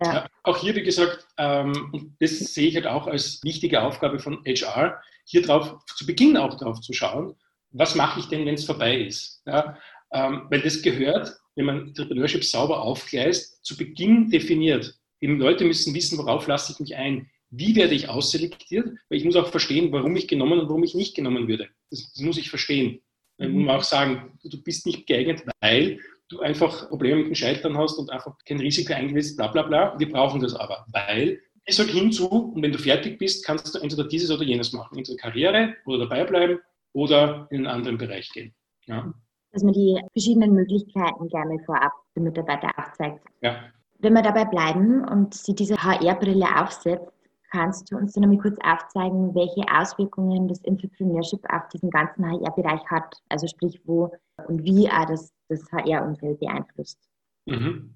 Ja, 0.00 0.26
auch 0.44 0.56
hier, 0.58 0.76
wie 0.76 0.82
gesagt, 0.84 1.26
ähm, 1.38 1.90
und 1.92 2.14
das 2.20 2.38
sehe 2.38 2.68
ich 2.68 2.76
halt 2.76 2.86
auch 2.86 3.08
als 3.08 3.42
wichtige 3.42 3.82
Aufgabe 3.82 4.20
von 4.20 4.44
HR, 4.44 5.02
hier 5.24 5.42
drauf, 5.42 5.76
zu 5.96 6.06
Beginn 6.06 6.36
auch 6.36 6.56
darauf 6.56 6.80
zu 6.80 6.92
schauen, 6.92 7.34
was 7.70 7.94
mache 7.94 8.20
ich 8.20 8.26
denn, 8.26 8.46
wenn 8.46 8.54
es 8.54 8.64
vorbei 8.64 8.98
ist? 8.98 9.42
Ja, 9.46 9.78
ähm, 10.12 10.46
weil 10.50 10.62
das 10.62 10.82
gehört, 10.82 11.36
wenn 11.56 11.66
man 11.66 11.88
Entrepreneurship 11.88 12.44
sauber 12.44 12.82
aufgleist, 12.82 13.64
zu 13.64 13.76
Beginn 13.76 14.30
definiert. 14.30 14.94
Eben 15.20 15.38
Leute 15.38 15.64
müssen 15.64 15.94
wissen, 15.94 16.16
worauf 16.18 16.46
lasse 16.46 16.72
ich 16.72 16.80
mich 16.80 16.96
ein. 16.96 17.28
Wie 17.50 17.74
werde 17.76 17.94
ich 17.94 18.08
ausselektiert? 18.08 18.86
Weil 19.08 19.18
ich 19.18 19.24
muss 19.24 19.36
auch 19.36 19.48
verstehen, 19.48 19.90
warum 19.90 20.14
ich 20.16 20.28
genommen 20.28 20.60
und 20.60 20.68
warum 20.68 20.84
ich 20.84 20.94
nicht 20.94 21.16
genommen 21.16 21.48
würde. 21.48 21.68
Das, 21.90 22.12
das 22.12 22.22
muss 22.22 22.38
ich 22.38 22.50
verstehen. 22.50 23.00
Dann 23.38 23.52
muss 23.52 23.66
man 23.66 23.76
auch 23.76 23.84
sagen, 23.84 24.38
du 24.44 24.62
bist 24.62 24.86
nicht 24.86 25.06
geeignet, 25.06 25.42
weil 25.60 26.00
du 26.28 26.40
einfach 26.40 26.88
Probleme 26.88 27.18
mit 27.18 27.26
dem 27.28 27.34
Scheitern 27.34 27.76
hast 27.78 27.96
und 27.98 28.10
einfach 28.10 28.36
kein 28.44 28.60
Risiko 28.60 28.92
eingewiesen, 28.92 29.36
bla 29.36 29.48
bla 29.48 29.62
bla. 29.62 29.98
Wir 29.98 30.10
brauchen 30.10 30.40
das 30.40 30.54
aber, 30.54 30.84
weil 30.92 31.40
es 31.64 31.76
sagt 31.76 31.90
hinzu 31.90 32.28
und 32.28 32.62
wenn 32.62 32.72
du 32.72 32.78
fertig 32.78 33.18
bist, 33.18 33.44
kannst 33.44 33.74
du 33.74 33.78
entweder 33.78 34.04
dieses 34.04 34.30
oder 34.30 34.42
jenes 34.42 34.72
machen. 34.72 34.98
Entweder 34.98 35.18
Karriere 35.18 35.76
oder 35.86 36.06
dabei 36.06 36.24
bleiben 36.24 36.60
oder 36.98 37.46
in 37.50 37.58
einen 37.58 37.66
anderen 37.68 37.96
Bereich 37.96 38.28
gehen. 38.32 38.52
Ja. 38.86 39.14
Dass 39.52 39.62
man 39.62 39.72
die 39.72 40.00
verschiedenen 40.12 40.52
Möglichkeiten 40.52 41.28
gerne 41.28 41.58
vorab 41.64 41.92
dem 42.16 42.24
Mitarbeiter 42.24 42.70
aufzeigt. 42.76 43.24
Ja. 43.40 43.56
Wenn 44.00 44.14
wir 44.14 44.22
dabei 44.22 44.44
bleiben 44.44 45.06
und 45.08 45.32
sie 45.32 45.54
diese 45.54 45.76
HR-Brille 45.76 46.46
aufsetzt, 46.60 47.12
kannst 47.50 47.90
du 47.90 47.96
uns 47.96 48.12
dann 48.12 48.24
einmal 48.24 48.38
kurz 48.38 48.58
aufzeigen, 48.64 49.34
welche 49.34 49.62
Auswirkungen 49.72 50.48
das 50.48 50.62
Entrepreneurship 50.64 51.40
auf 51.50 51.68
diesen 51.72 51.90
ganzen 51.90 52.26
HR-Bereich 52.26 52.84
hat? 52.86 53.14
Also 53.28 53.46
sprich, 53.46 53.80
wo 53.84 54.12
und 54.48 54.64
wie 54.64 54.90
auch 54.90 55.06
das, 55.06 55.32
das 55.48 55.62
HR-Umfeld 55.70 56.40
beeinflusst. 56.40 56.98
Mhm. 57.46 57.94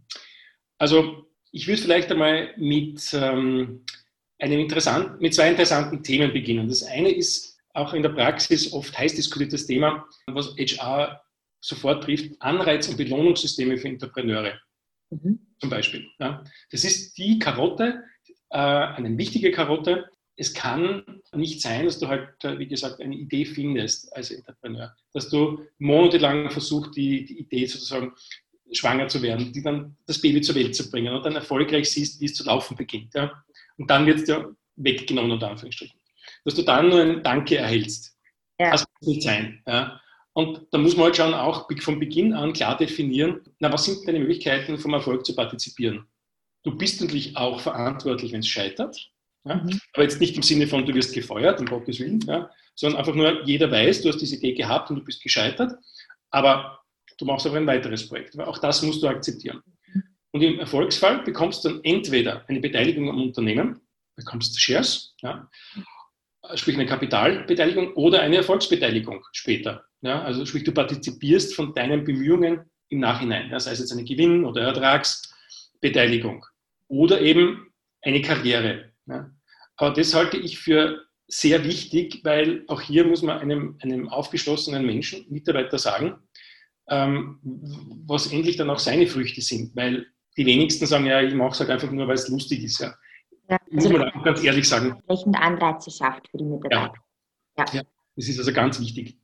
Also 0.78 1.26
ich 1.50 1.66
würde 1.66 1.82
vielleicht 1.82 2.10
einmal 2.10 2.50
mit, 2.56 3.12
ähm, 3.14 3.84
einem 4.38 4.60
interessant, 4.60 5.20
mit 5.20 5.34
zwei 5.34 5.50
interessanten 5.50 6.02
Themen 6.02 6.32
beginnen. 6.32 6.68
Das 6.68 6.84
eine 6.84 7.10
ist 7.10 7.51
auch 7.74 7.94
in 7.94 8.02
der 8.02 8.10
Praxis 8.10 8.72
oft 8.72 8.96
heiß 8.96 9.14
diskutiertes 9.14 9.66
Thema, 9.66 10.06
was 10.26 10.54
HR 10.56 11.22
sofort 11.60 12.04
trifft, 12.04 12.40
Anreiz- 12.40 12.88
und 12.88 12.96
Belohnungssysteme 12.96 13.78
für 13.78 13.88
Entrepreneure 13.88 14.58
mhm. 15.10 15.38
zum 15.58 15.70
Beispiel. 15.70 16.06
Ja. 16.18 16.44
Das 16.70 16.84
ist 16.84 17.16
die 17.16 17.38
Karotte, 17.38 18.04
äh, 18.50 18.58
eine 18.58 19.16
wichtige 19.16 19.50
Karotte. 19.50 20.06
Es 20.36 20.52
kann 20.52 21.20
nicht 21.34 21.60
sein, 21.60 21.86
dass 21.86 21.98
du 21.98 22.08
halt, 22.08 22.42
äh, 22.44 22.58
wie 22.58 22.66
gesagt, 22.66 23.00
eine 23.00 23.14
Idee 23.14 23.44
findest 23.44 24.14
als 24.14 24.30
Entrepreneur, 24.30 24.94
dass 25.12 25.28
du 25.28 25.64
monatelang 25.78 26.50
versuchst, 26.50 26.96
die, 26.96 27.24
die 27.24 27.38
Idee 27.40 27.66
sozusagen 27.66 28.12
schwanger 28.72 29.08
zu 29.08 29.22
werden, 29.22 29.52
die 29.52 29.62
dann 29.62 29.96
das 30.06 30.20
Baby 30.20 30.40
zur 30.40 30.54
Welt 30.54 30.74
zu 30.74 30.90
bringen 30.90 31.14
und 31.14 31.24
dann 31.24 31.34
erfolgreich 31.34 31.90
siehst, 31.90 32.20
wie 32.20 32.24
es 32.24 32.34
zu 32.34 32.44
laufen 32.44 32.76
beginnt. 32.76 33.14
Ja? 33.14 33.44
Und 33.76 33.90
dann 33.90 34.06
wird 34.06 34.20
es 34.20 34.24
dir 34.24 34.56
weggenommen, 34.76 35.32
unter 35.32 35.50
Anführungsstrichen. 35.50 36.01
Dass 36.44 36.54
du 36.54 36.62
dann 36.62 36.88
nur 36.88 37.00
ein 37.00 37.22
Danke 37.22 37.56
erhältst. 37.56 38.16
Ja. 38.58 38.72
Das 38.72 38.84
muss 39.00 39.08
nicht 39.08 39.22
sein. 39.22 39.62
Ja? 39.66 40.00
Und 40.34 40.66
da 40.70 40.78
muss 40.78 40.96
man 40.96 41.06
halt 41.06 41.16
schon 41.16 41.34
auch 41.34 41.68
von 41.80 42.00
Beginn 42.00 42.32
an 42.32 42.52
klar 42.52 42.76
definieren, 42.76 43.40
na, 43.58 43.72
was 43.72 43.84
sind 43.84 44.06
deine 44.06 44.20
Möglichkeiten, 44.20 44.78
vom 44.78 44.94
Erfolg 44.94 45.26
zu 45.26 45.34
partizipieren? 45.34 46.06
Du 46.62 46.76
bist 46.76 47.00
natürlich 47.00 47.36
auch 47.36 47.60
verantwortlich, 47.60 48.32
wenn 48.32 48.40
es 48.40 48.48
scheitert. 48.48 48.96
Ja? 49.44 49.56
Mhm. 49.56 49.78
Aber 49.92 50.02
jetzt 50.02 50.20
nicht 50.20 50.36
im 50.36 50.42
Sinne 50.42 50.66
von, 50.66 50.86
du 50.86 50.94
wirst 50.94 51.14
gefeuert, 51.14 51.60
um 51.60 51.66
Gottes 51.66 52.00
Willen, 52.00 52.20
ja? 52.20 52.50
sondern 52.74 53.00
einfach 53.00 53.14
nur, 53.14 53.44
jeder 53.44 53.70
weiß, 53.70 54.02
du 54.02 54.08
hast 54.08 54.18
diese 54.18 54.36
Idee 54.36 54.54
gehabt 54.54 54.90
und 54.90 54.96
du 54.96 55.04
bist 55.04 55.22
gescheitert. 55.22 55.72
Aber 56.30 56.80
du 57.18 57.24
machst 57.26 57.46
auch 57.46 57.54
ein 57.54 57.66
weiteres 57.66 58.08
Projekt. 58.08 58.38
auch 58.40 58.58
das 58.58 58.82
musst 58.82 59.02
du 59.02 59.08
akzeptieren. 59.08 59.62
Und 60.30 60.40
im 60.40 60.58
Erfolgsfall 60.58 61.22
bekommst 61.22 61.64
du 61.64 61.68
dann 61.68 61.84
entweder 61.84 62.48
eine 62.48 62.60
Beteiligung 62.60 63.10
am 63.10 63.20
Unternehmen, 63.20 63.80
bekommst 64.16 64.58
Shares, 64.58 65.14
ja, 65.20 65.48
sprich 66.54 66.76
eine 66.76 66.86
Kapitalbeteiligung 66.86 67.94
oder 67.94 68.20
eine 68.20 68.36
Erfolgsbeteiligung 68.36 69.24
später. 69.32 69.84
Ja, 70.00 70.22
also 70.22 70.44
sprich, 70.44 70.64
du 70.64 70.72
partizipierst 70.72 71.54
von 71.54 71.74
deinen 71.74 72.04
Bemühungen 72.04 72.70
im 72.88 73.00
Nachhinein, 73.00 73.50
ja, 73.50 73.60
sei 73.60 73.72
es 73.72 73.78
jetzt 73.78 73.92
eine 73.92 74.04
Gewinn- 74.04 74.44
oder 74.44 74.62
Ertragsbeteiligung 74.62 76.44
oder 76.88 77.20
eben 77.20 77.72
eine 78.02 78.20
Karriere. 78.20 78.92
Ja. 79.06 79.30
Aber 79.76 79.94
das 79.94 80.14
halte 80.14 80.36
ich 80.36 80.58
für 80.58 81.02
sehr 81.28 81.64
wichtig, 81.64 82.20
weil 82.24 82.64
auch 82.68 82.80
hier 82.80 83.04
muss 83.06 83.22
man 83.22 83.38
einem, 83.38 83.78
einem 83.80 84.08
aufgeschlossenen 84.08 84.84
Menschen, 84.84 85.24
Mitarbeiter 85.30 85.78
sagen, 85.78 86.16
ähm, 86.90 87.38
was 88.06 88.30
endlich 88.30 88.56
dann 88.56 88.68
auch 88.68 88.78
seine 88.78 89.06
Früchte 89.06 89.40
sind. 89.40 89.74
Weil 89.74 90.06
die 90.36 90.44
wenigsten 90.44 90.86
sagen, 90.86 91.06
ja, 91.06 91.22
ich 91.22 91.34
mache 91.34 91.52
es 91.52 91.60
halt 91.60 91.70
einfach 91.70 91.90
nur, 91.90 92.06
weil 92.06 92.16
es 92.16 92.28
lustig 92.28 92.62
ist. 92.64 92.80
Ja. 92.80 92.94
Ja 93.48 93.58
Muss 93.70 93.88
man 93.88 94.10
auch 94.10 94.24
ganz 94.24 94.42
ehrlich 94.42 94.68
sagen. 94.68 94.90
Entsprechend 94.90 95.36
Anreize 95.36 95.90
schafft 95.90 96.28
für 96.30 96.38
die 96.38 96.44
Mitarbeiter. 96.44 96.94
Ja. 97.58 97.64
ja. 97.72 97.82
das 98.16 98.28
ist 98.28 98.38
also 98.38 98.52
ganz 98.52 98.80
wichtig. 98.80 99.18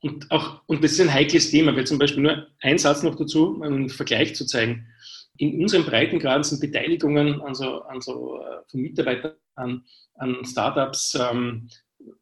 Und, 0.00 0.30
auch, 0.30 0.62
und 0.66 0.84
das 0.84 0.92
ist 0.92 1.00
ein 1.00 1.12
heikles 1.12 1.50
Thema, 1.50 1.74
weil 1.74 1.86
zum 1.86 1.98
Beispiel 1.98 2.22
nur 2.22 2.46
ein 2.60 2.78
Satz 2.78 3.02
noch 3.02 3.16
dazu, 3.16 3.60
einen 3.62 3.88
Vergleich 3.88 4.34
zu 4.34 4.46
zeigen. 4.46 4.86
In 5.36 5.60
unseren 5.60 5.84
Breitengraden 5.84 6.42
sind 6.42 6.60
Beteiligungen 6.60 7.40
an 7.42 7.54
so, 7.54 7.82
an 7.82 8.00
so, 8.00 8.40
äh, 8.40 8.62
von 8.70 8.80
Mitarbeitern 8.80 9.34
an, 9.54 9.84
an 10.14 10.44
Startups 10.44 11.16
ähm, 11.20 11.68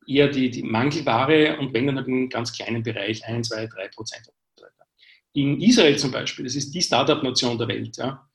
eher 0.06 0.28
die, 0.28 0.50
die 0.50 0.62
Mangelware 0.62 1.58
und 1.58 1.72
wenn 1.74 1.86
dann 1.86 1.96
halt 1.96 2.06
einen 2.06 2.28
ganz 2.28 2.52
kleinen 2.52 2.82
Bereich, 2.82 3.24
1, 3.24 3.48
2, 3.48 3.66
3 3.66 3.88
Prozent. 3.88 4.28
In 5.32 5.60
Israel 5.60 5.98
zum 5.98 6.12
Beispiel, 6.12 6.46
das 6.46 6.56
ist 6.56 6.74
die 6.74 6.80
Startup-Nation 6.80 7.58
der 7.58 7.68
Welt, 7.68 7.96
ja, 7.98 8.26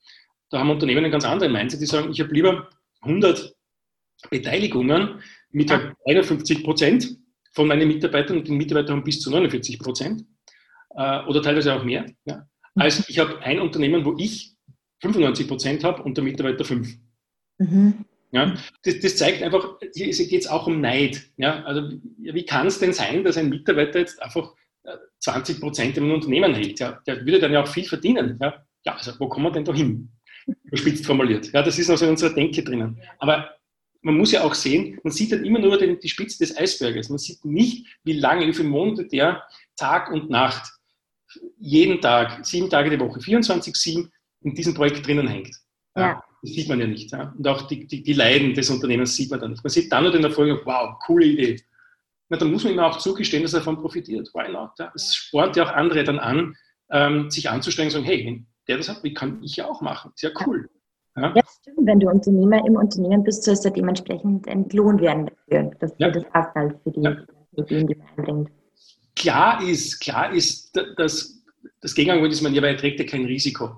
da 0.52 0.60
haben 0.60 0.70
Unternehmen 0.70 1.04
einen 1.04 1.12
ganz 1.12 1.26
anderen 1.26 1.54
Mindset, 1.54 1.82
die 1.82 1.86
sagen, 1.86 2.12
ich 2.12 2.20
habe 2.20 2.34
lieber 2.34 2.70
100 3.02 3.56
Beteiligungen 4.30 5.22
mit 5.50 5.72
halt 5.72 5.96
51 6.06 6.64
Prozent 6.64 7.18
von 7.54 7.68
meinen 7.68 7.88
Mitarbeitern 7.88 8.38
und 8.38 8.48
die 8.48 8.52
Mitarbeiter 8.52 8.94
haben 8.94 9.04
bis 9.04 9.20
zu 9.20 9.32
49 9.32 9.80
Prozent 9.80 10.26
äh, 10.96 11.24
oder 11.26 11.42
teilweise 11.42 11.74
auch 11.74 11.84
mehr. 11.84 12.06
Ja. 12.26 12.48
Also 12.76 13.04
ich 13.08 13.20
habe 13.20 13.40
ein 13.42 13.60
Unternehmen, 13.60 14.06
wo 14.06 14.16
ich 14.18 14.56
95 15.02 15.48
Prozent 15.48 15.84
habe 15.84 16.04
und 16.04 16.16
der 16.16 16.24
Mitarbeiter 16.24 16.64
5. 16.64 16.98
Mhm. 17.58 18.06
Ja, 18.34 18.56
das, 18.84 19.00
das, 19.00 19.18
zeigt 19.18 19.44
einfach, 19.44 19.78
hier 19.94 20.08
geht 20.08 20.42
es 20.42 20.48
auch 20.48 20.66
um 20.68 20.80
Neid. 20.80 21.22
Ja, 21.36 21.64
also 21.64 21.92
wie 22.18 22.46
kann 22.46 22.68
es 22.68 22.80
denn 22.80 22.94
sein, 22.94 23.26
dass 23.26 23.38
ein 23.38 23.50
Mitarbeiter 23.50 24.00
jetzt 24.00 24.22
einfach 24.22 24.54
20 25.20 25.58
äh, 25.58 25.60
Prozent 25.60 25.98
im 25.98 26.12
Unternehmen 26.12 26.54
hält? 26.54 26.80
Ja, 26.80 27.02
der 27.06 27.26
würde 27.26 27.40
dann 27.40 27.52
ja 27.52 27.62
auch 27.62 27.68
viel 27.68 27.84
verdienen. 27.84 28.38
Ja, 28.42 28.66
ja 28.86 28.96
also 28.96 29.12
wo 29.20 29.28
kommen 29.28 29.48
wir 29.48 29.52
denn 29.52 29.66
da 29.66 29.74
hin? 29.74 30.10
Überspitzt 30.64 31.06
formuliert. 31.06 31.52
Ja, 31.52 31.62
das 31.62 31.78
ist 31.78 31.90
also 31.90 32.06
in 32.06 32.12
unserer 32.12 32.34
Denke 32.34 32.64
drinnen. 32.64 33.00
Aber 33.20 33.50
man 34.02 34.18
muss 34.18 34.32
ja 34.32 34.44
auch 34.44 34.54
sehen, 34.54 35.00
man 35.04 35.12
sieht 35.12 35.32
dann 35.32 35.46
immer 35.46 35.60
nur 35.60 35.78
den, 35.78 36.00
die 36.00 36.10
Spitze 36.10 36.40
des 36.40 36.58
Eisberges. 36.58 37.10
Man 37.10 37.20
sieht 37.20 37.44
nicht, 37.46 37.88
wie 38.04 38.14
lange, 38.14 38.48
wie 38.48 38.54
viele 38.54 38.70
Monate 38.70 39.06
der 39.06 39.44
Tag 39.76 40.12
und 40.12 40.30
Nacht, 40.30 40.72
jeden 41.60 42.02
Tag, 42.02 42.46
sieben 42.46 42.70
Tage 42.70 42.90
die 42.90 43.00
Woche, 43.00 43.22
24, 43.22 43.76
7 43.76 44.12
in 44.42 44.56
diesem 44.56 44.74
Projekt 44.74 45.06
drinnen 45.06 45.28
hängt. 45.28 45.56
Ja. 45.96 46.24
Das 46.42 46.52
sieht 46.52 46.68
man 46.68 46.80
ja 46.80 46.88
nicht. 46.88 47.12
Ja? 47.12 47.34
Und 47.38 47.48
auch 47.48 47.68
die, 47.68 47.86
die, 47.86 48.02
die 48.02 48.14
Leiden 48.14 48.54
des 48.54 48.70
Unternehmens 48.70 49.16
sieht 49.16 49.30
man 49.30 49.40
dann 49.40 49.52
nicht. 49.52 49.64
Man 49.64 49.70
sieht 49.70 49.92
dann 49.92 50.04
nur 50.04 50.12
den 50.12 50.24
Erfolg, 50.24 50.62
wow, 50.66 50.98
coole 51.06 51.26
Idee. 51.26 51.62
Na, 52.30 52.38
dann 52.38 52.52
muss 52.52 52.64
man 52.64 52.74
ihm 52.74 52.80
auch 52.80 52.98
zugestehen, 52.98 53.44
dass 53.44 53.54
er 53.54 53.60
davon 53.60 53.78
profitiert. 53.78 54.30
Why 54.34 54.52
not? 54.52 54.72
Ja? 54.80 54.92
Es 54.96 55.16
spornt 55.16 55.56
ja 55.56 55.66
auch 55.66 55.74
andere 55.74 56.04
dann 56.04 56.18
an, 56.18 56.56
ähm, 56.90 57.30
sich 57.30 57.50
anzustrengen 57.50 57.90
und 57.90 57.94
sagen, 57.94 58.06
hey, 58.06 58.44
der 58.72 58.78
das 58.78 58.88
hat, 58.88 59.04
wie 59.04 59.14
kann 59.14 59.44
ich 59.44 59.58
ja 59.58 59.68
auch 59.68 59.82
machen? 59.82 60.14
Ist 60.16 60.24
ja 60.24 60.30
cool. 60.46 60.70
Ja, 61.18 61.34
ja 61.36 61.42
stimmt. 61.60 61.86
Wenn 61.86 62.00
du 62.00 62.10
Unternehmer 62.10 62.66
im 62.66 62.78
Unternehmen 62.78 63.24
bist, 63.24 63.44
sollst 63.44 63.66
du 63.66 63.70
dementsprechend 63.70 64.48
entlohnt 64.48 65.02
werden 65.02 65.26
dafür, 65.26 65.72
dass 65.80 65.94
ja. 65.98 66.10
du 66.10 66.22
das 66.22 66.34
auszahlt 66.34 66.80
für 66.84 66.92
die 66.92 67.02
ja. 67.02 67.18
Ideen, 67.58 67.88
die 67.88 67.96
man 67.96 68.08
einbringt. 68.18 68.50
Klar 69.18 69.62
ist, 69.62 70.00
klar 70.00 70.32
ist, 70.32 70.72
dass 70.96 71.44
das 71.82 71.94
Gegenangebot 71.94 72.32
ist, 72.32 72.42
man 72.42 72.54
ja, 72.54 72.62
weil 72.62 72.76
er 72.76 72.78
trägt 72.78 73.00
ja 73.00 73.06
kein 73.06 73.26
Risiko. 73.26 73.76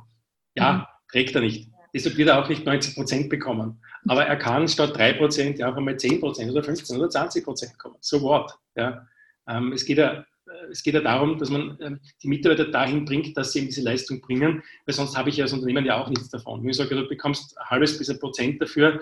Ja, 0.56 0.74
mhm. 0.74 0.84
trägt 1.12 1.34
er 1.34 1.42
nicht. 1.42 1.72
Deshalb 1.92 2.18
wird 2.18 2.30
er 2.30 2.44
auch 2.44 2.50
nicht 2.50 2.66
90 2.66 2.96
Prozent 2.96 3.30
bekommen. 3.30 3.82
Aber 4.08 4.26
er 4.26 4.36
kann 4.36 4.68
statt 4.68 4.96
3 4.96 5.14
Prozent 5.14 5.58
ja 5.58 5.72
auch 5.72 5.76
einmal 5.76 5.98
10 5.98 6.20
Prozent 6.20 6.52
oder 6.52 6.64
15 6.64 6.98
oder 6.98 7.10
20 7.10 7.44
Prozent 7.44 7.80
kommen. 7.80 7.96
So 8.00 8.22
what? 8.22 8.52
Ja. 8.76 9.08
Ähm, 9.48 9.72
es, 9.74 9.86
geht 9.86 9.98
ja, 9.98 10.24
es 10.72 10.84
geht 10.84 10.94
ja 10.94 11.02
darum, 11.02 11.38
dass 11.38 11.50
man 11.50 11.78
ähm, 11.82 12.00
die 12.22 12.28
Mitarbeiter 12.28 12.66
dahin 12.66 13.06
bringt, 13.06 13.36
dass 13.38 13.52
sie 13.52 13.60
eben 13.60 13.68
diese 13.68 13.82
Leistung 13.82 14.22
bringen, 14.22 14.64
weil 14.86 14.96
sonst 14.96 15.18
habe 15.18 15.30
ich 15.30 15.38
ja 15.38 15.46
als 15.46 15.54
Unternehmen 15.54 15.86
ja 15.86 16.02
auch 16.02 16.10
nichts 16.10 16.30
davon. 16.30 16.62
Wenn 16.62 16.70
ich 16.70 16.78
sage, 16.78 16.96
du 16.96 17.08
bekommst 17.08 17.58
ein 17.58 17.70
halbes 17.70 17.98
bis 17.98 18.10
ein 18.10 18.20
Prozent 18.20 18.62
dafür, 18.62 19.02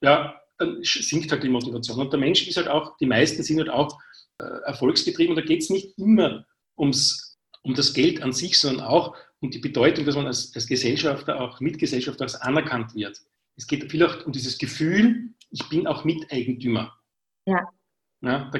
ja, 0.00 0.40
dann 0.58 0.78
sinkt 0.82 1.30
halt 1.30 1.42
die 1.42 1.48
Motivation. 1.48 2.00
Und 2.00 2.12
der 2.12 2.20
Mensch 2.20 2.46
ist 2.46 2.56
halt 2.56 2.68
auch, 2.68 2.96
die 2.98 3.06
meisten 3.06 3.42
sind 3.42 3.58
halt 3.58 3.70
auch 3.70 3.98
äh, 4.38 4.44
erfolgsgetrieben 4.66 5.34
und 5.34 5.40
da 5.42 5.46
geht 5.46 5.62
es 5.62 5.70
nicht 5.70 5.96
immer 5.98 6.44
ums, 6.76 7.38
um 7.62 7.74
das 7.74 7.94
Geld 7.94 8.22
an 8.22 8.32
sich, 8.32 8.58
sondern 8.58 8.84
auch 8.84 9.16
und 9.40 9.54
die 9.54 9.58
Bedeutung, 9.58 10.04
dass 10.04 10.16
man 10.16 10.26
als, 10.26 10.52
als 10.54 10.66
Gesellschafter, 10.66 11.40
auch 11.40 11.60
Mitgesellschafter 11.60 12.24
als 12.24 12.34
anerkannt 12.34 12.94
wird. 12.94 13.20
Es 13.56 13.66
geht 13.66 13.90
viel 13.90 14.04
auch 14.04 14.26
um 14.26 14.32
dieses 14.32 14.58
Gefühl, 14.58 15.30
ich 15.50 15.68
bin 15.68 15.86
auch 15.86 16.04
Miteigentümer. 16.04 16.96
Ja. 17.46 17.68
Ja 18.22 18.50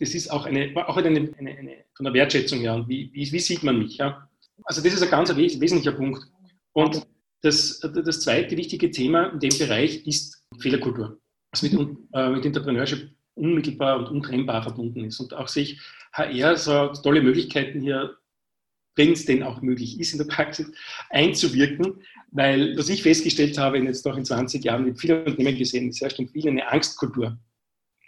das 0.00 0.14
ist 0.14 0.30
auch 0.30 0.46
eine, 0.46 0.72
auch 0.88 0.96
eine, 0.96 1.08
eine, 1.08 1.30
eine 1.38 1.84
von 1.94 2.04
der 2.04 2.14
Wertschätzung 2.14 2.60
her. 2.60 2.84
Wie, 2.86 3.10
wie, 3.12 3.30
wie, 3.30 3.40
sieht 3.40 3.62
man 3.62 3.78
mich? 3.78 3.98
Ja? 3.98 4.28
Also 4.64 4.82
das 4.82 4.94
ist 4.94 5.02
ein 5.02 5.10
ganz 5.10 5.34
wesentlicher 5.36 5.92
Punkt. 5.92 6.24
Und 6.72 7.06
das, 7.42 7.80
das 7.80 8.20
zweite 8.20 8.56
wichtige 8.56 8.90
Thema 8.90 9.26
in 9.26 9.38
dem 9.38 9.56
Bereich 9.58 10.06
ist 10.06 10.44
Fehlerkultur. 10.58 11.20
Also 11.52 11.66
mit, 11.66 11.98
äh, 12.14 12.30
mit 12.30 12.44
Entrepreneurship 12.44 13.10
unmittelbar 13.34 13.98
und 13.98 14.08
untrennbar 14.08 14.62
verbunden 14.62 15.04
ist. 15.04 15.20
Und 15.20 15.34
auch 15.34 15.48
sich 15.48 15.80
HR 16.12 16.56
so 16.56 16.88
tolle 17.02 17.20
Möglichkeiten 17.20 17.80
hier, 17.80 18.16
wenn 18.96 19.12
es 19.12 19.24
denn 19.24 19.42
auch 19.42 19.60
möglich 19.60 20.00
ist 20.00 20.12
in 20.12 20.18
der 20.18 20.26
Praxis, 20.26 20.70
einzuwirken. 21.10 22.02
Weil, 22.30 22.76
was 22.76 22.88
ich 22.88 23.02
festgestellt 23.02 23.58
habe, 23.58 23.78
jetzt 23.78 24.06
noch 24.06 24.16
in 24.16 24.24
20 24.24 24.64
Jahren 24.64 24.84
mit 24.84 24.98
vielen 24.98 25.24
Unternehmen 25.24 25.58
gesehen, 25.58 25.88
ist 25.88 26.00
herrscht 26.00 26.18
in 26.18 26.28
vielen 26.28 26.58
eine 26.58 26.70
Angstkultur. 26.70 27.38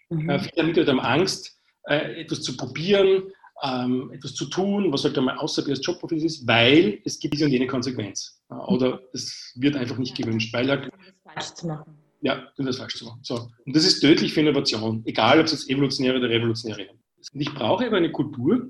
Mhm. 0.09 0.31
Äh, 0.31 0.39
viele 0.39 0.67
Mitarbeiter 0.67 0.93
haben 0.93 1.01
Angst, 1.01 1.59
äh, 1.89 2.21
etwas 2.21 2.43
zu 2.43 2.57
probieren, 2.57 3.25
ähm, 3.63 4.11
etwas 4.13 4.35
zu 4.35 4.47
tun, 4.47 4.93
was 4.93 5.05
halt 5.05 5.17
einmal 5.17 5.39
außerhalb 5.39 5.69
ihres 5.69 5.85
Jobprofils 5.85 6.25
ist, 6.25 6.47
weil 6.47 7.01
es 7.05 7.19
gibt 7.19 7.35
diese 7.35 7.47
und 7.47 7.53
jene 7.53 7.67
Konsequenz. 7.67 8.43
Oder 8.49 9.01
es 9.13 9.53
wird 9.57 9.77
einfach 9.77 9.99
nicht 9.99 10.17
gewünscht, 10.17 10.53
weil 10.53 10.69
halt, 10.69 10.91
das 11.25 11.35
falsch 11.35 11.55
zu 11.55 11.67
machen. 11.67 11.99
Ja, 12.21 12.49
das 12.57 12.79
falsch 12.79 12.97
zu 12.97 13.07
machen. 13.07 13.21
So. 13.23 13.49
Und 13.65 13.77
das 13.77 13.85
ist 13.85 14.01
tödlich 14.01 14.33
für 14.33 14.41
Innovation, 14.41 15.03
egal 15.07 15.39
ob 15.41 15.47
es 15.47 15.53
jetzt 15.53 15.71
evolutionäre 15.71 16.19
oder 16.19 16.29
revolutionäre 16.29 16.89
ist. 17.19 17.33
Und 17.33 17.41
ich 17.41 17.53
brauche 17.55 17.87
aber 17.87 17.97
eine 17.97 18.13
Kultur, 18.13 18.69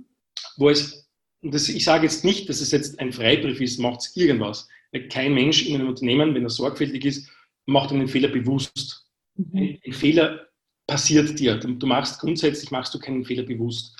wo 0.56 0.70
es, 0.70 1.08
und 1.42 1.52
das, 1.52 1.68
ich 1.68 1.84
sage 1.84 2.04
jetzt 2.04 2.24
nicht, 2.24 2.48
dass 2.48 2.60
es 2.60 2.70
jetzt 2.70 2.98
ein 3.00 3.12
Freibrief 3.12 3.60
ist, 3.60 3.78
macht 3.78 4.00
es 4.00 4.16
irgendwas. 4.16 4.68
Weil 4.92 5.08
kein 5.08 5.34
Mensch 5.34 5.66
in 5.66 5.74
einem 5.74 5.88
Unternehmen, 5.88 6.34
wenn 6.34 6.44
er 6.44 6.50
sorgfältig 6.50 7.04
ist, 7.04 7.28
macht 7.66 7.90
einen 7.90 8.08
Fehler 8.08 8.28
bewusst. 8.28 9.06
Mhm. 9.34 9.58
Ein, 9.58 9.78
ein 9.84 9.92
Fehler 9.92 10.45
passiert 10.86 11.38
dir. 11.38 11.56
Du 11.56 11.86
machst 11.86 12.20
grundsätzlich 12.20 12.70
machst 12.70 12.94
du 12.94 12.98
keinen 12.98 13.24
Fehler 13.24 13.42
bewusst. 13.42 13.96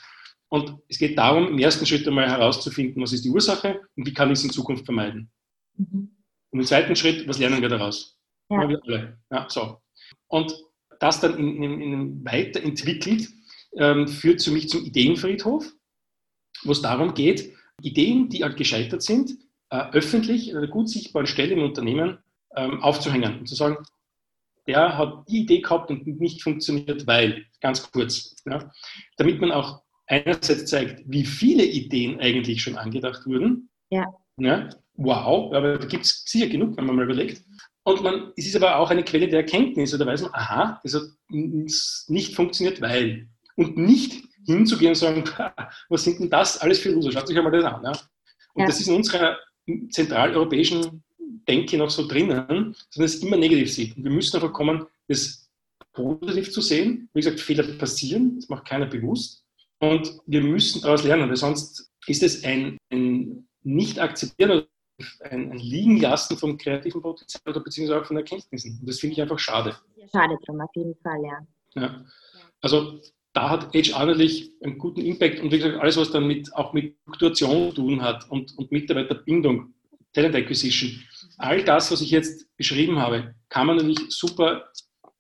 Und 0.49 0.79
es 0.89 0.99
geht 0.99 1.19
darum, 1.19 1.49
im 1.49 1.59
ersten 1.59 1.87
Schritt 1.87 2.07
einmal 2.07 2.29
herauszufinden, 2.29 3.03
was 3.03 3.13
ist 3.13 3.25
die 3.25 3.31
Ursache 3.31 3.81
und 3.97 4.07
wie 4.07 4.15
kann 4.15 4.31
ich 4.31 4.39
es 4.39 4.45
in 4.45 4.51
Zukunft 4.51 4.85
vermeiden. 4.85 5.31
Mhm. 5.77 6.11
Und 6.51 6.61
im 6.61 6.65
zweiten 6.65 6.95
Schritt, 6.95 7.27
was 7.27 7.39
lernen 7.39 7.61
wir 7.61 7.69
daraus? 7.69 8.19
Ja. 8.49 8.69
Wir 8.69 8.81
alle. 8.85 9.19
Ja, 9.31 9.47
so. 9.49 9.81
Und 10.29 10.55
das 11.01 11.21
dann 11.21 11.37
in, 11.39 11.63
in, 11.63 11.81
in 11.81 12.25
weiterentwickelt, 12.25 13.29
ähm, 13.77 14.07
führt 14.09 14.41
zu 14.41 14.53
mich 14.53 14.69
zum 14.69 14.85
Ideenfriedhof, 14.85 15.71
wo 16.63 16.73
es 16.73 16.81
darum 16.81 17.15
geht, 17.15 17.53
Ideen, 17.83 18.29
die 18.29 18.43
halt 18.43 18.57
gescheitert 18.57 19.03
sind, 19.03 19.33
äh, 19.71 19.91
öffentlich 19.93 20.53
an 20.53 20.59
einer 20.59 20.69
gut 20.69 20.89
sichtbaren 20.89 21.27
Stelle 21.27 21.53
im 21.55 21.63
Unternehmen 21.63 22.19
ähm, 22.55 22.83
aufzuhängen 22.83 23.41
und 23.41 23.49
zu 23.49 23.55
sagen, 23.55 23.77
der 24.67 24.97
hat 24.99 25.29
die 25.29 25.41
Idee 25.41 25.61
gehabt 25.61 25.91
und 25.91 26.07
nicht 26.07 26.43
funktioniert, 26.43 27.07
weil, 27.07 27.45
ganz 27.61 27.91
kurz, 27.91 28.37
ja, 28.45 28.71
damit 29.17 29.41
man 29.41 29.53
auch 29.53 29.83
einerseits 30.07 30.67
zeigt, 30.67 31.03
wie 31.07 31.25
viele 31.25 31.65
Ideen 31.65 32.21
eigentlich 32.21 32.63
schon 32.63 32.77
angedacht 32.77 33.27
wurden. 33.27 33.71
Ja. 33.91 34.07
ja 34.39 34.69
wow, 34.95 35.53
aber 35.53 35.79
da 35.79 35.87
gibt 35.87 36.05
es 36.05 36.25
sicher 36.27 36.49
genug, 36.49 36.77
wenn 36.77 36.87
man 36.87 36.97
mal 36.97 37.05
überlegt. 37.05 37.43
Und 37.85 38.03
man, 38.03 38.33
es 38.37 38.47
ist 38.47 38.57
aber 38.57 38.77
auch 38.77 38.91
eine 38.91 39.05
Quelle 39.05 39.29
der 39.29 39.41
Erkenntnis, 39.41 39.95
oder 39.95 40.07
weiß 40.07 40.23
man, 40.23 40.35
aha, 40.35 40.81
das 40.83 40.95
hat 40.95 41.03
nicht 41.29 42.35
funktioniert, 42.35 42.81
weil. 42.81 43.29
Und 43.57 43.77
nicht 43.79 44.25
hinzugehen 44.45 44.91
und 44.91 44.97
sagen, 44.97 45.25
was 45.89 46.05
sind 46.05 46.21
denn 46.21 46.31
das 46.31 46.59
alles 46.59 46.81
für 46.81 46.91
Loser? 46.91 47.13
Schaut 47.13 47.31
euch 47.31 47.37
einmal 47.37 47.53
das 47.53 47.65
an. 47.65 47.83
Ja? 47.85 47.93
Und 48.55 48.63
ja. 48.63 48.67
das 48.67 48.81
ist 48.81 48.89
in 48.89 48.97
unserer 48.97 49.39
zentraleuropäischen 49.91 51.03
Denke 51.49 51.79
noch 51.79 51.91
so 51.91 52.07
drinnen, 52.07 52.75
sondern 52.91 53.05
es 53.05 53.23
immer 53.23 53.37
negativ 53.37 53.73
sieht. 53.73 53.97
Und 53.97 54.05
wir 54.05 54.11
müssen 54.11 54.37
einfach 54.37 54.53
kommen, 54.53 54.87
das 55.09 55.49
positiv 55.93 56.53
zu 56.53 56.61
sehen. 56.61 57.09
Wie 57.15 57.21
gesagt, 57.21 57.41
Fehler 57.41 57.65
passieren, 57.79 58.37
das 58.37 58.49
macht 58.49 58.67
keiner 58.67 58.87
bewusst. 58.87 59.45
Und 59.79 60.21
wir 60.27 60.43
müssen 60.43 60.83
daraus 60.83 61.05
lernen, 61.05 61.29
weil 61.29 61.37
sonst 61.37 61.91
ist 62.07 62.23
es 62.23 62.45
ein, 62.45 62.79
ein 62.91 63.49
nicht 63.63 63.99
akzeptieren 63.99 64.67
ein, 65.21 65.53
ein 65.53 65.59
Liegenlassen 65.59 66.37
vom 66.37 66.57
kreativen 66.57 67.03
Potenzial 67.03 67.43
oder 67.47 67.61
beziehungsweise 67.61 68.01
auch 68.01 68.07
von 68.07 68.17
Erkenntnissen. 68.17 68.79
Und 68.81 68.89
das 68.89 69.01
finde 69.01 69.15
ich 69.15 69.23
einfach 69.23 69.39
schade. 69.39 69.77
Schade 70.11 70.37
drum, 70.47 70.61
auf 70.61 70.71
jeden 70.75 70.95
Fall, 71.03 71.23
ja. 71.23 71.83
ja. 71.83 72.05
Also 72.61 73.01
da 73.33 73.51
hat 73.51 73.75
HR 73.75 74.07
natürlich 74.07 74.53
einen 74.63 74.79
guten 74.79 75.03
Impact 75.03 75.41
und 75.41 75.53
wie 75.53 75.59
gesagt, 75.59 75.79
alles, 75.79 75.97
was 75.97 76.11
dann 76.11 76.27
mit, 76.27 76.55
auch 76.55 76.73
mit 76.73 76.97
Fluktuation 77.05 77.71
zu 77.71 77.83
tun 77.83 78.03
hat 78.03 78.31
und, 78.31 78.57
und 78.57 78.73
Mitarbeiterbindung, 78.73 79.75
Talent 80.13 80.35
Acquisition, 80.35 81.03
all 81.37 81.63
das, 81.65 81.91
was 81.91 82.01
ich 82.01 82.11
jetzt 82.11 82.47
beschrieben 82.57 82.99
habe, 82.99 83.35
kann 83.49 83.67
man 83.67 83.77
natürlich 83.77 84.11
super 84.11 84.71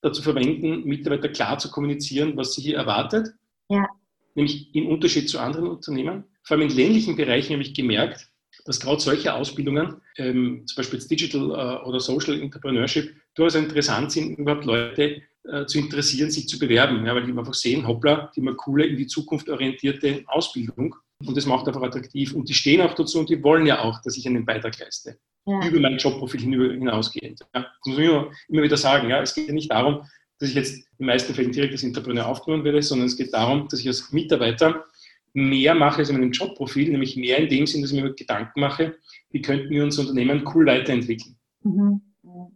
dazu 0.03 0.23
verwenden, 0.23 0.85
Mitarbeiter 0.85 1.29
klar 1.29 1.59
zu 1.59 1.71
kommunizieren, 1.71 2.37
was 2.37 2.55
sie 2.55 2.63
hier 2.63 2.77
erwartet. 2.77 3.29
Ja. 3.69 3.87
Nämlich 4.35 4.75
im 4.75 4.89
Unterschied 4.89 5.29
zu 5.29 5.39
anderen 5.39 5.69
Unternehmen. 5.69 6.25
Vor 6.43 6.57
allem 6.57 6.69
in 6.69 6.77
ländlichen 6.77 7.17
Bereichen 7.17 7.55
habe 7.55 7.63
ich 7.63 7.75
gemerkt, 7.75 8.29
dass 8.65 8.81
gerade 8.81 9.01
solche 9.01 9.35
Ausbildungen, 9.35 10.01
ähm, 10.17 10.65
zum 10.67 10.77
Beispiel 10.77 10.99
Digital 10.99 11.51
äh, 11.51 11.87
oder 11.87 12.01
Social 12.01 12.41
Entrepreneurship, 12.41 13.15
durchaus 13.35 13.55
interessant 13.55 14.13
sind, 14.13 14.39
überhaupt 14.39 14.65
Leute 14.65 15.23
äh, 15.45 15.67
zu 15.67 15.79
interessieren, 15.79 16.31
sich 16.31 16.49
zu 16.49 16.59
bewerben, 16.59 17.05
ja, 17.07 17.15
weil 17.15 17.25
die 17.25 17.37
einfach 17.37 17.55
sehen, 17.55 17.87
hoppla, 17.87 18.31
die 18.35 18.41
haben 18.41 18.57
coole, 18.57 18.87
in 18.87 18.97
die 18.97 19.07
Zukunft 19.07 19.49
orientierte 19.49 20.25
Ausbildung 20.27 20.97
und 21.25 21.37
das 21.37 21.47
macht 21.47 21.67
einfach 21.67 21.83
attraktiv 21.83 22.35
und 22.35 22.49
die 22.49 22.55
stehen 22.55 22.81
auch 22.81 22.95
dazu 22.95 23.21
und 23.21 23.31
die 23.31 23.43
wollen 23.43 23.67
ja 23.67 23.81
auch, 23.83 24.03
dass 24.03 24.17
ich 24.17 24.27
einen 24.27 24.45
Beitrag 24.45 24.79
leiste. 24.79 25.19
Ja. 25.47 25.67
Über 25.67 25.81
mein 25.81 25.97
Jobprofil 25.97 26.41
hinausgehend. 26.41 27.41
Ja. 27.55 27.63
Das 27.63 27.87
muss 27.87 27.97
man 27.97 28.05
immer, 28.05 28.31
immer 28.49 28.63
wieder 28.63 28.77
sagen. 28.77 29.09
Ja. 29.11 29.23
Es 29.23 29.35
geht 29.35 29.47
ja 29.47 29.55
nicht 29.55 29.71
darum, 29.71 30.05
dass 30.39 30.49
ich 30.49 30.55
jetzt 30.55 30.77
in 30.77 30.85
den 31.01 31.07
meisten 31.07 31.35
Fällen 31.35 31.53
direkt 31.53 31.73
als 31.73 31.85
Entrepreneur 31.85 32.27
aufgenommen 32.27 32.65
werde, 32.65 32.83
sondern 32.83 33.07
es 33.07 33.17
geht 33.17 33.33
darum, 33.33 33.69
dass 33.69 33.81
ich 33.81 33.87
als 33.87 34.13
Mitarbeiter 34.13 34.85
mehr 35.33 35.75
mache 35.75 35.99
als 35.99 36.09
in 36.09 36.19
meinem 36.19 36.33
Jobprofil, 36.33 36.91
nämlich 36.91 37.17
mehr 37.17 37.39
in 37.39 37.49
dem 37.49 37.67
Sinn, 37.67 37.83
dass 37.83 37.93
ich 37.93 38.01
mir 38.01 38.15
Gedanken 38.15 38.59
mache, 38.59 38.97
wie 39.31 39.43
könnten 39.43 39.71
wir 39.71 39.85
unser 39.85 40.03
Unternehmen 40.03 40.45
cool 40.55 40.67
weiterentwickeln, 40.67 41.37
mhm. 41.63 42.01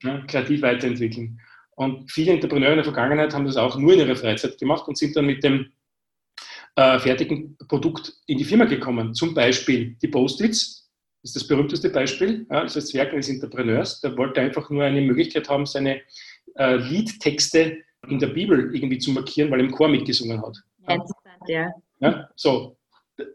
ja, 0.03 0.21
kreativ 0.27 0.63
weiterentwickeln. 0.63 1.39
Und 1.77 2.11
viele 2.11 2.33
Entrepreneure 2.33 2.73
in 2.73 2.77
der 2.77 2.85
Vergangenheit 2.85 3.35
haben 3.35 3.45
das 3.45 3.57
auch 3.57 3.77
nur 3.79 3.93
in 3.93 4.01
ihrer 4.01 4.17
Freizeit 4.17 4.59
gemacht 4.59 4.89
und 4.89 4.97
sind 4.97 5.15
dann 5.15 5.27
mit 5.27 5.45
dem 5.45 5.73
äh, 6.77 6.99
fertigen 6.99 7.57
Produkt 7.69 8.15
in 8.27 8.39
die 8.39 8.45
Firma 8.45 8.65
gekommen. 8.65 9.15
Zum 9.15 9.35
Beispiel 9.35 9.97
die 10.03 10.09
Post-its, 10.09 10.80
ist 11.23 11.37
das 11.37 11.47
berühmteste 11.47 11.91
Beispiel. 11.91 12.47
Ja, 12.51 12.61
also 12.61 12.81
das 12.81 12.95
Werk 12.95 13.13
eines 13.13 13.29
Entrepreneurs, 13.29 14.01
der 14.01 14.17
wollte 14.17 14.41
einfach 14.41 14.71
nur 14.71 14.85
eine 14.85 15.01
Möglichkeit 15.01 15.49
haben, 15.49 15.67
seine 15.67 16.01
äh, 16.57 16.77
Liedtexte 16.77 17.79
in 18.09 18.19
der 18.19 18.29
Bibel 18.29 18.75
irgendwie 18.75 18.99
zu 18.99 19.13
markieren, 19.13 19.51
weil 19.51 19.61
er 19.61 19.67
im 19.67 19.73
Chor 19.73 19.89
mitgesungen 19.89 20.41
hat. 20.43 20.57
Ja, 20.89 21.05
ja. 21.47 21.71
Ja, 22.01 22.29
so. 22.35 22.77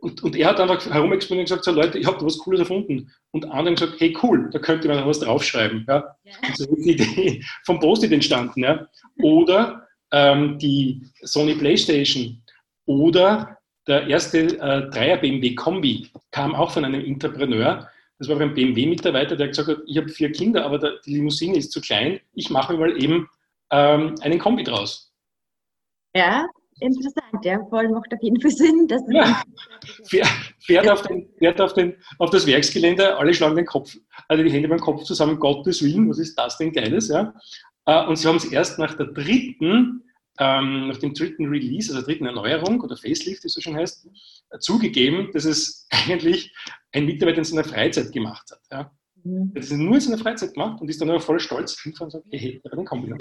Und, 0.01 0.23
und 0.23 0.35
er 0.35 0.47
hat 0.47 0.59
einfach 0.59 0.83
herumexperimentiert 0.91 1.59
und 1.59 1.63
gesagt, 1.63 1.65
so 1.65 1.71
Leute, 1.79 1.99
ich 1.99 2.07
habe 2.07 2.17
da 2.17 2.25
was 2.25 2.39
Cooles 2.39 2.59
erfunden. 2.59 3.11
Und 3.31 3.45
andere 3.45 3.67
haben 3.67 3.75
gesagt, 3.75 3.99
hey 3.99 4.17
cool, 4.23 4.49
da 4.51 4.57
könnte 4.57 4.87
man 4.87 5.05
was 5.05 5.19
draufschreiben. 5.19 5.85
Ja? 5.87 6.15
ja. 6.23 6.33
Und 6.47 6.57
so 6.57 6.75
ist 6.75 6.85
die 6.85 6.91
Idee 6.91 7.43
vom 7.65 7.79
Post-it 7.79 8.11
entstanden. 8.11 8.63
Ja? 8.63 8.87
Oder 9.21 9.87
ähm, 10.11 10.57
die 10.57 11.05
Sony 11.21 11.53
Playstation 11.53 12.41
oder 12.85 13.57
der 13.87 14.07
erste 14.07 14.39
äh, 14.39 14.89
Dreier 14.89 15.17
BMW 15.17 15.55
Kombi 15.55 16.09
kam 16.31 16.55
auch 16.55 16.71
von 16.71 16.85
einem 16.85 17.03
Entrepreneur. 17.03 17.87
Das 18.17 18.29
war 18.29 18.39
ein 18.39 18.53
BMW-Mitarbeiter, 18.53 19.35
der 19.35 19.49
gesagt 19.49 19.67
hat, 19.67 19.77
ich 19.85 19.97
habe 19.97 20.09
vier 20.09 20.31
Kinder, 20.31 20.65
aber 20.65 20.79
der, 20.79 20.93
die 21.05 21.15
Limousine 21.15 21.57
ist 21.57 21.71
zu 21.71 21.81
klein. 21.81 22.19
Ich 22.33 22.49
mache 22.49 22.75
mal 22.77 22.97
eben 23.01 23.29
ähm, 23.71 24.15
einen 24.21 24.39
Kombi 24.39 24.63
draus. 24.63 25.13
Ja, 26.15 26.47
interessant, 26.79 27.43
ja, 27.43 27.59
voll 27.69 27.89
macht 27.89 28.13
auf 28.13 28.21
jeden 28.21 28.39
Fall 28.39 28.51
Sinn. 28.51 28.87
Dass 28.87 29.01
ja. 29.09 29.43
fährt, 30.59 30.89
auf, 30.89 31.01
den, 31.01 31.27
fährt 31.37 31.59
auf, 31.59 31.73
den, 31.73 31.95
auf 32.19 32.29
das 32.29 32.47
Werksgelände, 32.47 33.17
alle 33.17 33.33
schlagen 33.33 33.57
den 33.57 33.65
Kopf, 33.65 33.97
also 34.29 34.43
die 34.43 34.51
Hände 34.51 34.69
beim 34.69 34.79
Kopf 34.79 35.03
zusammen, 35.03 35.37
Gottes 35.37 35.83
Willen, 35.83 36.09
was 36.09 36.19
ist 36.19 36.35
das 36.35 36.57
denn 36.57 36.71
Geiles? 36.71 37.09
Ja? 37.09 37.33
Äh, 37.85 38.05
und 38.07 38.15
sie 38.15 38.27
haben 38.27 38.37
es 38.37 38.45
erst 38.45 38.79
nach 38.79 38.95
der 38.95 39.07
dritten, 39.07 40.03
ähm, 40.39 40.87
nach 40.87 40.97
dem 40.97 41.13
dritten 41.13 41.47
Release, 41.47 41.89
also 41.89 42.01
der 42.01 42.07
dritten 42.07 42.25
Erneuerung 42.25 42.81
oder 42.81 42.97
Facelift, 42.97 43.43
wie 43.43 43.47
es 43.47 43.53
so 43.53 43.61
schon 43.61 43.75
heißt, 43.75 44.07
zugegeben, 44.59 45.29
dass 45.33 45.45
es 45.45 45.87
eigentlich 45.91 46.53
ein 46.91 47.05
Mitarbeiter 47.05 47.39
in 47.39 47.45
seiner 47.45 47.63
Freizeit 47.63 48.11
gemacht 48.11 48.49
hat. 48.51 48.61
Ja? 48.71 48.91
Mhm. 49.23 49.51
Das 49.53 49.65
ist 49.65 49.73
nur 49.73 49.95
in 49.95 50.01
seiner 50.01 50.17
Freizeit 50.17 50.53
gemacht 50.53 50.81
und 50.81 50.89
ist 50.89 51.01
dann 51.01 51.11
auch 51.11 51.21
voll 51.21 51.39
stolz 51.39 51.83
und 51.99 52.11
sagt, 52.11 52.25
hey, 52.31 52.59
da 52.63 52.69
dann 52.69 52.85
kommen 52.85 53.07
wir. 53.07 53.17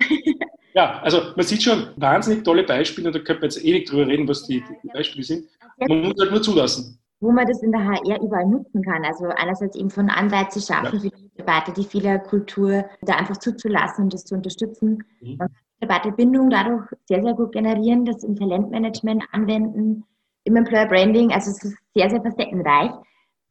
Ja, 0.74 1.00
also 1.00 1.32
man 1.34 1.44
sieht 1.44 1.62
schon 1.62 1.88
wahnsinnig 1.96 2.44
tolle 2.44 2.62
Beispiele 2.62 3.08
und 3.08 3.14
da 3.14 3.18
könnte 3.18 3.40
man 3.40 3.50
jetzt 3.50 3.64
ewig 3.64 3.88
drüber 3.88 4.06
reden, 4.06 4.28
was 4.28 4.44
die, 4.44 4.62
die 4.84 4.88
Beispiele 4.88 5.24
sind. 5.24 5.48
Man 5.78 6.02
muss 6.02 6.14
halt 6.20 6.30
nur 6.30 6.40
zulassen. 6.40 7.00
Wo 7.20 7.32
man 7.32 7.46
das 7.48 7.62
in 7.62 7.72
der 7.72 7.84
HR 7.84 8.22
überall 8.22 8.46
nutzen 8.46 8.82
kann. 8.82 9.04
Also 9.04 9.26
einerseits 9.26 9.76
eben 9.76 9.90
von 9.90 10.08
Anreize 10.08 10.60
schaffen 10.60 10.94
ja. 10.94 11.00
für 11.00 11.10
die 11.10 11.30
Mitarbeiter, 11.36 11.72
die 11.72 11.82
Fehlerkultur 11.82 12.84
da 13.02 13.16
einfach 13.16 13.38
zuzulassen 13.38 14.04
und 14.04 14.14
das 14.14 14.24
zu 14.24 14.36
unterstützen. 14.36 15.02
Mhm. 15.20 15.36
Man 15.38 15.48
kann 15.48 15.56
Mitarbeiterbindung 15.80 16.50
dadurch 16.50 16.86
sehr, 17.06 17.22
sehr 17.22 17.34
gut 17.34 17.52
generieren, 17.52 18.04
das 18.04 18.24
im 18.24 18.36
Talentmanagement 18.36 19.24
anwenden, 19.32 20.04
im 20.44 20.56
Employer 20.56 20.86
Branding. 20.86 21.32
Also 21.32 21.50
es 21.50 21.62
ist 21.62 21.78
sehr, 21.94 22.10
sehr 22.10 22.22
facettenreich. 22.22 22.90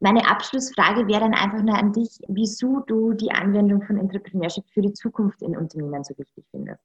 Meine 0.00 0.28
Abschlussfrage 0.28 1.08
wäre 1.08 1.20
dann 1.20 1.34
einfach 1.34 1.62
nur 1.62 1.76
an 1.76 1.92
dich, 1.92 2.20
wieso 2.28 2.80
du 2.86 3.14
die 3.14 3.32
Anwendung 3.32 3.82
von 3.82 3.98
Entrepreneurship 3.98 4.64
für 4.72 4.82
die 4.82 4.92
Zukunft 4.92 5.42
in 5.42 5.56
Unternehmen 5.56 6.04
so 6.04 6.16
wichtig 6.16 6.44
findest. 6.50 6.80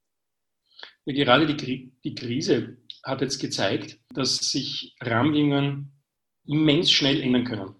Ja, 1.06 1.14
gerade 1.14 1.46
die, 1.46 1.94
die 2.04 2.16
Krise 2.16 2.78
hat 3.04 3.22
jetzt 3.22 3.39
gezeigt, 3.39 4.00
dass 4.14 4.38
sich 4.38 4.96
Rahmenbedingungen 5.02 5.91
immens 6.46 6.91
schnell 6.91 7.22
ändern 7.22 7.44
können. 7.44 7.76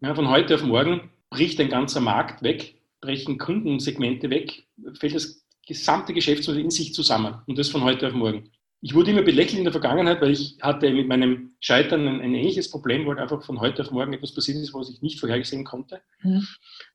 Ja, 0.00 0.14
von 0.14 0.28
heute 0.28 0.54
auf 0.54 0.62
morgen 0.62 1.10
bricht 1.30 1.58
ein 1.60 1.68
ganzer 1.68 2.00
Markt 2.00 2.42
weg, 2.42 2.80
brechen 3.00 3.38
Kundensegmente 3.38 4.30
weg, 4.30 4.66
fällt 4.98 5.14
das 5.14 5.43
gesamte 5.66 6.12
Geschäftsmodell 6.12 6.62
in 6.62 6.70
sich 6.70 6.94
zusammen 6.94 7.36
und 7.46 7.58
das 7.58 7.68
von 7.68 7.82
heute 7.84 8.06
auf 8.08 8.14
morgen. 8.14 8.50
Ich 8.80 8.94
wurde 8.94 9.12
immer 9.12 9.22
belächelt 9.22 9.58
in 9.58 9.64
der 9.64 9.72
Vergangenheit, 9.72 10.20
weil 10.20 10.32
ich 10.32 10.58
hatte 10.60 10.90
mit 10.90 11.08
meinem 11.08 11.52
Scheitern 11.60 12.06
ein, 12.06 12.20
ein 12.20 12.34
ähnliches 12.34 12.70
Problem, 12.70 13.06
weil 13.06 13.18
einfach 13.18 13.42
von 13.42 13.60
heute 13.60 13.82
auf 13.82 13.90
morgen 13.90 14.12
etwas 14.12 14.34
passiert 14.34 14.58
ist, 14.58 14.74
was 14.74 14.90
ich 14.90 15.00
nicht 15.00 15.18
vorhergesehen 15.18 15.64
konnte. 15.64 16.02
Mhm. 16.22 16.46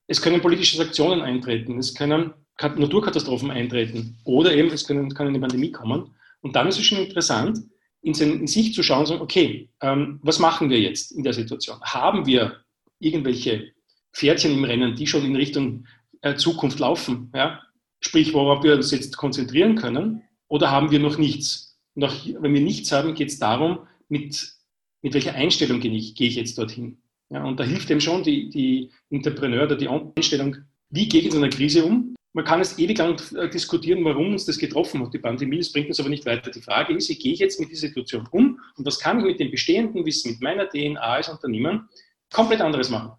Es 0.06 0.22
können 0.22 0.42
politische 0.42 0.78
Sanktionen 0.78 1.22
eintreten, 1.22 1.80
es 1.80 1.96
können 1.96 2.34
Naturkatastrophen 2.62 3.50
eintreten 3.52 4.18
oder 4.24 4.54
eben 4.54 4.70
es 4.70 4.86
können, 4.86 5.14
kann 5.14 5.28
eine 5.28 5.40
Pandemie 5.40 5.72
kommen. 5.72 6.16
Und 6.42 6.56
dann 6.56 6.68
ist 6.68 6.78
es 6.78 6.86
schon 6.86 7.00
interessant, 7.00 7.60
in, 8.02 8.14
in 8.14 8.48
sich 8.48 8.74
zu 8.74 8.84
schauen 8.84 9.02
und 9.02 9.06
sagen, 9.08 9.22
okay, 9.22 9.70
ähm, 9.82 10.20
was 10.22 10.40
machen 10.40 10.70
wir 10.70 10.80
jetzt 10.80 11.12
in 11.12 11.24
der 11.24 11.34
Situation? 11.34 11.80
Haben 11.82 12.26
wir 12.26 12.64
irgendwelche 13.00 13.72
Pferdchen 14.14 14.54
im 14.54 14.64
Rennen, 14.64 14.96
die 14.96 15.08
schon 15.08 15.26
in 15.26 15.36
Richtung 15.36 15.86
äh, 16.22 16.36
Zukunft 16.36 16.80
laufen? 16.80 17.32
Ja? 17.34 17.62
Sprich, 18.02 18.34
worauf 18.34 18.64
wir 18.64 18.76
uns 18.76 18.92
jetzt 18.92 19.18
konzentrieren 19.18 19.76
können? 19.76 20.24
Oder 20.48 20.72
haben 20.72 20.92
wir 20.92 21.00
noch 21.00 21.18
nichts? 21.18 21.78
Und 21.96 22.04
auch, 22.04 22.16
wenn 22.40 22.54
wir 22.54 22.62
nichts 22.62 22.92
haben, 22.92 23.14
geht 23.14 23.30
es 23.30 23.40
darum, 23.40 23.80
mit, 24.08 24.54
mit 25.02 25.14
welcher 25.14 25.36
Einstellung 25.36 25.80
gehe 25.80 25.92
ich, 25.92 26.16
gehe 26.16 26.28
ich 26.28 26.36
jetzt 26.36 26.58
dorthin? 26.58 27.02
Ja, 27.30 27.44
und 27.44 27.60
da 27.60 27.64
hilft 27.64 27.92
eben 27.92 28.02
schon 28.02 28.24
die, 28.24 28.50
die 28.50 28.92
Entrepreneur 29.10 29.64
oder 29.64 29.76
die 29.76 29.88
Einstellung, 29.88 30.58
wie 30.90 31.08
gehe 31.08 31.20
ich 31.20 31.28
in 31.28 31.32
so 31.32 31.38
einer 31.38 31.50
Krise 31.50 31.86
um? 31.86 32.16
Man 32.34 32.46
kann 32.46 32.62
es 32.62 32.78
ewig 32.78 32.98
lang 32.98 33.20
äh, 33.36 33.50
diskutieren, 33.50 34.06
warum 34.06 34.32
uns 34.32 34.46
das 34.46 34.58
getroffen 34.58 35.04
hat, 35.04 35.14
die 35.14 35.20
Pandemie, 35.20 35.58
das 35.58 35.72
bringt 35.72 35.90
uns 35.90 36.00
aber 36.00 36.10
nicht 36.10 36.26
weiter. 36.26 36.52
Die 36.52 36.62
Frage 36.62 36.94
ist, 36.94 37.10
wie 37.10 37.16
gehe 37.16 37.34
ich 37.34 37.40
jetzt 37.40 37.60
mit 37.60 37.70
dieser 37.70 37.88
Situation 37.88 38.28
um 38.32 38.60
und 38.76 38.86
was 38.86 39.00
kann 39.00 39.20
ich 39.20 39.26
mit 39.26 39.40
dem 39.40 39.52
bestehenden 39.52 40.06
Wissen, 40.06 40.32
mit 40.32 40.42
meiner 40.42 40.70
DNA 40.70 41.02
als 41.02 41.30
Unternehmen 41.30 41.90
komplett 42.32 42.62
anderes 42.62 42.90
machen? 42.90 43.12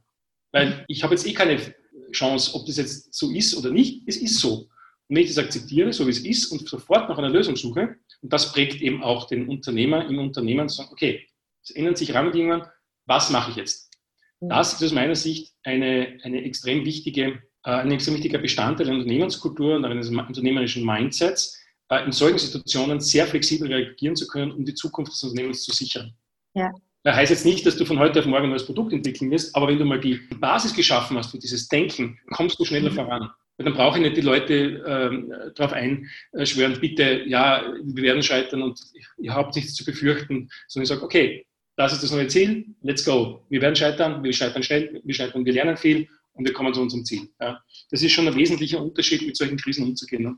Weil 0.53 0.85
ich 0.89 1.03
habe 1.03 1.15
jetzt 1.15 1.27
eh 1.27 1.33
keine 1.33 1.59
Chance, 2.11 2.55
ob 2.55 2.67
das 2.67 2.77
jetzt 2.77 3.15
so 3.15 3.31
ist 3.31 3.57
oder 3.57 3.71
nicht. 3.71 4.03
Es 4.07 4.17
ist 4.17 4.39
so. 4.39 4.69
Und 5.09 5.17
wenn 5.17 5.25
ich 5.25 5.29
das 5.29 5.45
akzeptiere, 5.45 5.93
so 5.93 6.07
wie 6.07 6.11
es 6.11 6.25
ist, 6.25 6.53
und 6.53 6.69
sofort 6.69 7.09
nach 7.09 7.19
einer 7.19 7.31
Lösung 7.31 7.57
suche, 7.57 7.97
und 8.23 8.33
das 8.33 8.53
prägt 8.53 8.81
eben 8.81 9.03
auch 9.03 9.27
den 9.27 9.49
Unternehmer 9.49 10.07
im 10.07 10.19
Unternehmen, 10.19 10.69
zu 10.69 10.77
sagen, 10.77 10.91
okay, 10.93 11.27
es 11.63 11.71
ändern 11.71 11.97
sich 11.97 12.15
Rahmenbedingungen, 12.15 12.63
was 13.07 13.31
mache 13.31 13.51
ich 13.51 13.57
jetzt? 13.57 13.91
Das 14.41 14.73
ist 14.73 14.83
aus 14.83 14.93
meiner 14.93 15.17
Sicht 15.17 15.53
eine, 15.65 16.19
eine 16.23 16.43
extrem 16.45 16.85
wichtige, 16.85 17.43
äh, 17.65 17.71
ein 17.71 17.91
extrem 17.91 18.15
wichtiger 18.15 18.39
Bestandteil 18.39 18.87
der 18.87 18.95
Unternehmenskultur 18.95 19.77
und 19.77 19.85
eines 19.85 20.09
unternehmerischen 20.09 20.85
Mindsets, 20.85 21.59
äh, 21.91 22.05
in 22.05 22.13
solchen 22.13 22.39
Situationen 22.39 23.01
sehr 23.01 23.27
flexibel 23.27 23.69
reagieren 23.69 24.17
zu 24.17 24.27
können, 24.27 24.53
um 24.53 24.65
die 24.65 24.75
Zukunft 24.75 25.13
des 25.13 25.23
Unternehmens 25.25 25.63
zu 25.63 25.73
sichern. 25.73 26.15
Ja. 26.55 26.71
Das 27.03 27.17
heißt 27.17 27.31
jetzt 27.31 27.47
nicht, 27.47 27.65
dass 27.65 27.77
du 27.77 27.85
von 27.85 27.99
heute 27.99 28.21
auf 28.21 28.27
morgen 28.27 28.45
ein 28.45 28.51
neues 28.51 28.67
Produkt 28.67 28.93
entwickeln 28.93 29.31
wirst, 29.31 29.57
aber 29.57 29.69
wenn 29.69 29.79
du 29.79 29.85
mal 29.85 30.01
die 30.01 30.21
Basis 30.39 30.75
geschaffen 30.75 31.17
hast 31.17 31.31
für 31.31 31.39
dieses 31.39 31.69
Denken, 31.69 32.19
kommst 32.33 32.59
du 32.61 32.65
schneller 32.65 32.91
mhm. 32.91 32.95
voran. 32.95 33.31
Weil 33.57 33.65
dann 33.65 33.75
brauche 33.75 33.99
ich 33.99 34.05
nicht 34.05 34.17
die 34.17 34.23
Leute 34.23 34.83
ähm, 34.87 35.33
darauf 35.55 35.73
einschwören, 35.73 36.79
bitte, 36.81 37.23
ja, 37.27 37.63
wir 37.83 38.03
werden 38.03 38.23
scheitern 38.23 38.63
und 38.63 38.81
ihr 39.19 39.35
habt 39.35 39.57
nichts 39.57 39.75
zu 39.75 39.85
befürchten, 39.85 40.49
sondern 40.69 40.85
ich 40.85 40.89
sage, 40.89 41.03
okay, 41.03 41.47
das 41.77 41.93
ist 41.93 42.03
das 42.03 42.13
neue 42.13 42.27
Ziel, 42.27 42.67
let's 42.83 43.05
go. 43.05 43.45
Wir 43.49 43.63
werden 43.63 43.77
scheitern, 43.77 44.23
wir 44.23 44.33
scheitern 44.33 44.63
schnell, 44.63 45.01
wir 45.03 45.15
scheitern, 45.15 45.45
wir 45.45 45.53
lernen 45.53 45.77
viel 45.77 46.07
und 46.35 46.47
wir 46.47 46.53
kommen 46.53 46.75
zu 46.75 46.83
unserem 46.83 47.05
Ziel. 47.05 47.29
Ja. 47.41 47.59
Das 47.91 48.03
ist 48.03 48.13
schon 48.13 48.29
ein 48.29 48.35
wesentlicher 48.35 48.83
Unterschied, 48.83 49.27
mit 49.27 49.37
solchen 49.37 49.57
Krisen 49.57 49.87
umzugehen. 49.87 50.23
Ne? 50.23 50.37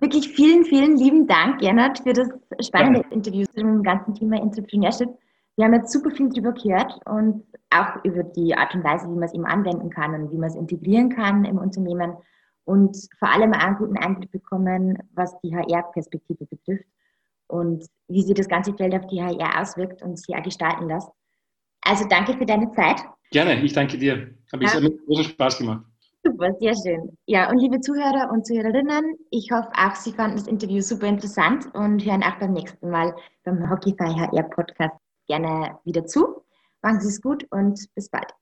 Wirklich 0.00 0.28
vielen, 0.28 0.64
vielen 0.66 0.98
lieben 0.98 1.26
Dank, 1.26 1.60
Gernot, 1.60 1.98
für 2.00 2.12
das 2.12 2.28
spannende 2.66 3.00
ja. 3.00 3.14
Interview 3.14 3.44
zu 3.46 3.56
dem 3.56 3.82
ganzen 3.82 4.14
Thema 4.14 4.36
Entrepreneurship. 4.36 5.08
Wir 5.56 5.64
haben 5.64 5.74
jetzt 5.74 5.92
super 5.92 6.10
viel 6.10 6.28
darüber 6.28 6.52
gehört 6.52 7.00
und 7.06 7.44
auch 7.70 8.04
über 8.04 8.22
die 8.22 8.54
Art 8.54 8.74
und 8.74 8.84
Weise, 8.84 9.06
wie 9.06 9.14
man 9.14 9.24
es 9.24 9.34
eben 9.34 9.46
anwenden 9.46 9.90
kann 9.90 10.14
und 10.14 10.30
wie 10.30 10.36
man 10.36 10.50
es 10.50 10.54
integrieren 10.54 11.08
kann 11.08 11.44
im 11.44 11.58
Unternehmen 11.58 12.16
und 12.64 12.96
vor 13.18 13.30
allem 13.30 13.54
auch 13.54 13.60
einen 13.60 13.76
guten 13.76 13.96
Einblick 13.96 14.30
bekommen, 14.32 14.98
was 15.14 15.38
die 15.40 15.54
HR-Perspektive 15.54 16.44
betrifft 16.46 16.84
und 17.46 17.86
wie 18.08 18.22
sich 18.22 18.34
das 18.34 18.48
ganze 18.48 18.74
Feld 18.74 18.94
auf 18.94 19.06
die 19.06 19.22
HR 19.22 19.60
auswirkt 19.60 20.02
und 20.02 20.18
sie 20.18 20.34
auch 20.34 20.42
gestalten 20.42 20.88
lässt. 20.88 21.08
Also 21.82 22.06
danke 22.08 22.36
für 22.36 22.44
deine 22.44 22.70
Zeit. 22.72 23.02
Gerne, 23.30 23.62
ich 23.62 23.72
danke 23.72 23.96
dir. 23.96 24.34
Habe 24.52 24.64
ja. 24.64 24.80
mit 24.80 25.06
großen 25.06 25.24
Spaß 25.24 25.58
gemacht. 25.58 25.84
Super, 26.24 26.52
sehr 26.58 26.74
schön. 26.74 27.16
Ja, 27.26 27.48
und 27.48 27.58
liebe 27.58 27.80
Zuhörer 27.80 28.30
und 28.32 28.44
Zuhörerinnen, 28.44 29.16
ich 29.30 29.50
hoffe 29.52 29.70
auch, 29.74 29.94
Sie 29.94 30.12
fanden 30.12 30.36
das 30.36 30.48
Interview 30.48 30.80
super 30.80 31.06
interessant 31.06 31.72
und 31.72 32.04
hören 32.04 32.24
auch 32.24 32.36
beim 32.40 32.52
nächsten 32.52 32.90
Mal 32.90 33.14
beim 33.44 33.70
Hockeyfy 33.70 34.12
HR 34.12 34.42
Podcast 34.42 35.05
gerne 35.26 35.78
wieder 35.84 36.06
zu. 36.06 36.44
Machen 36.82 37.00
Sie 37.00 37.08
es 37.08 37.20
gut 37.20 37.46
und 37.50 37.92
bis 37.94 38.08
bald. 38.08 38.32